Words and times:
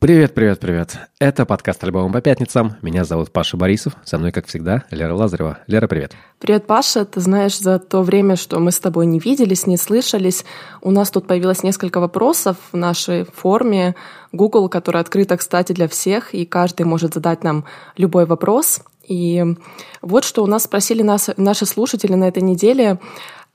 Привет, 0.00 0.32
привет, 0.32 0.60
привет. 0.60 0.96
Это 1.18 1.44
подкаст 1.44 1.82
«Альбомы 1.82 2.12
по 2.12 2.20
пятницам». 2.20 2.76
Меня 2.82 3.02
зовут 3.02 3.32
Паша 3.32 3.56
Борисов. 3.56 3.94
Со 4.04 4.16
мной, 4.16 4.30
как 4.30 4.46
всегда, 4.46 4.84
Лера 4.92 5.12
Лазарева. 5.12 5.58
Лера, 5.66 5.88
привет. 5.88 6.12
Привет, 6.38 6.68
Паша. 6.68 7.04
Ты 7.04 7.18
знаешь, 7.18 7.58
за 7.58 7.80
то 7.80 8.02
время, 8.02 8.36
что 8.36 8.60
мы 8.60 8.70
с 8.70 8.78
тобой 8.78 9.06
не 9.06 9.18
виделись, 9.18 9.66
не 9.66 9.76
слышались, 9.76 10.44
у 10.82 10.92
нас 10.92 11.10
тут 11.10 11.26
появилось 11.26 11.64
несколько 11.64 11.98
вопросов 11.98 12.58
в 12.70 12.76
нашей 12.76 13.24
форме 13.24 13.96
Google, 14.30 14.68
которая 14.68 15.02
открыта, 15.02 15.36
кстати, 15.36 15.72
для 15.72 15.88
всех, 15.88 16.32
и 16.32 16.46
каждый 16.46 16.86
может 16.86 17.14
задать 17.14 17.42
нам 17.42 17.64
любой 17.96 18.24
вопрос. 18.24 18.82
И 19.02 19.44
вот 20.00 20.22
что 20.22 20.44
у 20.44 20.46
нас 20.46 20.62
спросили 20.62 21.02
нас, 21.02 21.28
наши 21.36 21.66
слушатели 21.66 22.14
на 22.14 22.28
этой 22.28 22.42
неделе. 22.42 23.00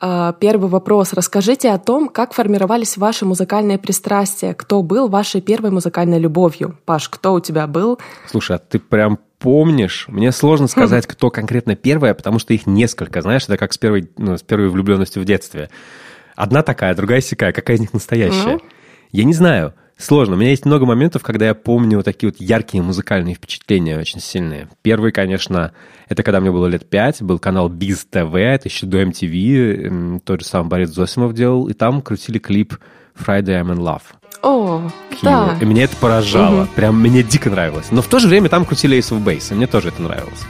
А, 0.05 0.33
первый 0.33 0.67
вопрос. 0.67 1.13
Расскажите 1.13 1.69
о 1.69 1.77
том, 1.77 2.09
как 2.09 2.33
формировались 2.33 2.97
ваши 2.97 3.23
музыкальные 3.23 3.77
пристрастия. 3.77 4.53
Кто 4.53 4.83
был 4.83 5.07
вашей 5.07 5.39
первой 5.39 5.71
музыкальной 5.71 6.19
любовью? 6.19 6.77
Паш, 6.83 7.07
кто 7.07 7.35
у 7.35 7.39
тебя 7.39 7.67
был? 7.67 7.97
Слушай, 8.27 8.57
а 8.57 8.59
ты 8.59 8.79
прям 8.79 9.17
помнишь? 9.39 10.07
Мне 10.09 10.33
сложно 10.33 10.67
сказать, 10.67 11.07
кто 11.07 11.29
конкретно 11.29 11.77
первая, 11.77 12.13
потому 12.13 12.39
что 12.39 12.53
их 12.53 12.67
несколько. 12.67 13.21
Знаешь, 13.21 13.43
это 13.43 13.55
как 13.55 13.71
с 13.71 13.77
первой, 13.77 14.11
ну, 14.17 14.37
с 14.37 14.41
первой 14.41 14.67
влюбленностью 14.67 15.21
в 15.21 15.25
детстве. 15.25 15.69
Одна 16.35 16.63
такая, 16.63 16.95
другая 16.95 17.21
сякая. 17.21 17.53
Какая 17.53 17.77
из 17.77 17.79
них 17.79 17.93
настоящая? 17.93 18.55
Ну? 18.55 18.61
Я 19.13 19.23
не 19.23 19.33
знаю. 19.33 19.73
Сложно. 19.97 20.35
У 20.35 20.37
меня 20.37 20.49
есть 20.49 20.65
много 20.65 20.85
моментов, 20.85 21.23
когда 21.23 21.45
я 21.45 21.53
помню 21.53 21.97
вот 21.97 22.05
такие 22.05 22.31
вот 22.31 22.41
яркие 22.41 22.83
музыкальные 22.83 23.35
впечатления 23.35 23.97
очень 23.97 24.19
сильные. 24.19 24.67
Первый, 24.81 25.11
конечно, 25.11 25.71
это 26.09 26.23
когда 26.23 26.39
мне 26.39 26.51
было 26.51 26.67
лет 26.67 26.89
пять, 26.89 27.21
был 27.21 27.39
канал 27.39 27.69
Biz 27.69 28.07
TV, 28.11 28.37
это 28.39 28.67
еще 28.67 28.85
до 28.85 29.01
MTV, 29.03 30.21
тот 30.25 30.41
же 30.41 30.47
самый 30.47 30.69
Борис 30.69 30.89
Зосимов 30.89 31.33
делал, 31.33 31.67
и 31.67 31.73
там 31.73 32.01
крутили 32.01 32.39
клип 32.39 32.75
Friday 33.17 33.61
I'm 33.61 33.73
in 33.73 33.77
Love. 33.77 34.01
О, 34.41 34.91
да. 35.21 35.57
И 35.61 35.65
меня 35.65 35.85
это 35.85 35.95
поражало. 35.95 36.63
Угу. 36.63 36.69
Прям 36.75 36.99
мне 36.99 37.23
дико 37.23 37.49
нравилось. 37.49 37.87
Но 37.91 38.01
в 38.01 38.07
то 38.07 38.19
же 38.19 38.27
время 38.27 38.49
там 38.49 38.65
крутили 38.65 38.97
Ace 38.97 39.17
of 39.17 39.23
Base, 39.23 39.53
и 39.53 39.55
мне 39.55 39.67
тоже 39.67 39.89
это 39.89 40.01
нравилось. 40.01 40.41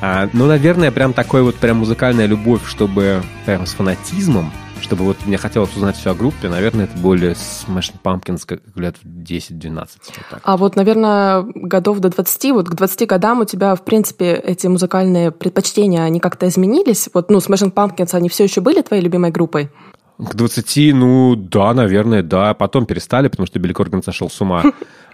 А, 0.00 0.28
ну, 0.32 0.46
наверное, 0.46 0.92
прям 0.92 1.12
такой 1.12 1.42
вот 1.42 1.56
прям 1.56 1.78
музыкальная 1.78 2.26
любовь, 2.26 2.66
чтобы 2.66 3.22
прям 3.44 3.66
с 3.66 3.74
фанатизмом, 3.74 4.52
чтобы 4.82 5.04
вот 5.04 5.16
мне 5.26 5.38
хотелось 5.38 5.74
узнать 5.76 5.96
все 5.96 6.12
о 6.12 6.14
группе, 6.14 6.48
наверное, 6.48 6.84
это 6.84 6.98
более 6.98 7.32
Smashing 7.32 7.96
Pumpkins 8.02 8.42
как 8.46 8.60
лет 8.76 8.96
10-12. 9.04 9.88
Вот 10.30 10.40
а 10.42 10.56
вот, 10.56 10.76
наверное, 10.76 11.42
годов 11.54 11.98
до 12.00 12.10
20, 12.10 12.52
вот 12.52 12.68
к 12.68 12.74
20 12.74 13.08
годам 13.08 13.40
у 13.40 13.44
тебя, 13.44 13.74
в 13.74 13.84
принципе, 13.84 14.32
эти 14.34 14.66
музыкальные 14.66 15.30
предпочтения, 15.30 16.02
они 16.02 16.20
как-то 16.20 16.48
изменились? 16.48 17.08
Вот, 17.14 17.30
ну, 17.30 17.38
Smashing 17.38 17.72
Pumpkins, 17.72 18.14
они 18.14 18.28
все 18.28 18.44
еще 18.44 18.60
были 18.60 18.82
твоей 18.82 19.02
любимой 19.02 19.30
группой? 19.30 19.70
К 20.18 20.34
20, 20.34 20.94
ну, 20.94 21.36
да, 21.36 21.72
наверное, 21.74 22.22
да. 22.24 22.52
Потом 22.54 22.86
перестали, 22.86 23.28
потому 23.28 23.46
что 23.46 23.60
Билли 23.60 23.72
Корган 23.72 24.02
сошел 24.02 24.28
с 24.28 24.40
ума. 24.40 24.64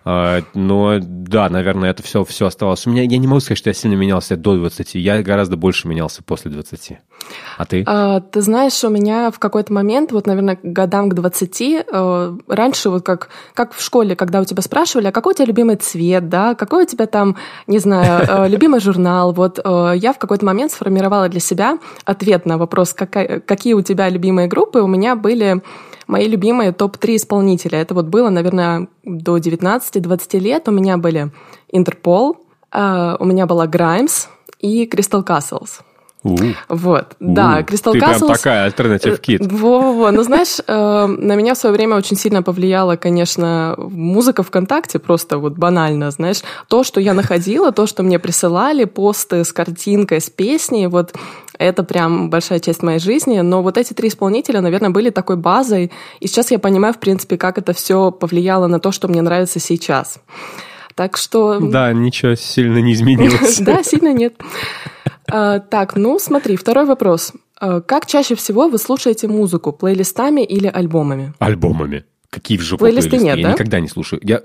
А, 0.04 0.42
но 0.52 0.98
да, 1.00 1.48
наверное, 1.48 1.90
это 1.90 2.02
все, 2.02 2.24
все 2.24 2.46
осталось. 2.46 2.86
У 2.86 2.90
меня, 2.90 3.02
я 3.02 3.16
не 3.16 3.26
могу 3.26 3.40
сказать, 3.40 3.58
что 3.58 3.70
я 3.70 3.74
сильно 3.74 3.94
менялся 3.94 4.36
до 4.36 4.56
20. 4.56 4.94
Я 4.96 5.22
гораздо 5.22 5.56
больше 5.56 5.88
менялся 5.88 6.22
после 6.22 6.50
20. 6.50 6.98
А 7.56 7.64
ты? 7.64 7.84
А, 7.86 8.20
ты 8.20 8.42
знаешь, 8.42 8.84
у 8.84 8.90
меня 8.90 9.30
в 9.30 9.38
какой-то 9.38 9.72
момент, 9.72 10.12
вот, 10.12 10.26
наверное, 10.26 10.58
годам 10.62 11.08
к 11.08 11.14
20, 11.14 11.60
э, 11.62 12.36
раньше 12.48 12.90
вот 12.90 13.04
как, 13.04 13.30
как 13.54 13.72
в 13.72 13.82
школе, 13.82 14.14
когда 14.14 14.40
у 14.40 14.44
тебя 14.44 14.62
спрашивали, 14.62 15.06
а 15.06 15.12
какой 15.12 15.32
у 15.32 15.36
тебя 15.36 15.46
любимый 15.46 15.76
цвет, 15.76 16.28
да, 16.28 16.54
какой 16.54 16.84
у 16.84 16.86
тебя 16.86 17.06
там, 17.06 17.36
не 17.66 17.78
знаю, 17.78 18.26
э, 18.28 18.48
любимый 18.50 18.80
журнал, 18.80 19.32
вот 19.32 19.58
э, 19.64 19.92
я 19.96 20.12
в 20.12 20.18
какой-то 20.18 20.44
момент 20.44 20.72
сформировала 20.72 21.28
для 21.30 21.40
себя 21.40 21.78
ответ 22.04 22.44
на 22.44 22.58
вопрос, 22.58 22.92
какая, 22.92 23.40
какие 23.40 23.72
у 23.72 23.80
тебя 23.80 24.10
любимые 24.10 24.48
группы, 24.48 24.80
у 24.80 24.86
меня 24.86 25.16
были 25.16 25.62
мои 26.06 26.28
любимые 26.28 26.72
топ-3 26.72 27.16
исполнителя. 27.16 27.80
Это 27.80 27.94
вот 27.94 28.06
было, 28.06 28.30
наверное, 28.30 28.88
до 29.04 29.38
19-20 29.38 30.38
лет. 30.38 30.68
У 30.68 30.72
меня 30.72 30.96
были 30.96 31.30
Интерпол, 31.70 32.38
у 32.72 33.24
меня 33.24 33.46
была 33.46 33.66
Граймс 33.66 34.26
и 34.58 34.86
Кристал 34.86 35.22
Каслс. 35.22 35.80
У. 36.24 36.36
Вот, 36.70 37.16
У. 37.20 37.34
да, 37.34 37.60
Crystal 37.60 37.92
Ты 37.92 37.98
Castles... 37.98 38.18
прям 38.18 38.28
такая 38.28 38.64
альтернатив 38.64 39.20
кит. 39.20 39.42
Э, 39.42 39.44
во-во-во, 39.46 40.10
ну 40.10 40.22
знаешь, 40.24 40.58
э, 40.66 41.06
на 41.06 41.34
меня 41.34 41.54
в 41.54 41.58
свое 41.58 41.74
время 41.74 41.96
очень 41.96 42.16
сильно 42.16 42.42
повлияла, 42.42 42.96
конечно, 42.96 43.74
музыка 43.76 44.42
ВКонтакте, 44.42 44.98
просто 44.98 45.36
вот 45.36 45.52
банально, 45.52 46.10
знаешь, 46.10 46.42
то, 46.68 46.82
что 46.82 46.98
я 46.98 47.12
находила, 47.12 47.72
то, 47.72 47.86
что 47.86 48.02
мне 48.02 48.18
присылали, 48.18 48.84
посты 48.84 49.44
с 49.44 49.52
картинкой, 49.52 50.22
с 50.22 50.30
песней, 50.30 50.86
вот 50.86 51.12
это 51.58 51.84
прям 51.84 52.30
большая 52.30 52.60
часть 52.60 52.82
моей 52.82 52.98
жизни, 52.98 53.40
но 53.40 53.62
вот 53.62 53.78
эти 53.78 53.92
три 53.92 54.08
исполнителя, 54.08 54.60
наверное, 54.60 54.90
были 54.90 55.10
такой 55.10 55.36
базой, 55.36 55.92
и 56.20 56.26
сейчас 56.26 56.50
я 56.50 56.58
понимаю, 56.58 56.94
в 56.94 56.98
принципе, 56.98 57.36
как 57.36 57.58
это 57.58 57.72
все 57.72 58.10
повлияло 58.10 58.66
на 58.66 58.80
то, 58.80 58.92
что 58.92 59.08
мне 59.08 59.22
нравится 59.22 59.60
сейчас. 59.60 60.20
Так 60.94 61.16
что... 61.16 61.58
Да, 61.60 61.92
ничего 61.92 62.34
сильно 62.34 62.78
не 62.78 62.92
изменилось. 62.92 63.58
Да, 63.64 63.82
сильно 63.82 64.12
нет. 64.12 64.34
А, 65.30 65.58
так, 65.58 65.96
ну 65.96 66.18
смотри, 66.18 66.56
второй 66.56 66.84
вопрос. 66.84 67.32
А, 67.58 67.80
как 67.80 68.06
чаще 68.06 68.34
всего 68.34 68.68
вы 68.68 68.78
слушаете 68.78 69.26
музыку? 69.26 69.72
Плейлистами 69.72 70.42
или 70.42 70.66
альбомами? 70.66 71.32
Альбомами. 71.38 72.04
Какие 72.30 72.58
в 72.58 72.62
жопу 72.62 72.80
плейлисты? 72.80 73.10
плейлисты? 73.10 73.26
нет, 73.26 73.38
Я 73.38 73.44
да? 73.44 73.52
никогда 73.52 73.80
не 73.80 73.88
слушаю. 73.88 74.20
Я... 74.22 74.42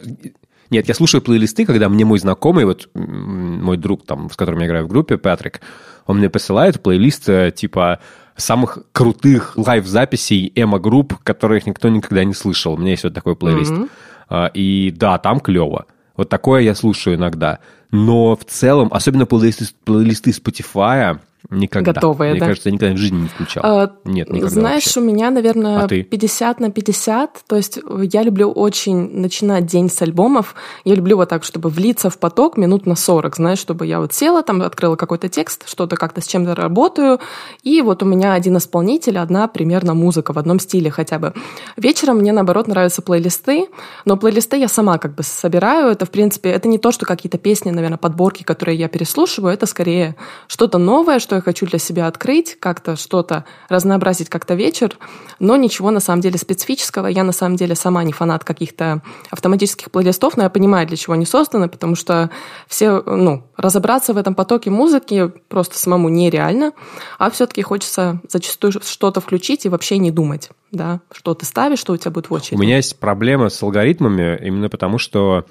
Нет, 0.69 0.87
я 0.87 0.93
слушаю 0.93 1.21
плейлисты, 1.21 1.65
когда 1.65 1.89
мне 1.89 2.05
мой 2.05 2.19
знакомый, 2.19 2.65
вот 2.65 2.89
мой 2.93 3.77
друг, 3.77 4.05
там, 4.05 4.29
с 4.29 4.35
которым 4.35 4.59
я 4.61 4.67
играю 4.67 4.85
в 4.85 4.87
группе, 4.87 5.17
Патрик, 5.17 5.61
он 6.09 6.17
мне 6.17 6.29
посылает 6.29 6.81
плейлист 6.81 7.29
э, 7.29 7.51
типа 7.55 7.99
самых 8.35 8.79
крутых 8.93 9.53
лайв-записей 9.55 10.51
эмо-групп, 10.55 11.13
которых 11.23 11.67
никто 11.67 11.87
никогда 11.87 12.23
не 12.23 12.33
слышал. 12.33 12.73
У 12.73 12.77
меня 12.77 12.91
есть 12.91 13.03
вот 13.03 13.13
такой 13.13 13.35
плейлист. 13.35 13.73
Mm-hmm. 13.73 14.51
И 14.55 14.91
да, 14.97 15.19
там 15.19 15.39
клево. 15.39 15.85
Вот 16.17 16.29
такое 16.29 16.61
я 16.61 16.73
слушаю 16.73 17.15
иногда. 17.15 17.59
Но 17.91 18.35
в 18.35 18.45
целом, 18.45 18.89
особенно 18.91 19.25
плейлисты, 19.25 19.65
плейлисты 19.83 20.31
Spotify, 20.31 21.19
Никогда. 21.49 21.93
Готовые, 21.93 22.31
Мне 22.31 22.41
да? 22.41 22.47
кажется, 22.47 22.69
я 22.69 22.73
никогда 22.73 22.95
в 22.95 22.97
жизни 22.97 23.21
не 23.21 23.27
включал. 23.27 23.63
А, 23.65 23.91
Нет, 24.03 24.29
никогда 24.29 24.49
Знаешь, 24.49 24.85
вообще. 24.85 24.99
у 24.99 25.03
меня, 25.03 25.31
наверное, 25.31 25.85
а 25.85 25.87
50 25.87 26.59
на 26.59 26.69
50. 26.69 27.43
То 27.47 27.55
есть 27.55 27.79
я 28.11 28.23
люблю 28.23 28.51
очень 28.51 29.19
начинать 29.19 29.65
день 29.65 29.89
с 29.89 30.01
альбомов. 30.01 30.53
Я 30.83 30.95
люблю 30.95 31.15
вот 31.15 31.29
так, 31.29 31.43
чтобы 31.45 31.69
влиться 31.69 32.09
в 32.09 32.19
поток 32.19 32.57
минут 32.57 32.85
на 32.85 32.95
40, 32.95 33.37
знаешь, 33.37 33.57
чтобы 33.57 33.87
я 33.87 33.99
вот 33.99 34.13
села, 34.13 34.43
там 34.43 34.61
открыла 34.61 34.95
какой-то 34.95 35.29
текст, 35.29 35.67
что-то 35.67 35.95
как-то 35.95 36.21
с 36.21 36.27
чем-то 36.27 36.55
работаю, 36.55 37.19
и 37.63 37.81
вот 37.81 38.03
у 38.03 38.05
меня 38.05 38.33
один 38.33 38.57
исполнитель, 38.57 39.17
одна 39.17 39.47
примерно 39.47 39.93
музыка 39.93 40.33
в 40.33 40.37
одном 40.37 40.59
стиле 40.59 40.91
хотя 40.91 41.19
бы. 41.19 41.33
Вечером 41.77 42.17
мне, 42.17 42.31
наоборот, 42.31 42.67
нравятся 42.67 43.01
плейлисты, 43.01 43.69
но 44.05 44.17
плейлисты 44.17 44.57
я 44.57 44.67
сама 44.67 44.97
как 44.97 45.15
бы 45.15 45.23
собираю. 45.23 45.89
Это, 45.89 46.05
в 46.05 46.11
принципе, 46.11 46.49
это 46.49 46.67
не 46.67 46.77
то, 46.77 46.91
что 46.91 47.05
какие-то 47.05 47.37
песни, 47.37 47.71
наверное, 47.79 47.97
подборки, 47.97 48.43
которые 48.43 48.77
я 48.77 48.87
переслушиваю, 48.87 49.53
это 49.53 49.65
скорее 49.65 50.15
что-то 50.47 50.77
новое, 50.77 51.19
что 51.19 51.35
я 51.35 51.41
хочу 51.41 51.65
для 51.65 51.79
себя 51.79 52.07
открыть, 52.07 52.57
как-то 52.59 52.95
что-то 52.95 53.45
разнообразить 53.69 54.29
как-то 54.29 54.53
вечер, 54.53 54.97
но 55.39 55.55
ничего 55.55 55.91
на 55.91 55.99
самом 55.99 56.21
деле 56.21 56.37
специфического. 56.37 57.07
Я 57.07 57.23
на 57.23 57.31
самом 57.31 57.55
деле 57.55 57.75
сама 57.75 58.03
не 58.03 58.11
фанат 58.11 58.43
каких-то 58.43 59.01
автоматических 59.31 59.91
плейлистов, 59.91 60.37
но 60.37 60.43
я 60.43 60.49
понимаю, 60.49 60.87
для 60.87 60.97
чего 60.97 61.13
они 61.13 61.25
созданы, 61.25 61.69
потому 61.69 61.95
что 61.95 62.29
все, 62.67 63.01
ну, 63.05 63.43
разобраться 63.57 64.13
в 64.13 64.17
этом 64.17 64.35
потоке 64.35 64.69
музыки 64.69 65.31
просто 65.47 65.77
самому 65.77 66.09
нереально, 66.09 66.73
а 67.17 67.29
все-таки 67.31 67.61
хочется 67.61 68.21
зачастую 68.27 68.73
что-то 68.83 69.21
включить 69.21 69.65
и 69.65 69.69
вообще 69.69 69.97
не 69.97 70.11
думать, 70.11 70.49
да, 70.71 70.99
что 71.11 71.33
ты 71.33 71.45
ставишь, 71.45 71.79
что 71.79 71.93
у 71.93 71.97
тебя 71.97 72.11
будет 72.11 72.29
в 72.29 72.33
очереди. 72.33 72.55
У 72.55 72.61
меня 72.61 72.75
есть 72.77 72.99
проблема 72.99 73.49
с 73.49 73.63
алгоритмами 73.63 74.37
именно 74.43 74.69
потому, 74.69 74.97
что 74.97 75.45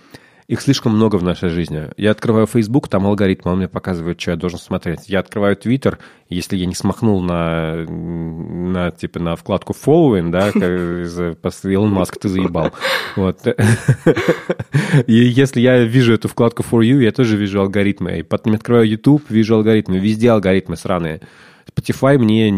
их 0.48 0.62
слишком 0.62 0.94
много 0.94 1.16
в 1.16 1.22
нашей 1.22 1.50
жизни. 1.50 1.88
Я 1.98 2.12
открываю 2.12 2.46
Facebook, 2.46 2.88
там 2.88 3.06
алгоритм, 3.06 3.50
он 3.50 3.58
мне 3.58 3.68
показывает, 3.68 4.18
что 4.18 4.30
я 4.30 4.36
должен 4.38 4.58
смотреть. 4.58 5.00
Я 5.06 5.20
открываю 5.20 5.56
Twitter, 5.56 5.98
если 6.30 6.56
я 6.56 6.64
не 6.64 6.74
смахнул 6.74 7.20
на, 7.20 7.84
на 7.84 8.90
типа, 8.90 9.20
на 9.20 9.36
вкладку 9.36 9.74
following, 9.74 10.30
да, 10.30 10.48
Илон 11.70 11.90
Маск, 11.90 12.18
ты 12.18 12.28
заебал. 12.28 12.72
Вот. 13.16 13.46
И 15.06 15.12
если 15.12 15.60
я 15.60 15.82
вижу 15.82 16.14
эту 16.14 16.28
вкладку 16.28 16.62
for 16.62 16.80
you, 16.80 17.02
я 17.02 17.10
тоже 17.10 17.36
вижу 17.36 17.60
алгоритмы. 17.60 18.20
И 18.20 18.22
потом 18.22 18.54
открываю 18.54 18.88
YouTube, 18.88 19.24
вижу 19.28 19.56
алгоритмы. 19.56 19.98
Везде 19.98 20.30
алгоритмы 20.30 20.76
сраные. 20.76 21.20
Spotify 21.68 22.18
мне... 22.18 22.52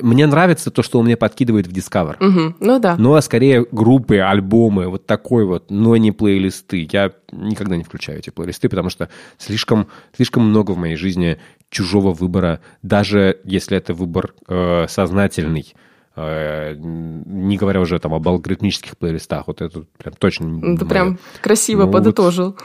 Мне 0.00 0.26
нравится 0.26 0.70
то, 0.70 0.82
что 0.82 0.98
он 0.98 1.06
мне 1.06 1.16
подкидывает 1.16 1.66
в 1.66 1.72
Discover. 1.72 2.16
Угу, 2.24 2.56
ну 2.60 2.78
да. 2.78 2.96
Но 2.96 3.20
скорее 3.20 3.66
группы, 3.70 4.18
альбомы, 4.18 4.88
вот 4.88 5.06
такой 5.06 5.44
вот, 5.44 5.70
но 5.70 5.96
не 5.96 6.12
плейлисты. 6.12 6.88
Я 6.90 7.12
никогда 7.32 7.76
не 7.76 7.84
включаю 7.84 8.18
эти 8.18 8.30
плейлисты, 8.30 8.68
потому 8.68 8.90
что 8.90 9.08
слишком, 9.38 9.88
слишком 10.16 10.44
много 10.48 10.72
в 10.72 10.78
моей 10.78 10.96
жизни 10.96 11.38
чужого 11.70 12.12
выбора, 12.12 12.60
даже 12.82 13.40
если 13.44 13.76
это 13.76 13.94
выбор 13.94 14.34
э, 14.48 14.86
сознательный. 14.88 15.74
Э, 16.14 16.74
не 16.76 17.56
говоря 17.56 17.80
уже 17.80 17.98
там 17.98 18.12
об 18.14 18.28
алгоритмических 18.28 18.98
плейлистах, 18.98 19.46
вот 19.46 19.62
это 19.62 19.84
прям 19.96 20.14
точно... 20.18 20.76
Ты 20.76 20.84
прям 20.84 21.18
красиво 21.40 21.86
ну, 21.86 21.92
подытожил. 21.92 22.46
Вот 22.46 22.60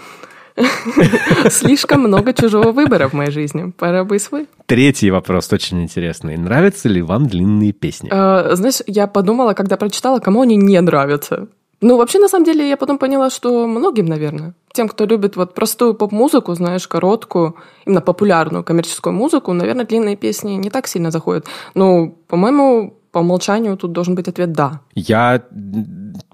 Слишком 1.49 2.01
много 2.01 2.33
чужого 2.33 2.71
выбора 2.71 3.07
в 3.07 3.13
моей 3.13 3.31
жизни. 3.31 3.71
Пора 3.77 4.03
бы 4.03 4.15
и 4.15 4.19
свой. 4.19 4.47
Третий 4.65 5.11
вопрос 5.11 5.51
очень 5.53 5.81
интересный. 5.83 6.37
Нравятся 6.37 6.89
ли 6.89 7.01
вам 7.01 7.27
длинные 7.27 7.73
песни? 7.73 8.09
А, 8.11 8.55
знаешь, 8.55 8.81
я 8.87 9.07
подумала, 9.07 9.53
когда 9.53 9.77
прочитала, 9.77 10.19
кому 10.19 10.41
они 10.41 10.55
не 10.55 10.79
нравятся. 10.81 11.47
Ну, 11.79 11.97
вообще, 11.97 12.17
на 12.19 12.27
самом 12.27 12.45
деле, 12.45 12.67
я 12.67 12.75
потом 12.75 12.97
поняла, 12.97 13.29
что 13.29 13.67
многим, 13.67 14.07
наверное. 14.07 14.55
Тем, 14.73 14.89
кто 14.89 15.05
любит 15.05 15.35
вот 15.35 15.53
простую 15.53 15.93
поп-музыку, 15.93 16.55
знаешь, 16.55 16.87
короткую, 16.87 17.55
именно 17.85 18.01
популярную 18.01 18.63
коммерческую 18.63 19.13
музыку, 19.13 19.53
наверное, 19.53 19.85
длинные 19.85 20.15
песни 20.15 20.53
не 20.53 20.71
так 20.71 20.87
сильно 20.87 21.11
заходят. 21.11 21.45
Ну, 21.75 22.17
по-моему, 22.27 22.97
по 23.11 23.19
умолчанию 23.19 23.77
тут 23.77 23.91
должен 23.91 24.15
быть 24.15 24.27
ответ 24.27 24.51
«да». 24.51 24.81
Я 24.95 25.43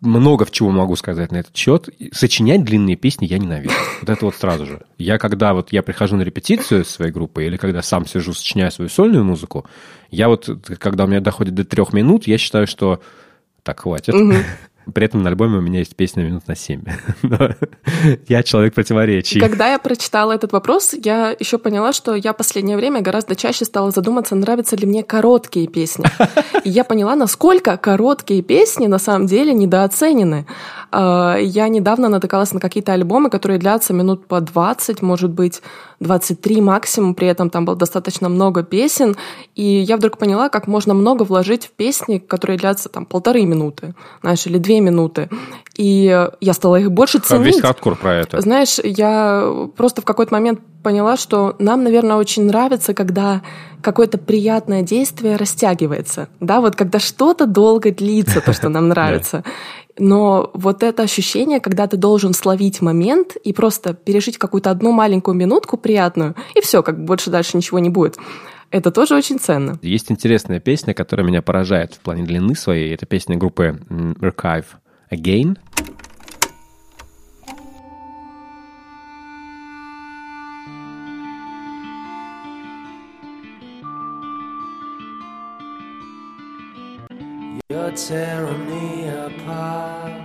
много 0.01 0.45
в 0.45 0.51
чего 0.51 0.71
могу 0.71 0.95
сказать 0.95 1.31
на 1.31 1.37
этот 1.37 1.55
счет. 1.55 1.89
Сочинять 2.11 2.63
длинные 2.63 2.95
песни 2.95 3.25
я 3.25 3.37
ненавижу. 3.37 3.75
Вот 4.01 4.09
это 4.09 4.25
вот 4.25 4.35
сразу 4.35 4.65
же. 4.65 4.81
Я 4.97 5.17
когда 5.17 5.53
вот 5.53 5.71
я 5.71 5.83
прихожу 5.83 6.15
на 6.17 6.21
репетицию 6.23 6.85
своей 6.85 7.11
группы 7.11 7.45
или 7.45 7.57
когда 7.57 7.81
сам 7.81 8.05
сижу, 8.05 8.33
сочиняю 8.33 8.71
свою 8.71 8.89
сольную 8.89 9.23
музыку, 9.23 9.65
я 10.11 10.27
вот, 10.27 10.49
когда 10.79 11.05
у 11.05 11.07
меня 11.07 11.21
доходит 11.21 11.55
до 11.55 11.63
трех 11.63 11.93
минут, 11.93 12.27
я 12.27 12.37
считаю, 12.37 12.67
что 12.67 13.01
так, 13.63 13.79
хватит. 13.79 14.13
Угу. 14.13 14.33
При 14.93 15.05
этом 15.05 15.23
на 15.23 15.29
альбоме 15.29 15.57
у 15.57 15.61
меня 15.61 15.79
есть 15.79 15.95
песня 15.95 16.23
минут 16.23 16.47
на 16.47 16.55
7. 16.55 16.81
я 18.27 18.43
человек 18.43 18.73
противоречий. 18.73 19.39
Когда 19.39 19.71
я 19.71 19.79
прочитала 19.79 20.33
этот 20.33 20.51
вопрос, 20.51 20.93
я 20.93 21.35
еще 21.39 21.57
поняла, 21.57 21.93
что 21.93 22.15
я 22.15 22.33
последнее 22.33 22.77
время 22.77 23.01
гораздо 23.01 23.35
чаще 23.35 23.65
стала 23.65 23.91
задуматься, 23.91 24.35
нравятся 24.35 24.75
ли 24.75 24.85
мне 24.85 25.03
короткие 25.03 25.67
песни. 25.67 26.05
И 26.63 26.69
я 26.69 26.83
поняла, 26.83 27.15
насколько 27.15 27.77
короткие 27.77 28.41
песни 28.41 28.87
на 28.87 28.99
самом 28.99 29.27
деле 29.27 29.53
недооценены. 29.53 30.45
А, 30.95 31.37
я 31.37 31.67
недавно 31.69 32.07
натыкалась 32.07 32.53
на 32.53 32.59
какие-то 32.59 32.93
альбомы, 32.93 33.31
которые 33.31 33.57
длятся 33.57 33.93
минут 33.93 34.27
по 34.27 34.39
20, 34.39 35.01
может 35.01 35.31
быть, 35.31 35.63
23 35.99 36.61
максимум, 36.61 37.15
при 37.15 37.27
этом 37.27 37.49
там 37.49 37.65
было 37.65 37.75
достаточно 37.75 38.29
много 38.29 38.61
песен, 38.61 39.15
и 39.55 39.63
я 39.63 39.97
вдруг 39.97 40.19
поняла, 40.19 40.49
как 40.49 40.67
можно 40.67 40.93
много 40.93 41.23
вложить 41.23 41.65
в 41.65 41.71
песни, 41.71 42.19
которые 42.19 42.59
длятся 42.59 42.89
там 42.89 43.07
полторы 43.07 43.43
минуты, 43.45 43.95
знаешь, 44.21 44.45
или 44.45 44.59
две 44.59 44.81
минуты. 44.81 45.29
И 45.75 46.29
я 46.39 46.53
стала 46.53 46.79
их 46.79 46.91
больше 46.91 47.17
ценить. 47.17 47.55
Весь 47.55 47.61
хардкор 47.61 47.95
про 47.95 48.13
это. 48.13 48.39
Знаешь, 48.39 48.77
я 48.83 49.51
просто 49.75 50.03
в 50.03 50.05
какой-то 50.05 50.31
момент 50.35 50.59
поняла, 50.83 51.17
что 51.17 51.55
нам, 51.57 51.83
наверное, 51.83 52.17
очень 52.17 52.45
нравится, 52.45 52.93
когда 52.93 53.41
какое-то 53.81 54.17
приятное 54.17 54.81
действие 54.81 55.35
растягивается. 55.35 56.27
Да, 56.39 56.61
вот 56.61 56.75
когда 56.75 56.99
что-то 56.99 57.45
долго 57.45 57.91
длится, 57.91 58.41
то, 58.41 58.53
что 58.53 58.69
нам 58.69 58.87
нравится. 58.89 59.43
Но 59.97 60.49
вот 60.53 60.81
это 60.83 61.03
ощущение, 61.03 61.59
когда 61.59 61.87
ты 61.87 61.97
должен 61.97 62.33
словить 62.33 62.81
момент 62.81 63.35
и 63.35 63.53
просто 63.53 63.93
пережить 63.93 64.37
какую-то 64.37 64.71
одну 64.71 64.91
маленькую 64.91 65.35
минутку 65.35 65.77
приятную, 65.77 66.35
и 66.55 66.61
все, 66.61 66.81
как 66.81 67.03
больше 67.03 67.29
дальше 67.29 67.57
ничего 67.57 67.79
не 67.79 67.89
будет. 67.89 68.17
Это 68.71 68.89
тоже 68.89 69.15
очень 69.15 69.37
ценно. 69.37 69.77
Есть 69.83 70.11
интересная 70.11 70.59
песня, 70.59 70.95
которая 70.95 71.27
меня 71.27 71.43
поражает 71.43 71.93
в 71.93 71.99
плане 71.99 72.23
длины 72.23 72.55
своей. 72.55 72.91
Это 72.93 73.05
песня 73.05 73.37
группы 73.37 73.79
Archive 73.89 74.65
Again. 75.11 75.57
You're 87.73 87.89
tearing 87.93 88.69
me 88.69 89.09
apart. 89.09 90.21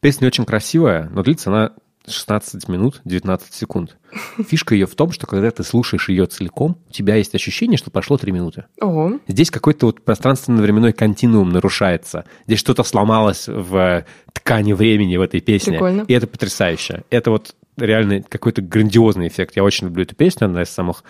Песня 0.00 0.26
очень 0.28 0.46
красивая, 0.46 1.08
но 1.10 1.22
длится 1.24 1.50
она 1.50 1.72
16 2.12 2.68
минут 2.68 3.00
19 3.04 3.52
секунд. 3.52 3.96
Фишка 4.38 4.74
ее 4.74 4.86
в 4.86 4.94
том, 4.94 5.12
что 5.12 5.26
когда 5.26 5.50
ты 5.50 5.62
слушаешь 5.62 6.08
ее 6.08 6.26
целиком, 6.26 6.78
у 6.88 6.92
тебя 6.92 7.16
есть 7.16 7.34
ощущение, 7.34 7.78
что 7.78 7.90
прошло 7.90 8.16
3 8.16 8.32
минуты. 8.32 8.64
Ого. 8.80 9.20
Здесь 9.28 9.50
какой-то 9.50 9.86
вот 9.86 10.04
пространственно-временной 10.04 10.92
континуум 10.92 11.50
нарушается. 11.50 12.24
Здесь 12.46 12.58
что-то 12.58 12.82
сломалось 12.82 13.46
в 13.46 14.04
ткани 14.32 14.72
времени 14.72 15.16
в 15.16 15.22
этой 15.22 15.40
песне. 15.40 15.74
Прикольно. 15.74 16.04
И 16.08 16.12
это 16.12 16.26
потрясающе. 16.26 17.04
Это 17.10 17.30
вот 17.30 17.54
реально 17.76 18.22
какой-то 18.22 18.62
грандиозный 18.62 19.28
эффект. 19.28 19.56
Я 19.56 19.64
очень 19.64 19.86
люблю 19.86 20.02
эту 20.02 20.14
песню, 20.14 20.46
она 20.46 20.62
из 20.62 20.70
самых 20.70 21.04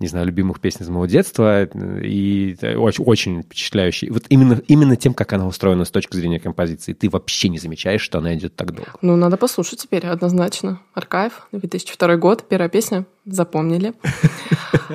не 0.00 0.06
знаю, 0.06 0.26
любимых 0.26 0.60
песен 0.60 0.82
из 0.82 0.88
моего 0.88 1.04
детства, 1.04 1.64
и 1.64 2.56
очень, 2.76 3.04
очень 3.04 3.42
впечатляющий. 3.42 4.08
Вот 4.08 4.24
именно, 4.30 4.62
именно 4.66 4.96
тем, 4.96 5.12
как 5.12 5.34
она 5.34 5.46
устроена 5.46 5.84
с 5.84 5.90
точки 5.90 6.16
зрения 6.16 6.40
композиции, 6.40 6.94
ты 6.94 7.10
вообще 7.10 7.50
не 7.50 7.58
замечаешь, 7.58 8.00
что 8.00 8.18
она 8.18 8.34
идет 8.34 8.56
так 8.56 8.74
долго. 8.74 8.92
Ну, 9.02 9.16
надо 9.16 9.36
послушать 9.36 9.80
теперь, 9.80 10.06
однозначно. 10.06 10.80
Аркаев, 10.94 11.46
2002 11.52 12.16
год, 12.16 12.48
первая 12.48 12.70
песня, 12.70 13.04
запомнили. 13.24 13.92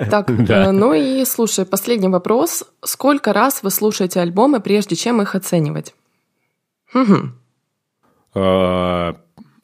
Так, 0.09 0.29
э, 0.29 0.71
ну 0.71 0.93
и 0.93 1.23
слушай, 1.23 1.65
последний 1.65 2.09
вопрос. 2.09 2.65
Сколько 2.83 3.31
раз 3.31 3.63
вы 3.63 3.71
слушаете 3.71 4.19
альбомы, 4.19 4.59
прежде 4.59 4.95
чем 4.95 5.21
их 5.21 5.35
оценивать? 5.35 5.93
Э, 6.93 7.13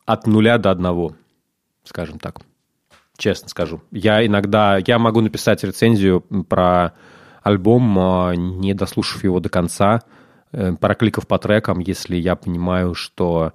от 0.05 0.27
нуля 0.27 0.57
до 0.57 0.71
одного, 0.71 1.15
скажем 1.83 2.17
так 2.17 2.41
честно 3.21 3.47
скажу. 3.49 3.81
Я 3.91 4.25
иногда, 4.25 4.79
я 4.85 4.99
могу 4.99 5.21
написать 5.21 5.63
рецензию 5.63 6.21
про 6.49 6.93
альбом, 7.43 7.97
а, 7.97 8.33
не 8.35 8.73
дослушав 8.73 9.23
его 9.23 9.39
до 9.39 9.49
конца, 9.49 10.01
э, 10.51 10.73
прокликав 10.79 11.27
по 11.27 11.37
трекам, 11.37 11.79
если 11.79 12.15
я 12.15 12.35
понимаю, 12.35 12.93
что, 12.93 13.53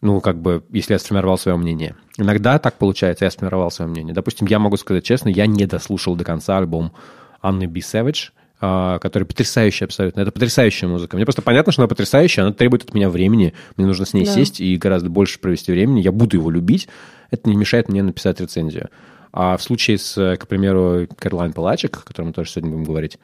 ну, 0.00 0.20
как 0.20 0.40
бы, 0.40 0.64
если 0.70 0.94
я 0.94 0.98
сформировал 0.98 1.38
свое 1.38 1.56
мнение. 1.56 1.94
Иногда 2.18 2.58
так 2.58 2.74
получается, 2.74 3.24
я 3.24 3.30
сформировал 3.30 3.70
свое 3.70 3.90
мнение. 3.90 4.14
Допустим, 4.14 4.46
я 4.48 4.58
могу 4.58 4.76
сказать 4.76 5.04
честно, 5.04 5.28
я 5.28 5.46
не 5.46 5.66
дослушал 5.66 6.16
до 6.16 6.24
конца 6.24 6.58
альбом 6.58 6.92
Анны 7.40 7.66
Би 7.66 7.80
Savage, 7.80 8.30
а, 8.64 8.98
который 8.98 9.24
потрясающий 9.24 9.84
абсолютно. 9.84 10.20
Это 10.20 10.30
потрясающая 10.30 10.88
музыка. 10.88 11.16
Мне 11.16 11.26
просто 11.26 11.42
понятно, 11.42 11.72
что 11.72 11.82
она 11.82 11.88
потрясающая, 11.88 12.44
она 12.44 12.52
требует 12.52 12.84
от 12.84 12.94
меня 12.94 13.10
времени, 13.10 13.54
мне 13.76 13.86
нужно 13.86 14.06
с 14.06 14.14
ней 14.14 14.24
да. 14.24 14.32
сесть 14.32 14.60
и 14.60 14.76
гораздо 14.76 15.10
больше 15.10 15.40
провести 15.40 15.72
времени, 15.72 16.00
я 16.00 16.12
буду 16.12 16.36
его 16.36 16.48
любить, 16.48 16.88
это 17.32 17.48
не 17.48 17.56
мешает 17.56 17.88
мне 17.88 18.02
написать 18.02 18.40
рецензию. 18.40 18.90
А 19.32 19.56
в 19.56 19.62
случае 19.62 19.98
с, 19.98 20.36
к 20.36 20.46
примеру, 20.46 21.08
Кэролайн 21.18 21.52
Палачек, 21.52 21.96
о 21.96 22.02
котором 22.02 22.28
мы 22.28 22.34
тоже 22.34 22.50
сегодня 22.50 22.70
будем 22.70 22.84
говорить, 22.84 23.18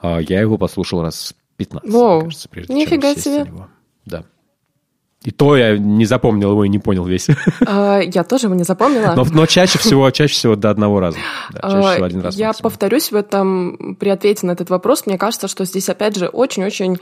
а, 0.00 0.18
я 0.20 0.40
его 0.40 0.56
послушал 0.56 1.02
раз 1.02 1.34
15, 1.56 1.90
Воу, 1.90 2.22
кажется, 2.22 2.48
прежде 2.48 2.72
нифига 2.72 3.14
чем 3.14 3.22
себе. 3.22 3.44
Него. 3.44 3.68
Да. 4.06 4.24
И 5.24 5.32
то 5.32 5.56
я 5.56 5.76
не 5.76 6.04
запомнил 6.04 6.52
его 6.52 6.64
и 6.64 6.68
не 6.68 6.78
понял 6.78 7.04
весь. 7.04 7.26
А, 7.66 7.98
я 7.98 8.22
тоже 8.22 8.46
его 8.46 8.54
не 8.54 8.62
запомнила. 8.62 9.14
Но, 9.16 9.24
но 9.24 9.46
чаще 9.46 9.78
всего, 9.80 10.08
чаще 10.12 10.34
всего 10.34 10.54
до 10.54 10.70
одного 10.70 11.00
раза. 11.00 11.18
Да, 11.52 11.60
чаще 11.62 11.76
а, 11.76 11.92
всего 11.92 12.04
один 12.04 12.20
раз. 12.20 12.36
Я 12.36 12.46
максимум. 12.48 12.70
повторюсь 12.70 13.10
в 13.10 13.16
этом 13.16 13.96
при 13.98 14.10
ответе 14.10 14.46
на 14.46 14.52
этот 14.52 14.70
вопрос. 14.70 15.06
Мне 15.06 15.18
кажется, 15.18 15.48
что 15.48 15.64
здесь 15.64 15.88
опять 15.88 16.16
же 16.16 16.28
очень-очень 16.28 16.98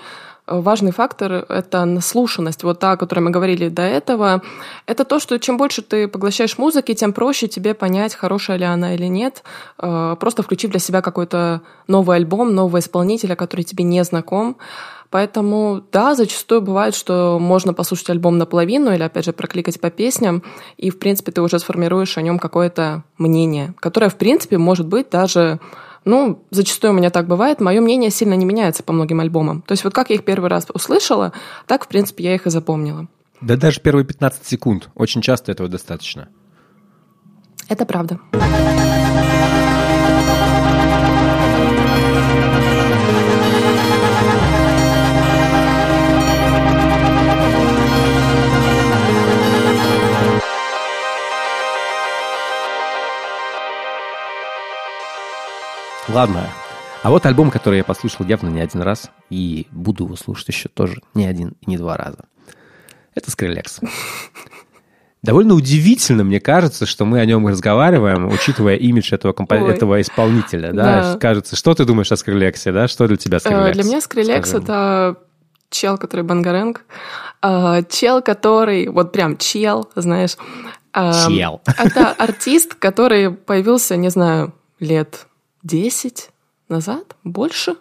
важный 0.47 0.93
фактор— 0.93 1.33
это 1.49 1.85
наслушанность, 1.85 2.63
вот 2.63 2.79
та, 2.79 2.93
о 2.93 2.97
которой 2.97 3.21
мы 3.21 3.31
говорили 3.31 3.69
до 3.69 3.83
этого. 3.83 4.43
Это 4.87 5.05
то, 5.05 5.19
что 5.19 5.39
чем 5.39 5.57
больше 5.57 5.83
ты 5.83 6.09
поглощаешь 6.09 6.59
музыки, 6.59 6.95
тем 6.95 7.13
проще 7.13 7.49
тебе 7.49 7.75
понять, 7.75 8.15
хорошая 8.15 8.57
ли 8.57 8.65
она 8.65 8.95
или 8.95 9.07
нет, 9.07 9.43
э, 9.79 10.17
просто 10.19 10.43
включив 10.43 10.71
для 10.71 10.81
себя 10.81 11.03
какой-то 11.03 11.63
новый 11.89 12.17
альбом, 12.17 12.55
нового 12.55 12.79
исполнителя, 12.79 13.35
который 13.37 13.63
тебе 13.63 13.85
не 13.85 14.03
знаком. 14.05 14.57
Поэтому, 15.11 15.83
да, 15.93 16.15
зачастую 16.15 16.63
бывает, 16.63 16.95
что 16.95 17.39
можно 17.41 17.73
послушать 17.73 18.11
альбом 18.11 18.39
наполовину 18.39 18.93
или, 18.93 19.03
опять 19.03 19.25
же, 19.25 19.33
прокликать 19.33 19.81
по 19.81 19.91
песням, 19.91 20.43
и, 20.77 20.91
в 20.91 20.99
принципе, 20.99 21.33
ты 21.33 21.43
уже 21.43 21.59
сформируешь 21.59 22.19
о 22.19 22.23
нем 22.23 22.39
какое-то 22.39 23.05
мнение, 23.17 23.75
которое, 23.81 24.11
в 24.11 24.17
принципе, 24.17 24.59
может 24.59 24.87
быть 24.87 25.11
даже 25.11 25.61
ну, 26.07 26.47
зачастую 26.51 26.93
у 26.93 26.97
меня 26.97 27.11
так 27.11 27.27
бывает, 27.27 27.61
мое 27.61 27.81
мнение 27.81 28.11
сильно 28.11 28.35
не 28.35 28.47
меняется 28.47 28.83
по 28.83 28.93
многим 28.93 29.21
альбомам. 29.21 29.63
То 29.63 29.73
есть 29.73 29.85
вот 29.85 29.93
как 29.93 30.09
я 30.09 30.17
их 30.17 30.25
первый 30.25 30.49
раз 30.49 30.67
услышала, 30.73 31.33
так, 31.67 31.85
в 31.85 31.89
принципе, 31.89 32.25
я 32.25 32.35
их 32.35 32.47
и 32.47 32.51
запомнила. 32.51 33.09
Да 33.41 33.57
даже 33.57 33.81
первые 33.81 34.07
15 34.07 34.47
секунд. 34.47 34.89
Очень 34.95 35.21
часто 35.21 35.53
этого 35.53 35.69
достаточно. 35.69 36.29
Это 37.69 37.85
правда. 37.85 38.21
Ладно. 56.17 56.49
А 57.03 57.11
вот 57.11 57.27
альбом, 57.27 57.51
который 57.51 57.77
я 57.77 57.85
послушал 57.85 58.25
явно 58.25 58.49
не 58.49 58.63
один 58.63 58.81
раз, 58.81 59.11
и 59.29 59.67
буду 59.71 60.05
его 60.05 60.17
слушать 60.17 60.49
еще 60.49 60.71
тоже 60.71 61.03
не 61.13 61.27
один 61.27 61.53
и 61.61 61.69
не 61.69 61.77
два 61.77 61.99
раза. 61.99 62.25
Это 63.15 63.31
Skrillex. 63.31 63.87
Довольно 65.23 65.53
удивительно, 65.53 66.25
мне 66.25 66.41
кажется, 66.41 66.87
что 66.87 67.05
мы 67.05 67.21
о 67.21 67.27
нем 67.27 67.47
разговариваем, 67.47 68.29
учитывая 68.29 68.77
имидж 68.77 69.13
этого, 69.13 69.35
компо... 69.35 69.57
этого 69.57 70.01
исполнителя. 70.01 70.73
Да? 70.73 71.13
да? 71.13 71.19
Кажется, 71.19 71.55
что 71.55 71.75
ты 71.75 71.85
думаешь 71.85 72.11
о 72.11 72.17
Скрилексе? 72.17 72.73
Да? 72.73 72.89
Что 72.89 73.07
для 73.07 73.19
тебя 73.19 73.39
Скриллекс? 73.39 73.77
Для 73.77 73.85
меня 73.85 74.01
Скриллекс— 74.01 74.55
это 74.55 75.19
чел, 75.69 75.99
который 75.99 76.23
Бангаренг. 76.23 76.87
А, 77.43 77.83
чел, 77.83 78.23
который, 78.23 78.89
вот 78.89 79.13
прям 79.13 79.37
чел, 79.37 79.91
знаешь. 79.95 80.39
А, 80.95 81.29
чел. 81.29 81.61
Это 81.67 82.13
артист, 82.13 82.75
который 82.75 83.33
появился, 83.33 83.97
не 83.97 84.09
знаю, 84.09 84.55
лет 84.81 85.27
10 85.67 86.31
назад, 86.69 87.17
больше, 87.25 87.75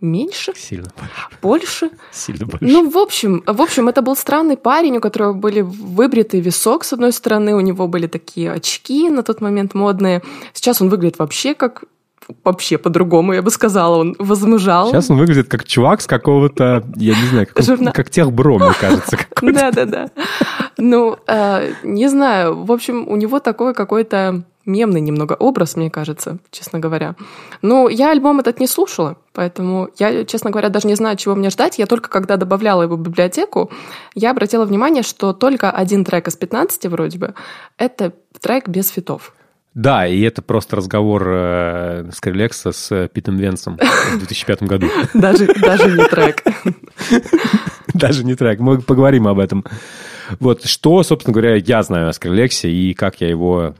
меньше, 0.00 0.52
сильно 0.56 0.88
больше, 0.96 1.38
больше, 1.42 1.90
сильно 2.12 2.46
больше. 2.46 2.64
Ну, 2.64 2.88
в 2.88 2.96
общем, 2.96 3.42
в 3.46 3.60
общем, 3.60 3.88
это 3.88 4.00
был 4.00 4.14
странный 4.14 4.56
парень, 4.56 4.96
у 4.96 5.00
которого 5.00 5.32
были 5.32 5.60
выбритый 5.60 6.40
висок 6.40 6.84
с 6.84 6.92
одной 6.92 7.12
стороны, 7.12 7.54
у 7.54 7.60
него 7.60 7.88
были 7.88 8.06
такие 8.06 8.52
очки 8.52 9.10
на 9.10 9.22
тот 9.22 9.40
момент 9.40 9.74
модные. 9.74 10.22
Сейчас 10.52 10.80
он 10.80 10.88
выглядит 10.88 11.18
вообще 11.18 11.54
как 11.54 11.84
вообще 12.44 12.76
по-другому, 12.76 13.32
я 13.32 13.42
бы 13.42 13.50
сказала, 13.50 13.96
он 13.96 14.14
возмужал. 14.18 14.90
Сейчас 14.90 15.10
он 15.10 15.16
выглядит 15.16 15.48
как 15.48 15.64
чувак 15.64 16.00
с 16.02 16.06
какого-то, 16.06 16.84
я 16.96 17.18
не 17.18 17.26
знаю, 17.28 17.46
как, 17.52 17.64
Журна... 17.64 17.90
как 17.90 18.10
техбро, 18.10 18.58
мне 18.58 18.72
кажется. 18.78 19.16
Да-да-да. 19.42 20.10
Ну, 20.76 21.16
э, 21.26 21.72
не 21.82 22.08
знаю, 22.08 22.64
в 22.64 22.70
общем, 22.70 23.08
у 23.08 23.16
него 23.16 23.40
такой 23.40 23.74
какой-то 23.74 24.44
мемный 24.68 25.00
немного 25.00 25.32
образ, 25.32 25.74
мне 25.74 25.90
кажется, 25.90 26.38
честно 26.50 26.78
говоря. 26.78 27.16
Ну, 27.62 27.88
я 27.88 28.12
альбом 28.12 28.38
этот 28.38 28.60
не 28.60 28.68
слушала, 28.68 29.16
поэтому 29.32 29.88
я, 29.98 30.24
честно 30.24 30.50
говоря, 30.50 30.68
даже 30.68 30.86
не 30.86 30.94
знаю, 30.94 31.16
чего 31.16 31.34
мне 31.34 31.50
ждать. 31.50 31.78
Я 31.78 31.86
только 31.86 32.08
когда 32.08 32.36
добавляла 32.36 32.82
его 32.82 32.96
в 32.96 33.00
библиотеку, 33.00 33.70
я 34.14 34.30
обратила 34.30 34.64
внимание, 34.64 35.02
что 35.02 35.32
только 35.32 35.70
один 35.70 36.04
трек 36.04 36.28
из 36.28 36.36
15 36.36 36.86
вроде 36.86 37.18
бы— 37.18 37.34
это 37.78 38.12
трек 38.40 38.68
без 38.68 38.90
фитов. 38.90 39.32
Да, 39.74 40.08
и 40.08 40.20
это 40.22 40.42
просто 40.42 40.76
разговор 40.76 41.24
э, 41.28 42.10
Скрилекса 42.12 42.72
с 42.72 43.08
Питом 43.08 43.36
Венсом 43.36 43.78
в 44.12 44.18
2005 44.18 44.62
году. 44.64 44.88
Даже, 45.14 45.46
даже 45.54 45.90
не 45.96 46.04
трек. 46.08 46.42
Даже 47.94 48.24
не 48.24 48.34
трек. 48.34 48.58
Мы 48.58 48.80
поговорим 48.80 49.28
об 49.28 49.38
этом. 49.38 49.64
Вот, 50.40 50.64
что, 50.64 51.02
собственно 51.04 51.32
говоря, 51.32 51.54
я 51.54 51.82
знаю 51.84 52.08
о 52.08 52.12
Скрилексе 52.12 52.70
и 52.70 52.92
как 52.92 53.20
я 53.20 53.28
его 53.28 53.74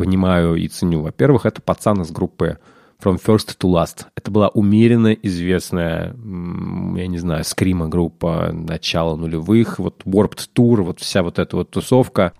понимаю 0.00 0.56
и 0.56 0.68
ценю. 0.68 1.02
Во-первых, 1.02 1.46
это 1.46 1.60
пацан 1.60 2.02
из 2.02 2.10
группы 2.10 2.58
From 3.02 3.20
First 3.24 3.56
to 3.58 3.70
Last. 3.72 4.06
Это 4.14 4.30
была 4.30 4.48
умеренно 4.48 5.12
известная, 5.12 6.14
я 6.14 7.06
не 7.06 7.18
знаю, 7.18 7.44
скрима 7.44 7.88
группа 7.88 8.50
начала 8.52 9.16
нулевых, 9.16 9.78
вот 9.78 10.02
Warped 10.04 10.48
Tour, 10.54 10.82
вот 10.82 11.00
вся 11.00 11.22
вот 11.22 11.38
эта 11.38 11.56
вот 11.56 11.70
тусовка. 11.70 12.32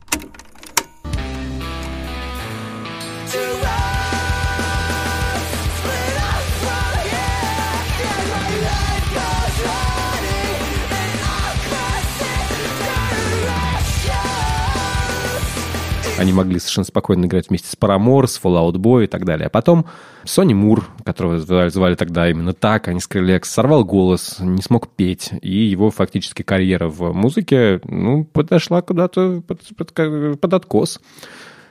Они 16.20 16.34
могли 16.34 16.58
совершенно 16.58 16.84
спокойно 16.84 17.24
играть 17.24 17.48
вместе 17.48 17.68
с 17.70 17.74
Paramore, 17.74 18.26
с 18.26 18.38
Fallout 18.38 18.74
Boy 18.74 19.04
и 19.04 19.06
так 19.06 19.24
далее. 19.24 19.46
А 19.46 19.48
потом 19.48 19.86
Сони 20.24 20.52
Мур, 20.52 20.86
которого 21.02 21.38
звали 21.38 21.94
тогда 21.94 22.28
именно 22.28 22.52
так, 22.52 22.88
они 22.88 22.98
Skrillex, 22.98 23.44
сорвал 23.44 23.86
голос, 23.86 24.36
не 24.38 24.60
смог 24.60 24.88
петь, 24.88 25.30
и 25.40 25.50
его 25.50 25.90
фактически 25.90 26.42
карьера 26.42 26.88
в 26.88 27.14
музыке 27.14 27.80
ну, 27.84 28.24
подошла 28.24 28.82
куда-то 28.82 29.40
под, 29.40 29.62
под, 29.74 30.38
под 30.38 30.54
откос. 30.54 31.00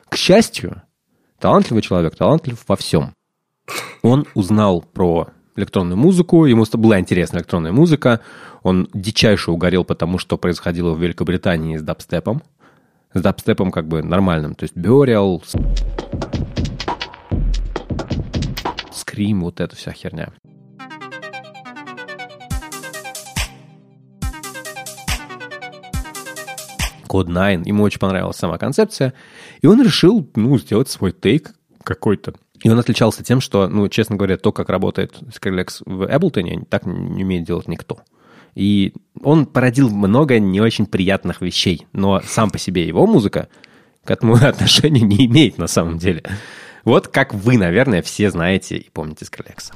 К 0.10 0.16
счастью, 0.16 0.82
талантливый 1.40 1.84
человек, 1.84 2.16
талантлив 2.16 2.58
во 2.68 2.76
всем. 2.76 3.14
Он 4.02 4.26
узнал 4.34 4.82
про 4.82 5.28
электронную 5.56 5.98
музыку, 5.98 6.46
ему 6.46 6.66
была 6.74 7.00
интересна 7.00 7.38
электронная 7.38 7.72
музыка, 7.72 8.22
он 8.64 8.90
дичайше 8.96 9.52
угорел, 9.52 9.84
потому 9.84 10.18
что 10.18 10.40
происходило 10.40 10.96
в 10.96 11.04
Великобритании 11.04 11.78
с 11.78 11.84
дабстепом 11.84 12.42
с 13.14 13.22
дабстепом 13.22 13.72
как 13.72 13.88
бы 13.88 14.04
нормальным. 14.04 14.56
То 14.56 14.64
есть 14.64 14.76
Burial, 14.76 15.44
Scream, 18.92 19.40
вот 19.42 19.60
эта 19.60 19.76
вся 19.76 19.92
херня. 19.92 20.30
Code 27.08 27.28
9. 27.28 27.66
Ему 27.66 27.84
очень 27.84 28.00
понравилась 28.00 28.38
сама 28.38 28.60
концепция. 28.60 29.16
И 29.62 29.68
он 29.68 29.82
решил, 29.82 30.30
ну, 30.36 30.60
сделать 30.60 30.90
свой 30.90 31.12
тейк 31.12 31.56
какой-то. 31.84 32.34
И 32.62 32.70
он 32.70 32.78
отличался 32.78 33.24
тем, 33.24 33.42
что, 33.42 33.68
ну, 33.68 33.88
честно 33.88 34.16
говоря, 34.16 34.38
то, 34.38 34.52
как 34.52 34.70
работает 34.70 35.16
Skrillex 35.22 35.82
в 35.86 36.04
Ableton, 36.04 36.66
так 36.70 36.86
не 36.86 37.24
умеет 37.24 37.46
делать 37.46 37.68
никто. 37.68 38.00
И 38.60 38.92
он 39.24 39.46
породил 39.46 39.90
много 39.90 40.38
не 40.38 40.60
очень 40.60 40.86
приятных 40.86 41.40
вещей, 41.40 41.88
но 41.94 42.20
сам 42.20 42.52
по 42.52 42.58
себе 42.60 42.86
его 42.86 43.08
музыка 43.08 43.48
к 44.04 44.12
этому 44.12 44.34
отношения 44.46 45.00
не 45.00 45.28
имеет 45.28 45.58
на 45.58 45.68
самом 45.68 45.98
деле. 45.98 46.24
Вот 46.84 47.08
как 47.08 47.34
вы, 47.34 47.58
наверное, 47.58 48.02
все 48.02 48.30
знаете 48.30 48.76
и 48.76 48.90
помните 48.90 49.24
Скрилекса. 49.24 49.74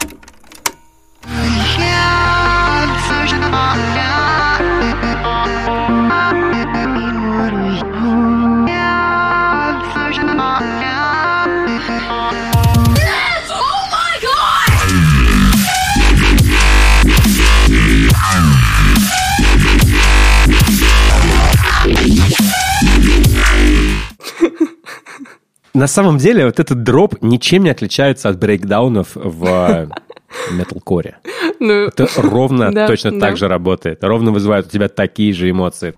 На 25.73 25.87
самом 25.87 26.19
деле 26.19 26.45
вот 26.45 26.59
этот 26.59 26.83
дроп 26.83 27.15
ничем 27.21 27.63
не 27.63 27.71
отличается 27.71 28.29
от 28.29 28.37
брейкдаунов 28.37 29.15
в 29.15 29.89
металкоре. 30.51 31.17
Ну, 31.59 31.87
Это 31.87 32.07
ровно 32.17 32.71
да, 32.71 32.85
точно 32.85 33.11
да. 33.11 33.19
так 33.19 33.37
же 33.37 33.47
работает. 33.47 34.03
Ровно 34.03 34.31
вызывает 34.31 34.67
у 34.67 34.69
тебя 34.69 34.87
такие 34.87 35.33
же 35.33 35.49
эмоции. 35.49 35.95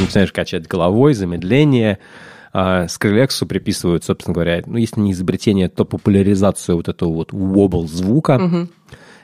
начинаешь 0.00 0.32
качать 0.32 0.66
головой, 0.66 1.12
замедление, 1.12 1.98
а 2.52 2.86
Skrillex 2.86 3.46
приписывают, 3.46 4.04
собственно 4.04 4.34
говоря, 4.34 4.62
ну, 4.66 4.76
если 4.76 5.00
не 5.00 5.12
изобретение, 5.12 5.68
то 5.68 5.84
популяризацию 5.84 6.76
вот 6.76 6.88
этого 6.88 7.12
вот 7.12 7.32
wobble 7.32 7.86
звука. 7.86 8.36
Угу. 8.42 8.68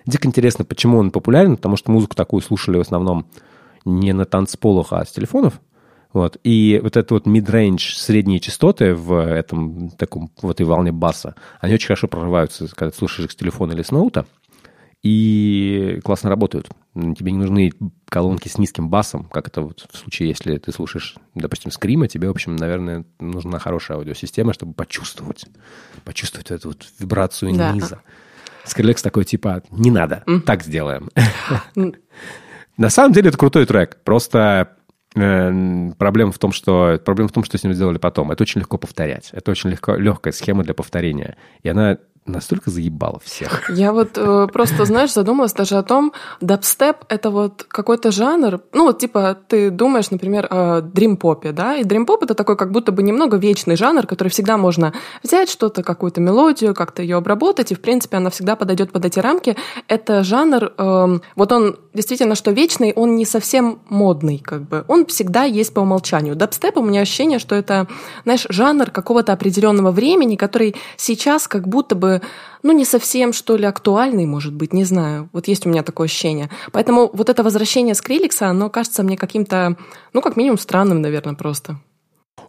Дико 0.07 0.29
интересно, 0.29 0.65
почему 0.65 0.99
он 0.99 1.11
популярен, 1.11 1.57
потому 1.57 1.77
что 1.77 1.91
музыку 1.91 2.15
такую 2.15 2.43
слушали 2.43 2.77
в 2.77 2.83
основном 2.83 3.27
не 3.85 4.13
на 4.13 4.25
танцполах, 4.25 4.93
а 4.93 5.05
с 5.05 5.13
телефонов. 5.13 5.61
Вот. 6.13 6.39
И 6.45 6.81
вот 6.83 6.97
это 6.97 7.15
вот 7.15 7.27
mid-range, 7.27 7.95
средние 7.97 8.39
частоты 8.39 8.95
в 8.95 9.19
этом 9.19 9.91
таком, 9.91 10.31
в 10.41 10.49
этой 10.49 10.65
волне 10.65 10.93
баса, 10.93 11.35
они 11.61 11.75
очень 11.75 11.89
хорошо 11.89 12.07
прорываются, 12.07 12.69
когда 12.69 12.93
ты 12.93 12.99
слушаешь 12.99 13.27
их 13.27 13.33
с 13.33 13.37
телефона 13.37 13.73
или 13.73 13.83
с 13.83 13.91
ноута 13.91 14.25
и 15.05 16.01
классно 16.03 16.31
работают. 16.31 16.71
Тебе 16.95 17.31
не 17.31 17.39
нужны 17.39 17.73
колонки 18.09 18.49
с 18.49 18.57
низким 18.57 18.89
басом, 18.89 19.25
как 19.25 19.49
это 19.49 19.61
вот 19.61 19.87
в 19.93 19.99
случае, 19.99 20.31
если 20.31 20.57
ты 20.57 20.73
слушаешь, 20.73 21.17
допустим, 21.35 21.71
скрима, 21.71 22.09
тебе, 22.09 22.29
в 22.29 22.31
общем, 22.31 22.57
наверное, 22.57 23.05
нужна 23.21 23.59
хорошая 23.59 23.99
аудиосистема, 23.99 24.55
чтобы 24.55 24.73
почувствовать, 24.73 25.45
почувствовать 26.05 26.51
эту 26.51 26.69
вот 26.69 26.87
вибрацию 26.99 27.55
да. 27.55 27.73
низа. 27.73 28.01
Скрилекс 28.65 29.03
такой 29.03 29.27
типа, 29.27 29.63
не 29.71 29.91
надо, 29.91 30.25
mm. 30.27 30.41
так 30.41 30.65
сделаем. 30.65 31.11
На 32.79 32.89
самом 32.89 33.13
деле 33.13 33.29
это 33.29 33.37
крутой 33.37 33.67
трек, 33.67 33.99
просто 34.05 34.75
э, 35.15 35.91
проблема 35.99 36.33
в 36.33 36.39
том, 36.39 36.51
что 36.51 36.99
проблема 37.05 37.29
в 37.29 37.33
том, 37.33 37.45
что 37.45 37.59
с 37.59 37.63
ним 37.63 37.75
сделали 37.75 37.99
потом. 37.99 38.31
Это 38.31 38.43
очень 38.43 38.61
легко 38.61 38.79
повторять. 38.79 39.29
Это 39.33 39.51
очень 39.51 39.69
легко, 39.69 39.97
легкая 39.97 40.33
схема 40.33 40.65
для 40.65 40.73
повторения. 40.73 41.37
И 41.63 41.69
она 41.69 41.99
настолько 42.27 42.71
заебало 42.71 43.21
всех. 43.23 43.69
Я 43.71 43.93
вот 43.93 44.17
э, 44.17 44.49
просто, 44.53 44.85
знаешь, 44.87 45.13
задумалась 45.13 45.53
даже 45.53 45.77
о 45.77 45.83
том, 45.83 46.13
дабстеп— 46.41 46.97
это 47.09 47.31
вот 47.31 47.67
какой-то 47.69 48.11
жанр, 48.11 48.61
ну 48.73 48.87
вот 48.87 48.99
типа 48.99 49.37
ты 49.47 49.71
думаешь, 49.71 50.11
например, 50.11 50.47
о 50.51 50.81
дрим-попе, 50.81 51.53
да, 51.53 51.77
и 51.77 51.85
дрим-поп— 51.85 52.23
это 52.25 52.35
такой 52.35 52.57
как 52.57 52.73
будто 52.73 52.93
бы 52.93 53.03
немного 53.03 53.37
вечный 53.37 53.77
жанр, 53.77 54.07
который 54.07 54.29
всегда 54.29 54.57
можно 54.57 54.95
взять 55.23 55.51
что-то, 55.51 55.83
какую-то 55.83 56.21
мелодию, 56.21 56.75
как-то 56.75 57.03
ее 57.03 57.17
обработать, 57.17 57.73
и 57.73 57.75
в 57.75 57.81
принципе 57.81 58.17
она 58.17 58.31
всегда 58.31 58.57
подойдет 58.57 58.91
под 58.91 59.05
эти 59.05 59.19
рамки. 59.19 59.57
Это 59.89 60.25
жанр, 60.25 60.73
э, 60.77 61.19
вот 61.37 61.53
он 61.53 61.77
действительно, 61.93 62.35
что 62.35 62.53
вечный, 62.53 62.93
он 62.95 63.17
не 63.17 63.27
совсем 63.27 63.81
модный, 63.89 64.39
как 64.39 64.63
бы. 64.63 64.85
Он 64.89 65.05
всегда 65.07 65.45
есть 65.45 65.75
по 65.75 65.81
умолчанию. 65.81 66.37
Дабстеп, 66.37 66.79
у 66.79 66.83
меня 66.83 67.03
ощущение, 67.03 67.39
что 67.39 67.55
это, 67.55 67.87
знаешь, 68.25 68.47
жанр 68.49 68.91
какого-то 68.91 69.33
определенного 69.33 69.91
времени, 69.91 70.37
который 70.37 70.75
сейчас 70.97 71.47
как 71.49 71.69
будто 71.69 71.95
бы 71.95 72.14
ну, 72.63 72.73
не 72.73 72.85
совсем, 72.85 73.33
что 73.33 73.57
ли, 73.57 73.65
актуальный, 73.65 74.27
может 74.27 74.55
быть, 74.55 74.73
не 74.73 74.85
знаю. 74.85 75.29
Вот 75.33 75.49
есть 75.49 75.67
у 75.67 75.69
меня 75.69 75.83
такое 75.83 76.07
ощущение. 76.07 76.51
Поэтому 76.73 77.11
вот 77.13 77.29
это 77.29 77.43
возвращение 77.43 77.95
Скриликса, 77.95 78.49
оно 78.49 78.71
кажется 78.71 79.03
мне 79.03 79.17
каким-то, 79.17 79.77
ну, 80.13 80.21
как 80.21 80.37
минимум, 80.37 80.59
странным, 80.59 81.03
наверное, 81.03 81.35
просто. 81.35 81.79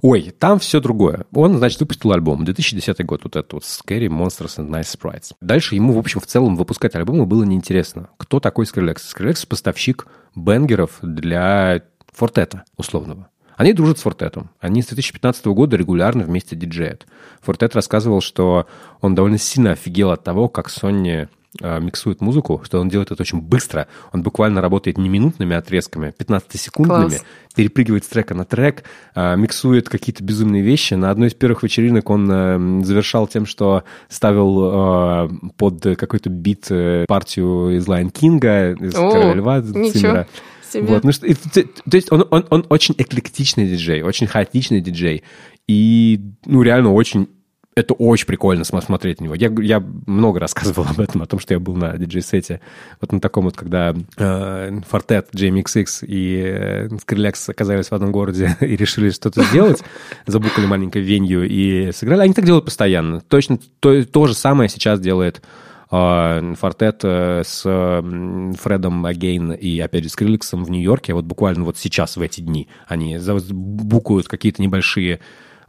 Ой, 0.02 0.34
там 0.38 0.60
все 0.60 0.80
другое. 0.80 1.26
Он, 1.34 1.58
значит, 1.58 1.80
выпустил 1.80 2.12
альбом. 2.12 2.46
2010 2.46 3.06
год, 3.06 3.22
вот 3.24 3.36
этот 3.36 3.54
вот 3.54 3.64
Scary 3.64 4.08
Monsters 4.08 4.58
and 4.58 4.70
Nice 4.70 4.96
Sprites. 4.96 5.34
Дальше 5.42 5.76
ему, 5.76 5.94
в 5.94 5.98
общем, 5.98 6.20
в 6.20 6.28
целом 6.28 6.56
выпускать 6.56 6.96
альбомы 6.96 7.26
было 7.26 7.44
неинтересно. 7.44 8.10
Кто 8.18 8.40
такой 8.40 8.66
Skrillex? 8.66 8.98
Skrillex– 8.98 9.48
поставщик 9.50 10.08
бенгеров 10.36 11.00
для 11.02 11.82
фортета 12.14 12.64
условного. 12.78 13.30
Они 13.56 13.74
дружат 13.74 14.00
с 14.00 14.02
Фортетом. 14.02 14.50
Они 14.60 14.82
с 14.82 14.88
2015 14.88 15.46
года 15.48 15.78
регулярно 15.78 16.24
вместе 16.24 16.56
диджеют. 16.56 17.08
Фортет 17.42 17.76
рассказывал, 17.76 18.22
что 18.22 18.68
он 19.02 19.16
довольно 19.16 19.38
сильно 19.38 19.72
офигел 19.72 20.12
от 20.12 20.24
того, 20.24 20.50
как 20.50 20.70
Sony 20.70 21.28
Э, 21.62 21.80
миксует 21.80 22.20
музыку, 22.20 22.62
что 22.66 22.82
он 22.82 22.90
делает 22.90 23.12
это 23.12 23.22
очень 23.22 23.40
быстро. 23.40 23.88
Он 24.12 24.24
буквально 24.24 24.60
работает 24.62 24.98
не 24.98 25.08
минутными 25.08 25.56
отрезками, 25.56 26.14
15-секундными, 26.18 27.10
Класс. 27.10 27.24
перепрыгивает 27.56 28.04
с 28.04 28.08
трека 28.08 28.34
на 28.34 28.44
трек, 28.44 28.84
э, 29.16 29.38
миксует 29.38 29.88
какие-то 29.88 30.22
безумные 30.22 30.62
вещи. 30.62 30.96
На 30.96 31.12
одной 31.12 31.30
из 31.30 31.34
первых 31.34 31.64
вечеринок 31.64 32.10
он 32.10 32.30
э, 32.30 32.84
завершал 32.84 33.28
тем, 33.28 33.46
что 33.46 33.84
ставил 34.10 35.30
под 35.58 35.82
какой-то 35.98 36.30
бит 36.30 36.68
партию 37.08 37.78
из 37.78 37.88
Lion 37.88 38.10
King 38.10 38.45
'а, 38.45 38.72
из 38.74 38.94
О, 38.96 39.12
Короля 39.12 39.34
Льва, 39.34 39.62
Циммера. 39.62 40.28
Себе. 40.72 40.86
Вот, 40.86 41.04
ну, 41.04 41.12
что, 41.12 41.28
то, 41.28 41.64
то 41.64 41.96
есть 41.96 42.12
он, 42.12 42.26
он, 42.32 42.46
он 42.50 42.66
очень 42.70 42.96
эклектичный 42.98 43.68
диджей, 43.68 44.02
очень 44.02 44.28
хаотичный 44.28 44.82
диджей. 44.82 45.24
И, 45.68 46.20
ну, 46.46 46.62
реально 46.62 46.94
очень 46.94 47.28
это 47.76 47.94
очень 47.94 48.26
прикольно 48.26 48.64
смотреть 48.64 49.20
на 49.20 49.26
него. 49.26 49.36
Я, 49.36 49.54
я 49.60 49.80
много 49.80 50.40
рассказывал 50.40 50.86
об 50.90 51.00
этом, 51.00 51.22
о 51.22 51.26
том, 51.26 51.40
что 51.40 51.54
я 51.54 51.60
был 51.60 51.76
на 51.76 51.98
диджей-сете. 51.98 52.62
Вот 53.02 53.12
на 53.12 53.20
таком 53.20 53.46
вот, 53.46 53.58
когда 53.58 53.94
э, 54.18 54.80
Фортет, 54.88 55.28
JMXX 55.36 56.06
и 56.06 56.42
э, 56.46 56.88
Skrillex 56.88 57.50
оказались 57.50 57.88
в 57.88 57.94
одном 57.94 58.12
городе 58.12 58.56
и 58.62 58.76
решили 58.78 59.10
что-то 59.10 59.44
сделать, 59.44 59.84
забукали 60.26 60.66
маленькое 60.66 61.04
венью 61.04 61.48
и 61.48 61.92
сыграли. 61.92 62.22
Они 62.22 62.34
так 62.34 62.46
делают 62.46 62.66
постоянно. 62.66 63.20
Точно 63.22 63.60
то, 63.80 64.04
то 64.06 64.28
же 64.28 64.34
самое 64.34 64.70
сейчас 64.70 65.02
делает 65.02 65.42
Фортет 65.90 67.02
э, 67.04 67.44
с 67.46 67.62
Фредом 67.62 69.06
Агейн 69.06 69.52
и, 69.52 69.80
опять 69.80 70.04
же, 70.04 70.10
с 70.10 70.16
в 70.16 70.70
Нью-Йорке. 70.70 71.14
Вот 71.14 71.26
буквально 71.26 71.64
вот 71.64 71.78
сейчас, 71.78 72.18
в 72.18 72.22
эти 72.22 72.42
дни, 72.42 72.68
они 72.88 73.18
букают 73.52 74.28
какие-то 74.28 74.62
небольшие 74.62 75.20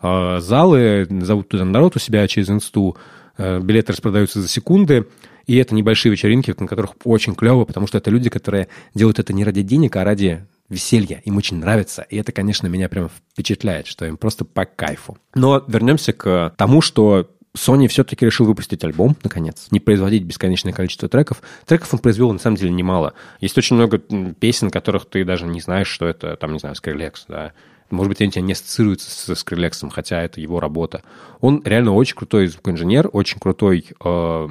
Э, 0.03 0.39
залы, 0.41 1.07
зовут 1.23 1.49
туда 1.49 1.65
народ 1.65 1.97
у 1.97 1.99
себя 1.99 2.27
через 2.29 2.51
инсту, 2.51 2.97
э, 3.39 3.61
билеты 3.61 3.93
распродаются 3.93 4.41
за 4.41 4.49
секунды, 4.49 5.07
и 5.47 5.57
это 5.57 5.75
небольшие 5.75 6.13
вечеринки, 6.13 6.55
на 6.59 6.67
которых 6.67 6.93
очень 7.05 7.35
клево, 7.35 7.65
потому 7.65 7.87
что 7.87 7.99
это 7.99 8.11
люди, 8.11 8.29
которые 8.29 8.69
делают 8.95 9.19
это 9.19 9.33
не 9.33 9.45
ради 9.45 9.63
денег, 9.63 9.97
а 9.97 10.05
ради 10.05 10.45
веселья. 10.69 11.23
Им 11.25 11.37
очень 11.37 11.59
нравится. 11.59 12.05
И 12.11 12.17
это, 12.17 12.33
конечно, 12.33 12.67
меня 12.67 12.89
прям 12.89 13.09
впечатляет, 13.09 13.87
что 13.87 14.05
им 14.05 14.17
просто 14.17 14.45
по 14.45 14.65
кайфу. 14.65 15.17
Но 15.35 15.63
вернемся 15.69 16.13
к 16.13 16.53
тому, 16.57 16.81
что 16.81 17.31
Sony 17.57 17.89
все-таки 17.89 18.25
решил 18.25 18.47
выпустить 18.47 18.85
альбом, 18.85 19.17
наконец, 19.23 19.69
не 19.71 19.81
производить 19.81 20.25
бесконечное 20.25 20.73
количество 20.73 21.09
треков. 21.09 21.43
Треков 21.65 21.93
он 21.95 22.01
произвел, 22.01 22.33
на 22.33 22.39
самом 22.39 22.57
деле, 22.57 22.71
немало. 22.71 23.15
Есть 23.41 23.59
очень 23.59 23.77
много 23.77 23.99
песен, 23.99 24.71
которых 24.71 25.07
ты 25.07 25.25
даже 25.25 25.47
не 25.47 25.61
знаешь, 25.61 25.89
что 25.89 26.07
это, 26.07 26.37
там, 26.37 26.53
не 26.53 26.59
знаю, 26.59 26.75
Skrillex, 26.75 27.15
да, 27.29 27.53
может 27.91 28.09
быть, 28.09 28.21
они 28.21 28.33
тебя 28.33 28.43
не 28.43 28.53
ассоциируются 28.53 29.11
со 29.11 29.35
Скрилексом, 29.35 29.91
хотя 29.91 30.21
это 30.21 30.41
его 30.41 30.59
работа. 30.59 31.03
Он 31.41 31.63
реально 31.65 31.93
очень 31.93 32.17
крутой 32.17 32.49
звукоинженер, 32.49 33.11
очень 33.13 33.39
крутой 33.39 33.87
э, 34.05 34.49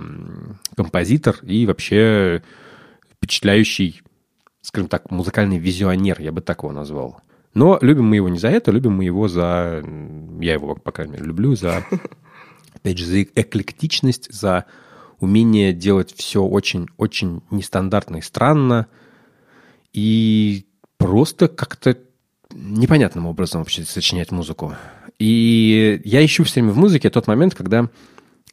композитор 0.77 1.37
и 1.43 1.65
вообще 1.65 2.41
впечатляющий, 3.11 4.01
скажем 4.61 4.87
так, 4.87 5.11
музыкальный 5.11 5.57
визионер, 5.57 6.21
я 6.21 6.31
бы 6.31 6.41
так 6.41 6.63
его 6.63 6.71
назвал. 6.71 7.19
Но 7.53 7.77
любим 7.81 8.05
мы 8.05 8.17
его 8.17 8.29
не 8.29 8.39
за 8.39 8.49
это, 8.49 8.71
любим 8.71 8.93
мы 8.93 9.05
его 9.05 9.27
за... 9.27 9.83
Я 10.39 10.53
его, 10.53 10.75
по 10.75 10.91
крайней 10.91 11.13
мере, 11.13 11.25
люблю 11.25 11.55
за, 11.55 11.85
опять 12.85 12.99
же, 12.99 13.05
за 13.05 13.23
эклектичность, 13.23 14.31
за 14.31 14.65
умение 15.19 15.73
делать 15.73 16.13
все 16.15 16.43
очень-очень 16.43 17.41
нестандартно 17.49 18.17
и 18.17 18.21
странно. 18.21 18.85
И 19.91 20.67
просто 20.97 21.47
как-то 21.47 21.97
непонятным 22.51 23.25
образом 23.25 23.61
вообще 23.61 23.83
сочинять 23.85 24.31
музыку. 24.31 24.75
И 25.17 25.99
я 26.05 26.23
ищу 26.23 26.43
все 26.43 26.61
время 26.61 26.73
в 26.73 26.77
музыке 26.77 27.09
тот 27.09 27.25
момент, 27.25 27.55
когда 27.55 27.89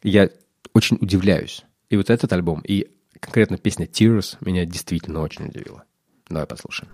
я 0.01 0.31
очень 0.73 0.97
удивляюсь. 0.99 1.63
И 1.91 1.95
вот 1.95 2.09
этот 2.09 2.33
альбом, 2.33 2.61
и 2.61 2.87
конкретно 3.19 3.59
песня 3.59 3.85
Tears 3.85 4.37
меня 4.41 4.65
действительно 4.65 5.21
очень 5.21 5.45
удивила. 5.45 5.83
Давай 6.27 6.47
послушаем. 6.47 6.89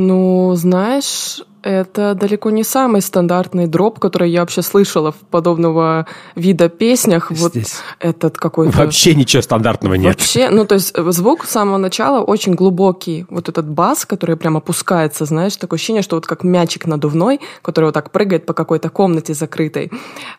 Ну, 0.00 0.54
знаешь, 0.54 1.42
это 1.62 2.14
далеко 2.14 2.50
не 2.50 2.64
самый 2.64 3.02
стандартный 3.02 3.66
дроп, 3.66 3.98
который 3.98 4.30
я 4.30 4.40
вообще 4.40 4.62
слышала 4.62 5.12
в 5.12 5.16
подобного 5.16 6.06
вида 6.34 6.68
песнях. 6.68 7.30
Здесь. 7.30 7.74
Вот 8.00 8.08
этот 8.08 8.38
какой-то... 8.38 8.78
Вообще 8.78 9.14
ничего 9.14 9.42
стандартного 9.42 9.94
нет. 9.94 10.16
Вообще, 10.16 10.50
ну 10.50 10.64
то 10.64 10.74
есть 10.76 10.96
звук 10.96 11.44
с 11.44 11.50
самого 11.50 11.78
начала 11.78 12.22
очень 12.22 12.54
глубокий. 12.54 13.26
Вот 13.30 13.48
этот 13.48 13.68
бас, 13.68 14.06
который 14.06 14.36
прям 14.36 14.56
опускается, 14.56 15.24
знаешь, 15.24 15.56
такое 15.56 15.78
ощущение, 15.78 16.02
что 16.02 16.16
вот 16.16 16.26
как 16.26 16.44
мячик 16.44 16.86
надувной, 16.86 17.40
который 17.62 17.86
вот 17.86 17.94
так 17.94 18.10
прыгает 18.10 18.46
по 18.46 18.54
какой-то 18.54 18.90
комнате 18.90 19.34
закрытой. 19.34 19.90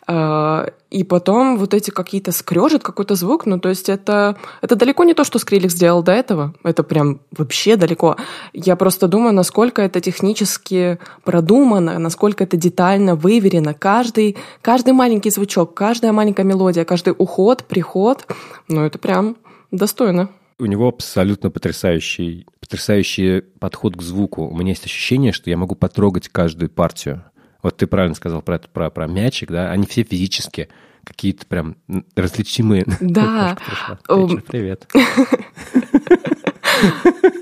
А, 0.07 0.71
и 0.89 1.03
потом 1.03 1.57
вот 1.57 1.73
эти 1.73 1.91
какие-то 1.91 2.31
скрежет 2.31 2.81
какой-то 2.83 3.15
звук, 3.15 3.45
ну 3.45 3.59
то 3.59 3.69
есть 3.69 3.89
это, 3.89 4.37
это 4.61 4.75
далеко 4.75 5.03
не 5.03 5.13
то, 5.13 5.23
что 5.23 5.37
Скрилик 5.37 5.71
сделал 5.71 6.01
до 6.01 6.11
этого. 6.11 6.53
Это 6.63 6.83
прям 6.83 7.19
вообще 7.37 7.75
далеко. 7.75 8.15
Я 8.53 8.75
просто 8.75 9.07
думаю, 9.07 9.33
насколько 9.33 9.81
это 9.81 10.01
технически 10.01 10.97
продумано, 11.23 11.99
насколько 11.99 12.43
это 12.43 12.57
детально 12.57 13.15
выверено. 13.15 13.73
Каждый, 13.73 14.37
каждый 14.61 14.93
маленький 14.93 15.29
звучок, 15.29 15.73
каждая 15.73 16.11
маленькая 16.11 16.43
мелодия, 16.43 16.85
каждый 16.85 17.13
уход, 17.17 17.65
приход, 17.65 18.25
ну 18.67 18.85
это 18.85 18.99
прям 18.99 19.37
достойно. 19.71 20.29
У 20.57 20.65
него 20.65 20.87
абсолютно 20.87 21.49
потрясающий, 21.49 22.45
потрясающий 22.59 23.41
подход 23.59 23.95
к 23.95 24.01
звуку. 24.01 24.47
У 24.47 24.57
меня 24.57 24.71
есть 24.71 24.85
ощущение, 24.85 25.31
что 25.31 25.49
я 25.49 25.57
могу 25.57 25.75
потрогать 25.75 26.27
каждую 26.27 26.69
партию. 26.69 27.23
Вот 27.63 27.77
ты 27.77 27.87
правильно 27.87 28.15
сказал 28.15 28.41
про, 28.41 28.55
это, 28.55 28.67
про, 28.67 28.89
про 28.89 29.07
мячик, 29.07 29.51
да? 29.51 29.71
Они 29.71 29.85
все 29.85 30.03
физически 30.03 30.69
какие-то 31.03 31.45
прям 31.45 31.77
различимые. 32.15 32.85
Да. 32.99 33.57
Привет. 34.47 34.87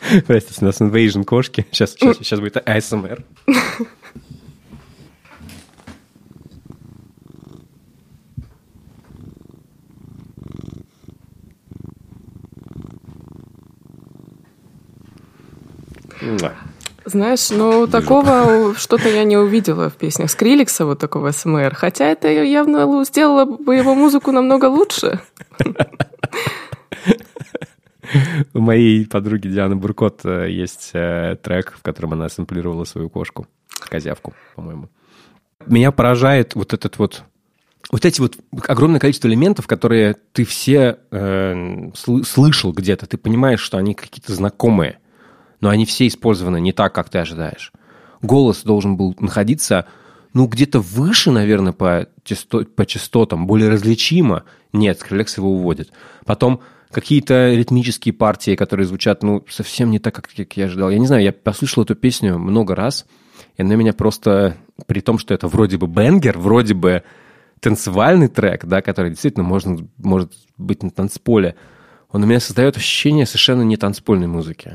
Простите, 0.26 0.58
у 0.62 0.64
нас 0.64 0.80
invasion 0.80 1.24
кошки. 1.24 1.66
Сейчас, 1.70 1.92
сейчас, 1.92 2.18
сейчас 2.18 2.40
будет 2.40 2.56
ASMR. 2.56 3.24
Знаешь, 17.04 17.50
ну 17.50 17.88
такого 17.88 18.74
что-то 18.76 19.08
я 19.08 19.24
не 19.24 19.36
увидела 19.36 19.90
в 19.90 19.94
песнях 19.94 20.30
Скриликса, 20.30 20.86
вот 20.86 21.00
такого 21.00 21.32
СМР. 21.32 21.74
Хотя 21.74 22.06
это 22.06 22.28
явно 22.28 23.04
сделало 23.04 23.46
бы 23.46 23.74
его 23.74 23.94
музыку 23.96 24.30
намного 24.30 24.66
лучше. 24.66 25.20
У 28.60 28.62
моей 28.62 29.06
подруги 29.06 29.48
Дианы 29.48 29.74
Буркот 29.74 30.20
э, 30.24 30.50
есть 30.50 30.90
э, 30.92 31.38
трек, 31.42 31.72
в 31.78 31.80
котором 31.80 32.12
она 32.12 32.28
сэмплировала 32.28 32.84
свою 32.84 33.08
кошку, 33.08 33.46
козявку, 33.88 34.34
по-моему. 34.54 34.90
Меня 35.64 35.92
поражает 35.92 36.54
вот 36.54 36.74
этот 36.74 36.98
вот 36.98 37.22
вот 37.90 38.04
эти 38.04 38.20
вот 38.20 38.36
огромное 38.68 39.00
количество 39.00 39.28
элементов, 39.28 39.66
которые 39.66 40.14
ты 40.34 40.44
все 40.44 40.98
э, 41.10 41.90
слышал 41.94 42.72
где-то, 42.74 43.06
ты 43.06 43.16
понимаешь, 43.16 43.60
что 43.60 43.78
они 43.78 43.94
какие-то 43.94 44.34
знакомые, 44.34 44.98
но 45.62 45.70
они 45.70 45.86
все 45.86 46.06
использованы 46.06 46.60
не 46.60 46.74
так, 46.74 46.94
как 46.94 47.08
ты 47.08 47.16
ожидаешь. 47.16 47.72
Голос 48.20 48.62
должен 48.62 48.98
был 48.98 49.16
находиться, 49.20 49.86
ну, 50.34 50.46
где-то 50.46 50.80
выше, 50.80 51.30
наверное, 51.30 51.72
по, 51.72 52.08
часто, 52.24 52.66
по 52.66 52.84
частотам, 52.84 53.46
более 53.46 53.70
различимо. 53.70 54.44
Нет, 54.74 55.00
Скрилекс 55.00 55.38
его 55.38 55.50
уводит. 55.50 55.92
Потом 56.26 56.60
какие-то 56.90 57.52
ритмические 57.54 58.12
партии, 58.12 58.56
которые 58.56 58.86
звучат, 58.86 59.22
ну, 59.22 59.44
совсем 59.48 59.90
не 59.90 59.98
так, 59.98 60.14
как, 60.14 60.28
как 60.34 60.56
я 60.56 60.66
ожидал. 60.66 60.90
Я 60.90 60.98
не 60.98 61.06
знаю, 61.06 61.22
я 61.22 61.32
послушал 61.32 61.84
эту 61.84 61.94
песню 61.94 62.38
много 62.38 62.74
раз, 62.74 63.06
и 63.56 63.62
она 63.62 63.76
меня 63.76 63.92
просто, 63.92 64.56
при 64.86 65.00
том, 65.00 65.18
что 65.18 65.34
это 65.34 65.46
вроде 65.46 65.78
бы 65.78 65.86
бенгер, 65.86 66.38
вроде 66.38 66.74
бы 66.74 67.02
танцевальный 67.60 68.28
трек, 68.28 68.64
да, 68.64 68.82
который 68.82 69.10
действительно 69.10 69.44
можно, 69.44 69.78
может 69.98 70.32
быть 70.56 70.82
на 70.82 70.90
танцполе, 70.90 71.54
он 72.10 72.24
у 72.24 72.26
меня 72.26 72.40
создает 72.40 72.76
ощущение 72.76 73.26
совершенно 73.26 73.62
не 73.62 73.76
танцпольной 73.76 74.26
музыки. 74.26 74.72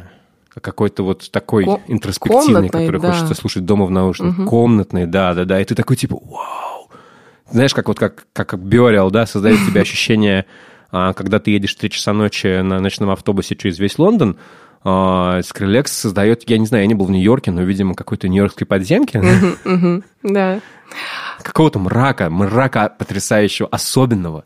А 0.55 0.61
какой-то 0.61 1.03
вот 1.03 1.29
такой 1.31 1.65
Ко- 1.65 1.81
интроспективный, 1.87 2.69
который 2.69 3.01
да. 3.01 3.11
хочется 3.11 3.33
слушать 3.33 3.65
дома 3.65 3.85
в 3.85 3.91
наушниках. 3.91 4.39
Угу. 4.39 4.49
Комнатный, 4.49 5.05
да-да-да. 5.05 5.59
И 5.59 5.65
ты 5.65 5.75
такой 5.75 5.97
типа, 5.97 6.17
вау. 6.23 6.89
Знаешь, 7.51 7.73
как 7.73 7.89
вот 7.89 7.99
как, 7.99 8.25
как 8.31 8.57
Биориал, 8.57 9.11
да, 9.11 9.25
создает 9.25 9.59
тебе 9.67 9.81
ощущение, 9.81 10.45
а, 10.91 11.13
когда 11.13 11.39
ты 11.39 11.51
едешь 11.51 11.75
в 11.75 11.79
3 11.79 11.89
часа 11.89 12.13
ночи 12.13 12.61
на 12.61 12.79
ночном 12.79 13.09
автобусе 13.09 13.55
через 13.55 13.79
весь 13.79 13.97
Лондон, 13.99 14.37
а, 14.83 15.39
Skrillex 15.39 15.87
создает, 15.87 16.47
я 16.49 16.57
не 16.57 16.65
знаю, 16.65 16.83
я 16.83 16.87
не 16.87 16.93
был 16.93 17.05
в 17.05 17.11
Нью-Йорке, 17.11 17.51
но, 17.51 17.63
видимо, 17.63 17.95
какой-то 17.95 18.27
нью-йоркской 18.27 18.67
подземки. 18.67 19.19
Да. 20.23 20.59
Какого-то 21.41 21.79
мрака, 21.79 22.29
мрака 22.29 22.93
потрясающего, 22.97 23.67
особенного. 23.67 24.45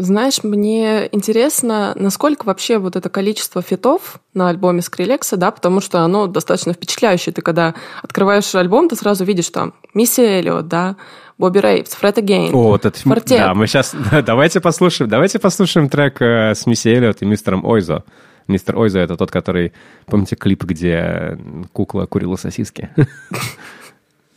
Знаешь, 0.00 0.42
мне 0.42 1.08
интересно, 1.12 1.92
насколько 1.94 2.46
вообще 2.46 2.78
вот 2.78 2.96
это 2.96 3.10
количество 3.10 3.60
фитов 3.60 4.20
на 4.32 4.48
альбоме 4.48 4.80
Скрилекса, 4.80 5.36
да, 5.36 5.50
потому 5.50 5.80
что 5.80 6.00
оно 6.00 6.26
достаточно 6.26 6.72
впечатляющее. 6.72 7.34
Ты 7.34 7.42
когда 7.42 7.74
открываешь 8.02 8.54
альбом, 8.54 8.88
ты 8.88 8.96
сразу 8.96 9.24
видишь 9.24 9.50
там 9.50 9.74
Мисси 9.92 10.22
Эллиот, 10.22 10.68
да, 10.68 10.96
Бобби 11.36 11.58
Рейвс, 11.58 11.90
Фред 11.90 12.18
Агейн, 12.18 12.54
О, 12.54 12.68
вот 12.68 12.86
это, 12.86 12.98
Фортет. 12.98 13.38
Да, 13.38 13.54
мы 13.54 13.66
сейчас, 13.66 13.94
давайте 14.24 14.60
послушаем, 14.60 15.10
давайте 15.10 15.38
послушаем 15.38 15.90
трек 15.90 16.22
э, 16.22 16.54
с 16.54 16.64
Мисси 16.66 16.90
Эллиот 16.90 17.20
и 17.20 17.26
мистером 17.26 17.64
Ойзо. 17.66 18.04
Мистер 18.48 18.78
Ойзо— 18.78 18.98
это 19.00 19.16
тот, 19.16 19.30
который... 19.30 19.72
Помните 20.06 20.34
клип, 20.34 20.64
где 20.64 21.38
кукла 21.72 22.06
курила 22.06 22.36
сосиски? 22.36 22.90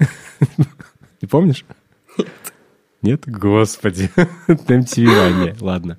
Не 1.21 1.27
помнишь? 1.27 1.65
Нет. 2.17 2.27
Нет? 3.03 3.23
Господи. 3.27 4.09
MTV, 4.47 5.33
не, 5.33 5.55
ладно. 5.59 5.97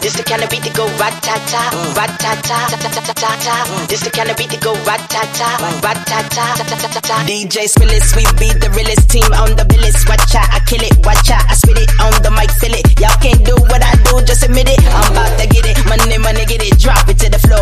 This 0.00 0.16
the 0.16 0.24
kind 0.24 0.42
of 0.42 0.48
beat 0.50 0.64
to 0.64 0.72
go 0.72 0.86
rat-ta-ta, 0.96 1.60
rat-ta-ta, 1.94 2.58
ta-ta-ta-ta. 2.72 3.86
This 3.88 4.00
the 4.00 4.10
kind 4.10 4.30
of 4.30 4.36
beat 4.36 4.50
to 4.50 4.56
go 4.58 4.72
rat-ta-ta, 4.88 5.48
rat-ta-ta, 5.84 6.44
ta-ta-ta-ta. 6.56 7.16
DJ 7.28 7.68
Spillis, 7.68 8.16
we 8.16 8.24
beat 8.40 8.60
the 8.64 8.72
realest 8.72 9.08
team 9.08 9.28
on 9.36 9.56
the 9.56 9.64
billis. 9.68 10.00
Watch 10.08 10.34
out, 10.34 10.48
I 10.50 10.60
kill 10.64 10.80
it, 10.82 10.96
watch 11.04 11.30
out, 11.30 11.44
I 11.48 11.54
spit 11.54 11.78
it 11.78 11.92
on 12.00 12.16
the 12.24 12.32
mic, 12.32 12.50
feel 12.58 12.72
it. 12.72 12.88
Y'all 12.98 13.12
can't 13.20 13.44
do 13.44 13.54
what 13.68 13.84
I 13.84 13.92
do, 14.08 14.24
just 14.24 14.42
admit 14.42 14.72
it. 14.72 14.80
I'm 14.88 15.12
about 15.12 15.36
to 15.38 15.46
get 15.46 15.68
it, 15.68 15.76
money, 15.84 16.16
money, 16.18 16.48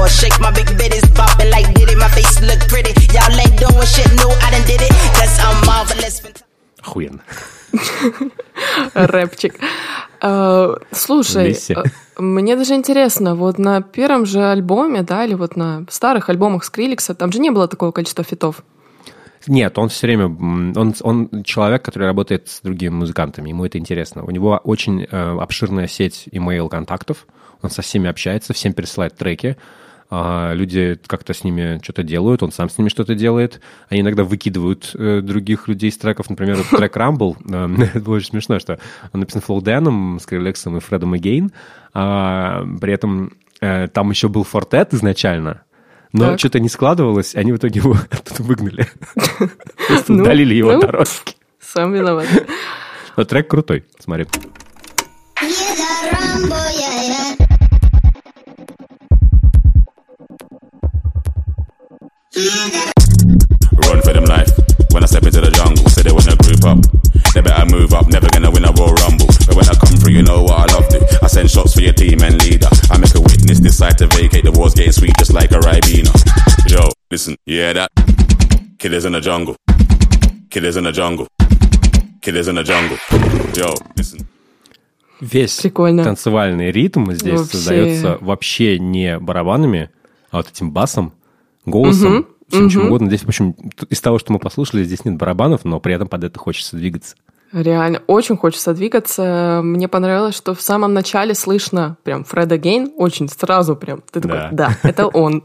floor. 0.08 0.30
Shake 0.30 0.40
my 0.40 0.50
big 0.50 0.66
bitties, 0.78 1.06
bopping 1.14 1.50
like 1.50 1.74
did 1.74 1.90
it. 1.90 1.98
My 1.98 2.08
face 2.08 2.40
look 2.40 2.60
pretty. 2.68 2.92
Y'all 3.14 3.38
ain't 3.38 3.58
doing 3.58 3.86
shit 3.86 4.10
new, 4.16 4.30
I 4.42 4.50
done 4.50 4.66
did 4.66 4.82
it. 4.82 4.92
Cause 5.14 5.38
I'm 5.40 5.66
marvelous. 5.66 6.22
Охуенно. 6.80 7.22
Рэпчик. 8.94 9.54
Слушай, 10.92 11.56
мне 12.16 12.56
даже 12.56 12.74
интересно, 12.74 13.34
вот 13.34 13.58
на 13.58 13.82
первом 13.82 14.26
же 14.26 14.42
альбоме, 14.42 15.02
да, 15.02 15.24
или 15.24 15.34
вот 15.34 15.54
на 15.54 15.84
старых 15.90 16.28
альбомах 16.30 16.64
Скриликса, 16.64 17.14
там 17.14 17.30
же 17.30 17.38
не 17.38 17.50
было 17.50 17.68
такого 17.68 17.92
количества 17.92 18.24
фитов. 18.24 18.64
Нет, 19.46 19.78
он 19.78 19.88
все 19.88 20.06
время, 20.08 20.26
он, 20.26 20.94
он 21.00 21.44
человек, 21.44 21.84
который 21.84 22.04
работает 22.04 22.48
с 22.48 22.60
другими 22.60 22.92
музыкантами, 22.92 23.50
ему 23.50 23.64
это 23.64 23.78
интересно. 23.78 24.24
У 24.24 24.30
него 24.30 24.60
очень 24.64 25.06
э, 25.08 25.38
обширная 25.38 25.86
сеть 25.86 26.28
имейл 26.32 26.68
контактов, 26.68 27.26
он 27.62 27.70
со 27.70 27.82
всеми 27.82 28.10
общается, 28.10 28.52
всем 28.52 28.72
пересылает 28.72 29.14
треки, 29.14 29.56
люди 30.10 30.98
как-то 31.06 31.34
с 31.34 31.44
ними 31.44 31.80
что-то 31.82 32.02
делают, 32.02 32.42
он 32.42 32.50
сам 32.50 32.70
с 32.70 32.78
ними 32.78 32.88
что-то 32.88 33.14
делает. 33.14 33.60
Они 33.88 34.00
иногда 34.00 34.24
выкидывают 34.24 34.92
э, 34.94 35.20
других 35.20 35.68
людей 35.68 35.90
из 35.90 35.98
треков. 35.98 36.30
Например, 36.30 36.56
вот 36.56 36.78
трек 36.78 36.96
Rumble, 36.96 37.36
э, 37.46 37.82
это 37.94 38.00
было 38.00 38.16
очень 38.16 38.30
смешно, 38.30 38.58
что 38.58 38.78
он 39.12 39.20
написан 39.20 39.42
Флоу 39.42 39.60
Дэном, 39.60 40.18
Скрилексом 40.20 40.78
и 40.78 40.80
Фредом 40.80 41.16
Эгейн, 41.16 41.52
а 41.92 42.64
при 42.80 42.94
этом 42.94 43.32
э, 43.60 43.88
там 43.88 44.10
еще 44.10 44.28
был 44.28 44.44
Фортет 44.44 44.94
изначально, 44.94 45.62
но 46.12 46.30
так. 46.30 46.38
что-то 46.38 46.60
не 46.60 46.68
складывалось, 46.68 47.34
они 47.34 47.52
в 47.52 47.56
итоге 47.58 47.80
его 47.80 47.92
оттуда 48.10 48.42
выгнали. 48.42 48.86
Просто 49.88 50.12
ну, 50.12 50.22
удалили 50.22 50.54
его 50.54 50.72
ну, 50.72 50.80
дорожки. 50.80 51.36
Сам 51.60 51.92
виноват. 51.92 52.26
Но 53.16 53.24
трек 53.24 53.48
крутой, 53.48 53.84
смотри. 53.98 54.26
Run 62.37 64.01
for 64.01 64.13
them 64.13 64.25
life. 64.25 64.49
When 64.91 65.03
I 65.03 65.07
step 65.07 65.23
into 65.23 65.41
the 65.41 65.51
jungle, 65.51 65.89
say 65.89 66.01
they 66.03 66.11
wanna 66.11 66.35
group 66.37 66.63
up. 66.65 66.79
They 67.33 67.41
better 67.41 67.65
move 67.65 67.93
up, 67.93 68.07
never 68.09 68.29
gonna 68.29 68.51
win 68.51 68.65
a 68.65 68.71
Royal 68.71 68.93
Rumble. 69.05 69.27
But 69.45 69.55
when 69.55 69.67
I 69.69 69.73
come 69.73 69.97
through, 69.97 70.13
you 70.13 70.23
know 70.23 70.43
what 70.43 70.69
I 70.69 70.73
love 70.73 70.87
to. 70.89 70.99
I 71.23 71.27
send 71.27 71.49
shots 71.49 71.73
for 71.73 71.81
your 71.81 71.93
team 71.93 72.21
and 72.21 72.41
leader. 72.41 72.69
I 72.91 72.97
make 72.97 73.13
a 73.15 73.21
witness 73.21 73.59
decide 73.59 73.97
to 73.99 74.07
vacate. 74.07 74.43
The 74.45 74.51
war's 74.51 74.73
getting 74.73 74.91
sweet 74.93 75.13
just 75.17 75.33
like 75.33 75.51
a 75.51 75.59
Ribena. 75.59 76.13
Yo, 76.69 76.89
listen, 77.09 77.35
you 77.45 77.57
hear 77.61 77.73
that? 77.73 77.89
Killers 78.77 79.05
in 79.05 79.13
the 79.13 79.21
jungle. 79.21 79.55
Killers 80.49 80.77
in 80.77 80.83
the 80.85 80.91
jungle. 80.91 81.27
Killers 82.21 82.47
in 82.47 82.55
the 82.55 82.63
jungle. 82.63 82.97
Yo, 83.57 83.73
listen. 83.97 84.25
Весь 85.21 85.55
Прикольно. 85.61 86.03
танцевальный 86.03 86.69
ритм 86.71 87.09
здесь 87.13 87.39
вообще. 87.39 87.57
создается 87.57 88.17
вообще 88.19 88.77
не 88.77 89.19
барабанами, 89.19 89.89
а 90.31 90.37
вот 90.37 90.49
этим 90.49 90.71
басом, 90.71 91.13
Голосом, 91.70 92.18
угу, 92.18 92.26
всем 92.48 92.62
угу. 92.62 92.70
чем 92.70 92.86
угодно. 92.86 93.08
Здесь, 93.08 93.22
в 93.22 93.28
общем, 93.28 93.54
из 93.88 94.00
того, 94.00 94.18
что 94.18 94.32
мы 94.32 94.38
послушали, 94.38 94.84
здесь 94.84 95.04
нет 95.04 95.16
барабанов, 95.16 95.64
но 95.64 95.80
при 95.80 95.94
этом 95.94 96.08
под 96.08 96.24
это 96.24 96.38
хочется 96.38 96.76
двигаться. 96.76 97.14
Реально, 97.52 98.02
очень 98.06 98.36
хочется 98.36 98.74
двигаться. 98.74 99.60
Мне 99.64 99.88
понравилось, 99.88 100.36
что 100.36 100.54
в 100.54 100.60
самом 100.60 100.92
начале 100.92 101.34
слышно 101.34 101.96
прям 102.02 102.24
Фреда 102.24 102.58
Гейн, 102.58 102.92
очень 102.96 103.28
сразу 103.28 103.74
прям. 103.74 104.02
Ты 104.10 104.20
такой, 104.20 104.36
да, 104.36 104.50
да 104.52 104.76
это 104.82 105.06
он. 105.06 105.42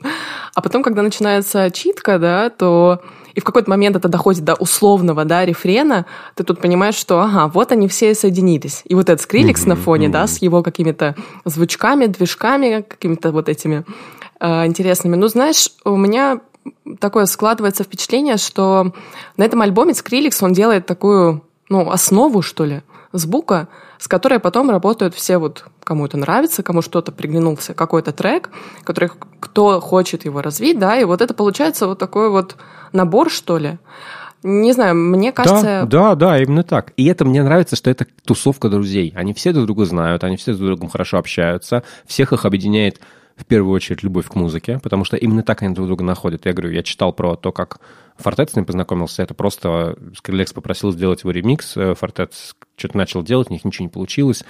А 0.54 0.62
потом, 0.62 0.84
когда 0.84 1.02
начинается 1.02 1.72
читка, 1.72 2.20
да, 2.20 2.50
то 2.50 3.02
и 3.36 3.40
в 3.40 3.44
какой-то 3.44 3.70
момент 3.70 3.96
это 3.96 4.10
доходит 4.10 4.44
до 4.44 4.56
условного, 4.56 5.24
да, 5.26 5.46
рефрена, 5.46 6.06
ты 6.36 6.44
тут 6.44 6.60
понимаешь, 6.60 6.96
что, 6.96 7.22
ага, 7.22 7.48
вот 7.48 7.72
они 7.72 7.88
все 7.88 8.14
соединились. 8.14 8.84
И 8.86 8.96
вот 8.96 9.10
этот 9.10 9.22
скриликс 9.22 9.64
mm-hmm, 9.64 9.70
на 9.70 9.76
фоне, 9.76 10.08
mm-hmm. 10.08 10.12
да, 10.12 10.28
с 10.28 10.42
его 10.42 10.62
какими-то 10.62 11.16
звучками, 11.46 12.06
движками, 12.08 12.86
какими-то 12.88 13.32
вот 13.32 13.50
этими 13.50 13.86
интересными. 14.40 15.16
Ну, 15.16 15.28
знаешь, 15.28 15.70
у 15.86 15.96
меня 15.96 16.42
такое 17.00 17.26
складывается 17.26 17.84
впечатление, 17.84 18.38
что 18.38 18.94
на 19.38 19.44
этом 19.44 19.62
альбоме 19.62 19.94
Скриликс, 19.94 20.42
он 20.44 20.54
делает 20.54 20.86
такую, 20.86 21.44
ну, 21.70 21.90
основу, 21.90 22.42
что 22.42 22.66
ли, 22.66 22.82
звука, 23.12 23.68
с 24.00 24.08
которой 24.08 24.40
потом 24.40 24.70
работают 24.70 25.16
все 25.16 25.38
вот, 25.38 25.66
кому 25.84 26.06
это 26.06 26.18
нравится, 26.18 26.64
кому 26.64 26.82
что-то 26.82 27.12
приглянулся, 27.12 27.74
какой-то 27.74 28.12
трек, 28.12 28.50
который 28.84 29.10
кто 29.40 29.80
хочет 29.80 30.26
его 30.26 30.42
развить, 30.42 30.80
да, 30.80 30.98
и 31.00 31.06
вот 31.06 31.22
это 31.22 31.34
получается 31.34 31.88
вот 31.88 32.00
такой 32.00 32.30
вот 32.30 32.56
набор, 32.92 33.30
что 33.30 33.58
ли. 33.58 33.78
Не 34.42 34.74
знаю, 34.74 34.96
мне 34.96 35.32
кажется... 35.32 35.86
Да, 35.86 36.16
да, 36.16 36.16
да, 36.16 36.42
именно 36.42 36.64
так. 36.64 36.92
И 36.98 37.06
это 37.06 37.24
мне 37.24 37.42
нравится, 37.44 37.78
что 37.78 37.90
это 37.90 38.06
тусовка 38.26 38.68
друзей. 38.68 39.14
Они 39.16 39.34
все 39.34 39.54
друг 39.54 39.68
друга 39.68 39.86
знают, 39.86 40.26
они 40.26 40.36
все 40.36 40.52
друг 40.52 40.58
с 40.58 40.66
другом 40.66 40.90
хорошо 40.90 41.18
общаются, 41.18 41.84
всех 42.06 42.34
их 42.34 42.44
объединяет 42.44 43.00
в 43.36 43.46
первую 43.46 43.74
очередь 43.74 44.04
любовь 44.04 44.28
к 44.28 44.36
музыке, 44.36 44.80
потому 44.82 45.06
что 45.06 45.18
именно 45.18 45.44
так 45.44 45.62
они 45.64 45.74
друг 45.74 45.88
друга 45.88 46.04
находят. 46.04 46.46
Я 46.46 46.54
говорю, 46.54 46.72
я 46.72 46.84
читал 46.84 47.14
про 47.14 47.36
то, 47.36 47.52
как 47.52 47.80
Фортет 48.18 48.52
с 48.52 48.56
ним 48.56 48.66
познакомился. 48.66 49.24
Это 49.24 49.34
просто 49.34 49.98
Скрилекс 50.16 50.54
попросил 50.54 50.92
сделать 50.92 51.22
его 51.22 51.32
ремикс. 51.32 51.76
Э, 51.76 51.96
Фортет 51.96 52.34
что-то 52.76 52.98
начал 52.98 53.24
делать, 53.24 53.50
у 53.50 53.54
них 53.54 53.66
ничего 53.66 53.86
не 53.86 53.90
получилось. 53.90 54.44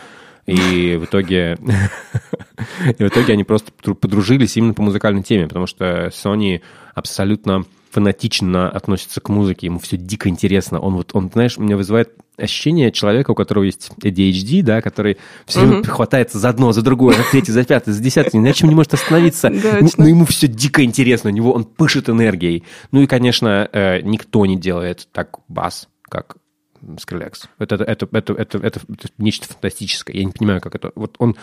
И 0.45 0.97
в 0.99 1.05
итоге, 1.05 1.57
и 2.85 3.03
в 3.03 3.07
итоге 3.07 3.33
они 3.33 3.45
просто 3.45 3.71
подружились 3.71 4.57
именно 4.57 4.73
по 4.73 4.81
музыкальной 4.81 5.23
теме, 5.23 5.47
потому 5.47 5.67
что 5.67 6.07
Sony 6.07 6.61
абсолютно 6.93 7.63
фанатично 7.91 8.69
относится 8.69 9.21
к 9.21 9.29
музыке, 9.29 9.67
ему 9.67 9.79
все 9.79 9.97
дико 9.97 10.27
интересно. 10.27 10.79
Он 10.79 10.95
вот, 10.95 11.11
он, 11.13 11.29
знаешь, 11.31 11.57
меня 11.57 11.77
вызывает 11.77 12.11
ощущение 12.37 12.91
человека, 12.91 13.31
у 13.31 13.35
которого 13.35 13.63
есть 13.63 13.91
ADHD, 14.01 14.63
да, 14.63 14.81
который 14.81 15.17
все 15.45 15.59
время 15.59 15.81
uh-huh. 15.81 15.87
хватается 15.87 16.39
за 16.39 16.49
одно, 16.49 16.71
за 16.71 16.81
другое, 16.81 17.15
за 17.15 17.23
третье, 17.23 17.51
за 17.51 17.63
пятое, 17.63 17.93
за 17.93 18.01
десятое, 18.01 18.39
ни 18.39 18.47
на 18.47 18.53
чем 18.53 18.69
не 18.69 18.75
может 18.75 18.93
остановиться. 18.93 19.49
Но 19.97 20.07
ему 20.07 20.25
все 20.25 20.47
дико 20.47 20.83
интересно, 20.83 21.29
у 21.29 21.33
него 21.33 21.53
он 21.53 21.63
пышет 21.63 22.09
энергией. 22.09 22.63
Ну 22.91 23.01
и, 23.01 23.07
конечно, 23.07 23.69
э, 23.71 24.01
никто 24.01 24.45
не 24.45 24.57
делает 24.57 25.07
так 25.11 25.39
бас, 25.47 25.87
как 26.03 26.37
Skrillex. 26.83 27.45
Это, 27.59 27.75
это, 27.75 27.83
это, 27.85 28.07
это, 28.11 28.33
это, 28.33 28.57
это, 28.57 28.79
это 28.79 29.07
нечто 29.17 29.47
фантастическое. 29.47 30.13
Я 30.15 30.25
не 30.25 30.31
понимаю, 30.31 30.61
как 30.61 30.75
это... 30.75 30.91
Вот 30.95 31.15
он, 31.19 31.35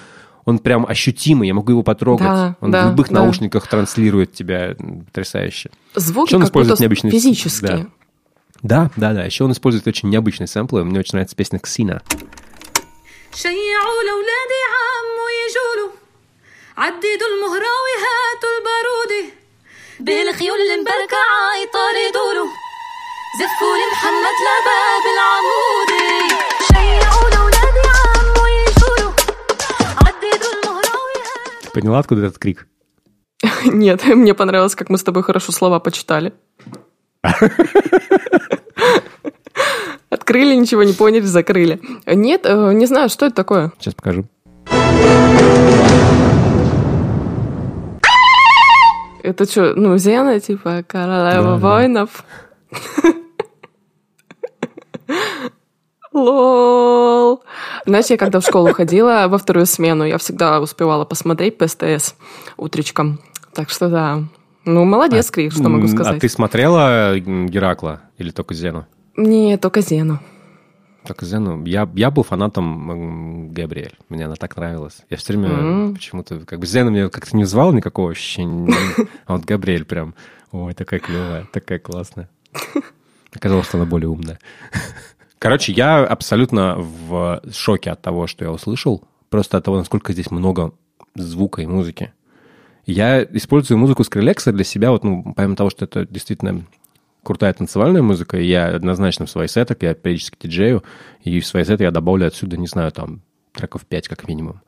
он 0.45 0.59
прям 0.59 0.87
ощутимый, 0.87 1.49
я 1.49 1.55
могу 1.55 1.73
его 1.73 1.83
потрогать. 1.83 2.27
Да, 2.27 2.57
он 2.61 2.71
да, 2.71 2.87
в 2.87 2.91
любых 2.91 3.09
да. 3.09 3.23
наушниках 3.23 3.67
транслирует 3.67 4.33
тебя 4.33 4.75
потрясающе. 5.07 5.71
Звуки 5.95 6.29
Что 6.29 6.37
он 6.37 6.43
как 6.43 6.49
использует 6.51 6.81
необычные... 6.81 7.11
физические. 7.13 7.71
Да. 7.71 7.87
Да, 8.64 8.90
да, 8.98 9.14
да. 9.14 9.24
Еще 9.24 9.44
он 9.44 9.52
использует 9.52 9.88
очень 9.88 10.10
необычные 10.10 10.48
сэмплы. 10.48 10.84
Мне 10.84 11.00
очень 11.00 11.12
нравится 11.14 11.36
песня 11.36 11.60
«Ксина». 11.60 12.02
شيعوا 13.36 14.02
لولادي 14.08 14.62
عمو 14.76 15.26
يجولوا 15.42 15.92
عددوا 16.78 17.30
المهراوي 17.34 17.96
هاتوا 18.06 18.52
البارودة 18.58 19.24
بالخيول 20.00 20.60
المبركعة 20.60 21.40
يطاردوا 21.64 22.34
له 22.34 22.48
زفوا 23.40 23.76
لمحمد 23.82 24.38
لباب 24.48 25.06
العمودة 25.16 26.02
شيعوا 26.68 27.30
لولادي 27.36 27.84
عمو 28.00 28.46
يجولوا 28.62 29.14
عددوا 30.06 30.52
المهراوي 30.56 31.18
هاتوا 31.28 31.72
Поняла, 31.74 32.00
откуда 32.00 32.22
этот 32.26 32.40
крик? 32.40 32.68
Нет, 33.66 34.06
мне 34.06 34.34
понравилось, 34.34 34.76
как 34.76 34.90
мы 34.90 34.98
с 34.98 35.04
тобой 35.04 35.24
хорошо 35.24 35.52
слова 35.52 35.80
почитали. 35.80 36.32
Открыли, 40.11 40.55
ничего 40.55 40.83
не 40.83 40.93
поняли, 40.93 41.23
закрыли. 41.23 41.81
Нет, 42.07 42.43
э, 42.45 42.73
не 42.73 42.87
знаю, 42.87 43.09
что 43.09 43.27
это 43.27 43.37
такое. 43.37 43.73
Сейчас 43.79 43.95
покажу. 43.95 44.25
Это 49.23 49.45
что, 49.45 49.75
ну, 49.75 49.99
Зена, 49.99 50.41
типа, 50.41 50.83
королева 50.87 51.53
да, 51.53 51.57
воинов? 51.57 52.25
Лол. 56.13 57.43
Знаешь, 57.87 58.07
я 58.07 58.17
когда 58.17 58.41
в 58.41 58.45
школу 58.45 58.73
ходила 58.73 59.27
во 59.29 59.39
вторую 59.39 59.67
смену, 59.67 60.05
я 60.05 60.19
всегда 60.19 60.61
успевала 60.61 61.05
посмотреть 61.05 61.59
по 61.59 61.69
СТС 61.69 62.15
утречком. 62.57 63.21
Так 63.55 63.71
что 63.71 63.89
да. 63.89 64.25
Ну, 64.65 64.85
молодец, 64.85 65.31
а, 65.31 65.33
Крик, 65.33 65.53
что 65.53 65.69
могу 65.69 65.89
сказать. 65.89 66.17
А 66.17 66.21
ты 66.21 66.29
смотрела 66.29 67.19
Геракла 67.19 68.03
или 68.19 68.31
только 68.31 68.55
Зену? 68.55 68.87
Не, 69.17 69.57
только 69.57 69.81
Зену. 69.81 70.21
Только 71.07 71.25
Зену. 71.25 71.65
Я, 71.65 71.89
я 71.95 72.11
был 72.11 72.23
фанатом 72.23 73.53
Габриэль. 73.53 73.97
Мне 74.11 74.27
она 74.27 74.37
так 74.37 74.57
нравилась. 74.57 75.01
Я 75.09 75.17
все 75.17 75.33
время 75.33 75.49
mm-hmm. 75.49 75.95
почему-то... 75.95 76.41
Как 76.41 76.59
бы 76.59 76.67
Зена 76.67 76.91
мне 76.91 77.09
как-то 77.09 77.37
не 77.37 77.45
звал 77.45 77.73
никакого 77.73 78.11
ощущения. 78.11 78.73
А 79.27 79.37
вот 79.37 79.45
Габриэль 79.45 79.85
прям... 79.85 80.15
Ой, 80.53 80.75
такая 80.75 81.01
клевая, 81.01 81.47
такая 81.53 81.79
классная. 81.79 82.29
Оказалось, 83.33 83.67
что 83.67 83.79
она 83.79 83.87
более 83.87 84.09
умная. 84.09 84.39
Короче, 85.39 85.73
я 85.73 86.05
абсолютно 86.05 86.77
в 86.77 87.41
шоке 87.53 87.91
от 87.91 88.03
того, 88.03 88.27
что 88.27 88.45
я 88.45 88.51
услышал. 88.51 89.05
Просто 89.31 89.57
от 89.57 89.65
того, 89.65 89.79
насколько 89.79 90.13
здесь 90.13 90.31
много 90.31 90.73
звука 91.15 91.63
и 91.63 91.67
музыки. 91.67 92.13
Я 92.87 93.23
использую 93.23 93.79
музыку 93.79 94.05
Скрилекса 94.05 94.53
для 94.53 94.65
себя, 94.65 94.91
вот, 94.91 95.05
ну, 95.05 95.35
помимо 95.35 95.57
того, 95.57 95.71
что 95.71 95.85
это 95.85 96.07
действительно 96.07 96.65
крутая 97.23 97.53
танцевальная 97.53 98.03
музыка, 98.03 98.39
я 98.39 98.75
однозначно 98.75 99.27
в 99.27 99.31
свои 99.31 99.47
сеты, 99.47 99.77
я 99.81 99.95
периодически 99.95 100.47
диджею, 100.47 100.83
и 101.23 101.41
в 101.41 101.47
свои 101.47 101.65
сеты 101.65 101.85
я 101.85 101.91
добавлю 101.91 102.27
отсюда, 102.27 102.57
не 102.57 102.67
знаю, 102.67 102.93
там, 102.93 103.21
треков 103.53 103.85
5 103.87 104.09
как 104.09 104.27
минимум. 104.27 104.63